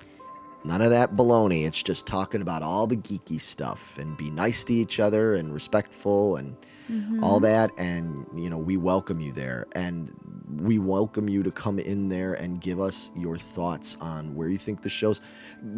None 0.64 0.80
of 0.82 0.90
that 0.90 1.14
baloney. 1.14 1.66
It's 1.66 1.82
just 1.82 2.06
talking 2.06 2.40
about 2.40 2.62
all 2.62 2.86
the 2.86 2.96
geeky 2.96 3.40
stuff 3.40 3.98
and 3.98 4.16
be 4.16 4.30
nice 4.30 4.62
to 4.64 4.74
each 4.74 5.00
other 5.00 5.34
and 5.34 5.52
respectful 5.52 6.36
and 6.36 6.56
Mm-hmm. 6.92 7.24
all 7.24 7.40
that. 7.40 7.70
And, 7.78 8.26
you 8.34 8.50
know, 8.50 8.58
we 8.58 8.76
welcome 8.76 9.20
you 9.20 9.32
there. 9.32 9.66
And 9.72 10.12
we 10.60 10.78
welcome 10.78 11.28
you 11.30 11.42
to 11.42 11.50
come 11.50 11.78
in 11.78 12.10
there 12.10 12.34
and 12.34 12.60
give 12.60 12.78
us 12.78 13.10
your 13.16 13.38
thoughts 13.38 13.96
on 14.00 14.34
where 14.34 14.48
you 14.48 14.58
think 14.58 14.82
the 14.82 14.90
show's 14.90 15.20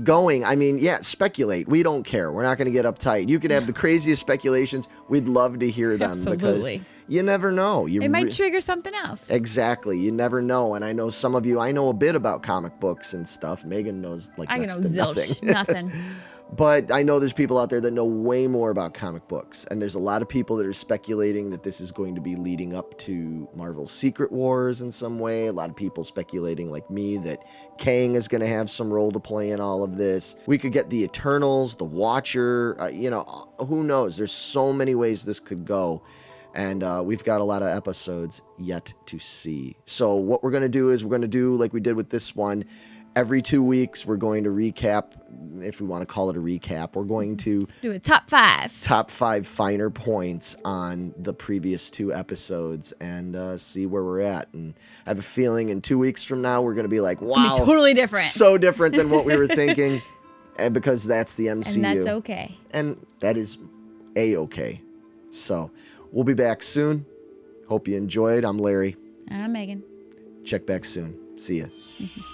going. 0.03 0.45
I 0.45 0.57
mean, 0.57 0.79
yeah, 0.79 0.99
speculate. 0.99 1.69
We 1.69 1.85
don't 1.85 2.03
care. 2.03 2.33
We're 2.33 2.43
not 2.43 2.59
going 2.59 2.67
to 2.67 2.73
get 2.73 2.85
uptight. 2.85 3.29
You 3.29 3.39
can 3.39 3.53
have 3.53 3.69
the 3.69 3.73
craziest 3.83 4.21
speculations. 4.21 4.89
We'd 5.09 5.29
love 5.29 5.61
to 5.61 5.71
hear 5.71 5.97
them 5.97 6.11
Absolutely. 6.11 6.79
because 6.79 6.89
you 7.07 7.23
never 7.23 7.53
know. 7.53 7.87
You 7.87 8.01
It 8.03 8.11
might 8.11 8.25
re- 8.25 8.33
trigger 8.33 8.61
something 8.61 8.95
else. 8.95 9.31
Exactly. 9.31 9.99
You 10.01 10.11
never 10.11 10.43
know. 10.43 10.75
And 10.75 10.85
I 10.85 10.93
know 10.93 11.09
some 11.11 11.37
of 11.37 11.47
you, 11.47 11.61
I 11.61 11.71
know 11.71 11.89
a 11.91 11.95
bit 11.95 12.17
about 12.17 12.43
comic 12.43 12.81
books 12.81 13.15
and 13.15 13.29
stuff. 13.29 13.65
Megan 13.65 14.01
knows 14.01 14.31
like 14.37 14.51
I 14.51 14.59
next 14.59 14.79
know 14.79 14.83
to 14.83 14.89
zilch. 14.89 15.43
nothing. 15.43 15.87
Nothing. 15.87 15.93
But 16.57 16.93
I 16.93 17.03
know 17.03 17.19
there's 17.19 17.33
people 17.33 17.59
out 17.59 17.69
there 17.69 17.81
that 17.81 17.91
know 17.91 18.05
way 18.05 18.47
more 18.47 18.71
about 18.71 18.95
comic 18.95 19.27
books. 19.27 19.67
And 19.71 19.83
there's 19.83 19.97
a 19.97 20.01
lot 20.01 20.23
of 20.23 20.29
people 20.29 20.57
that 20.57 20.67
are 20.67 20.73
speculating 20.73 21.51
that 21.51 21.65
this 21.65 21.81
is 21.81 21.91
going 21.91 22.15
to 22.15 22.21
be 22.21 22.37
leading 22.37 22.77
up 22.77 22.97
to 22.99 23.49
Marvel's 23.57 23.91
Secret 23.91 24.31
Wars 24.31 24.81
in 24.81 24.93
some 24.93 25.19
way. 25.19 25.49
A 25.49 25.53
lot 25.53 25.69
of 25.69 25.75
people 25.75 26.05
speculating, 26.05 26.71
like 26.71 26.89
me, 26.89 27.17
that 27.19 27.41
Kang 27.79 28.15
is 28.15 28.29
going 28.29 28.41
to 28.41 28.47
have 28.47 28.71
some 28.71 28.93
role 28.93 29.11
to 29.11 29.19
play 29.19 29.51
in 29.51 29.61
all 29.61 29.83
of 29.83 29.97
this. 29.97 30.37
We 30.47 30.57
could 30.59 30.71
get 30.71 30.91
the 30.91 31.03
Eternals, 31.03 31.75
the 31.75 31.85
Watcher, 31.85 32.81
uh, 32.81 32.87
you 32.89 33.11
know, 33.11 33.25
who 33.59 33.83
knows? 33.83 34.17
There's 34.17 34.31
so 34.31 34.73
many 34.73 34.95
ways 34.95 35.25
this 35.25 35.41
could 35.41 35.65
go. 35.65 36.05
And 36.55 36.85
uh, 36.85 37.03
we've 37.05 37.25
got 37.25 37.41
a 37.41 37.45
lot 37.45 37.63
of 37.63 37.69
episodes 37.69 38.43
yet 38.59 38.95
to 39.07 39.19
see. 39.19 39.75
So, 39.87 40.15
what 40.15 40.45
we're 40.45 40.53
going 40.53 40.63
to 40.63 40.69
do 40.69 40.91
is 40.91 41.05
we're 41.05 41.11
going 41.11 41.23
to 41.23 41.27
do 41.27 41.57
like 41.57 41.73
we 41.73 41.81
did 41.81 41.97
with 41.97 42.11
this 42.11 42.37
one 42.37 42.65
every 43.17 43.41
two 43.41 43.63
weeks 43.63 44.05
we're 44.05 44.17
going 44.17 44.45
to 44.45 44.51
recap 44.51 45.13
if 45.63 45.81
we 45.81 45.87
want 45.87 46.03
to 46.03 46.07
call 46.07 46.31
it 46.31 46.37
a 46.37 46.41
recap 46.41 46.95
we're 46.95 47.05
going 47.05 47.37
mm-hmm. 47.37 47.61
to 47.61 47.69
Do 47.83 47.93
a 47.93 47.99
top 47.99 48.29
five. 48.29 48.81
top 48.83 49.11
five 49.11 49.47
finer 49.47 49.91
points 49.91 50.57
on 50.65 51.15
the 51.17 51.33
previous 51.33 51.91
two 51.91 52.13
episodes 52.13 52.93
and 53.01 53.37
uh, 53.37 53.57
see 53.57 53.87
where 53.87 54.03
we're 54.03 54.21
at. 54.21 54.53
And 54.53 54.75
i 55.07 55.11
have 55.11 55.19
a 55.19 55.23
feeling 55.23 55.69
in 55.69 55.81
two 55.81 55.99
weeks 55.99 56.25
from 56.25 56.43
now 56.43 56.63
we're 56.63 56.75
going 56.75 56.85
to 56.85 56.91
be 56.91 57.01
like 57.01 57.21
wow 57.21 57.53
be 57.55 57.65
totally 57.65 57.95
different." 57.95 58.25
so 58.25 58.59
different 58.59 58.95
than 58.95 59.11
what 59.11 59.25
we 59.25 59.37
were 59.37 59.47
thinking 59.63 60.03
and 60.59 60.75
because 60.75 61.05
that's 61.05 61.35
the 61.35 61.47
mcu 61.47 61.77
And 61.77 61.85
that's 61.85 62.09
okay. 62.09 62.57
and 62.73 63.05
that 63.21 63.37
is 63.37 63.59
a-okay. 64.17 64.81
So 65.31 65.73
we'll 66.13 66.23
be 66.25 66.35
back 66.35 66.63
soon. 66.63 67.05
Hope 67.69 67.89
you 67.89 67.97
enjoyed. 67.97 68.45
I'm 68.45 68.59
larry. 68.59 68.97
I'm 69.31 69.53
Megan. 69.53 69.83
check 70.45 70.67
back 70.67 70.85
soon. 70.85 71.39
See 71.39 71.61
ya 71.61 71.67
mm-hmm. 71.67 72.34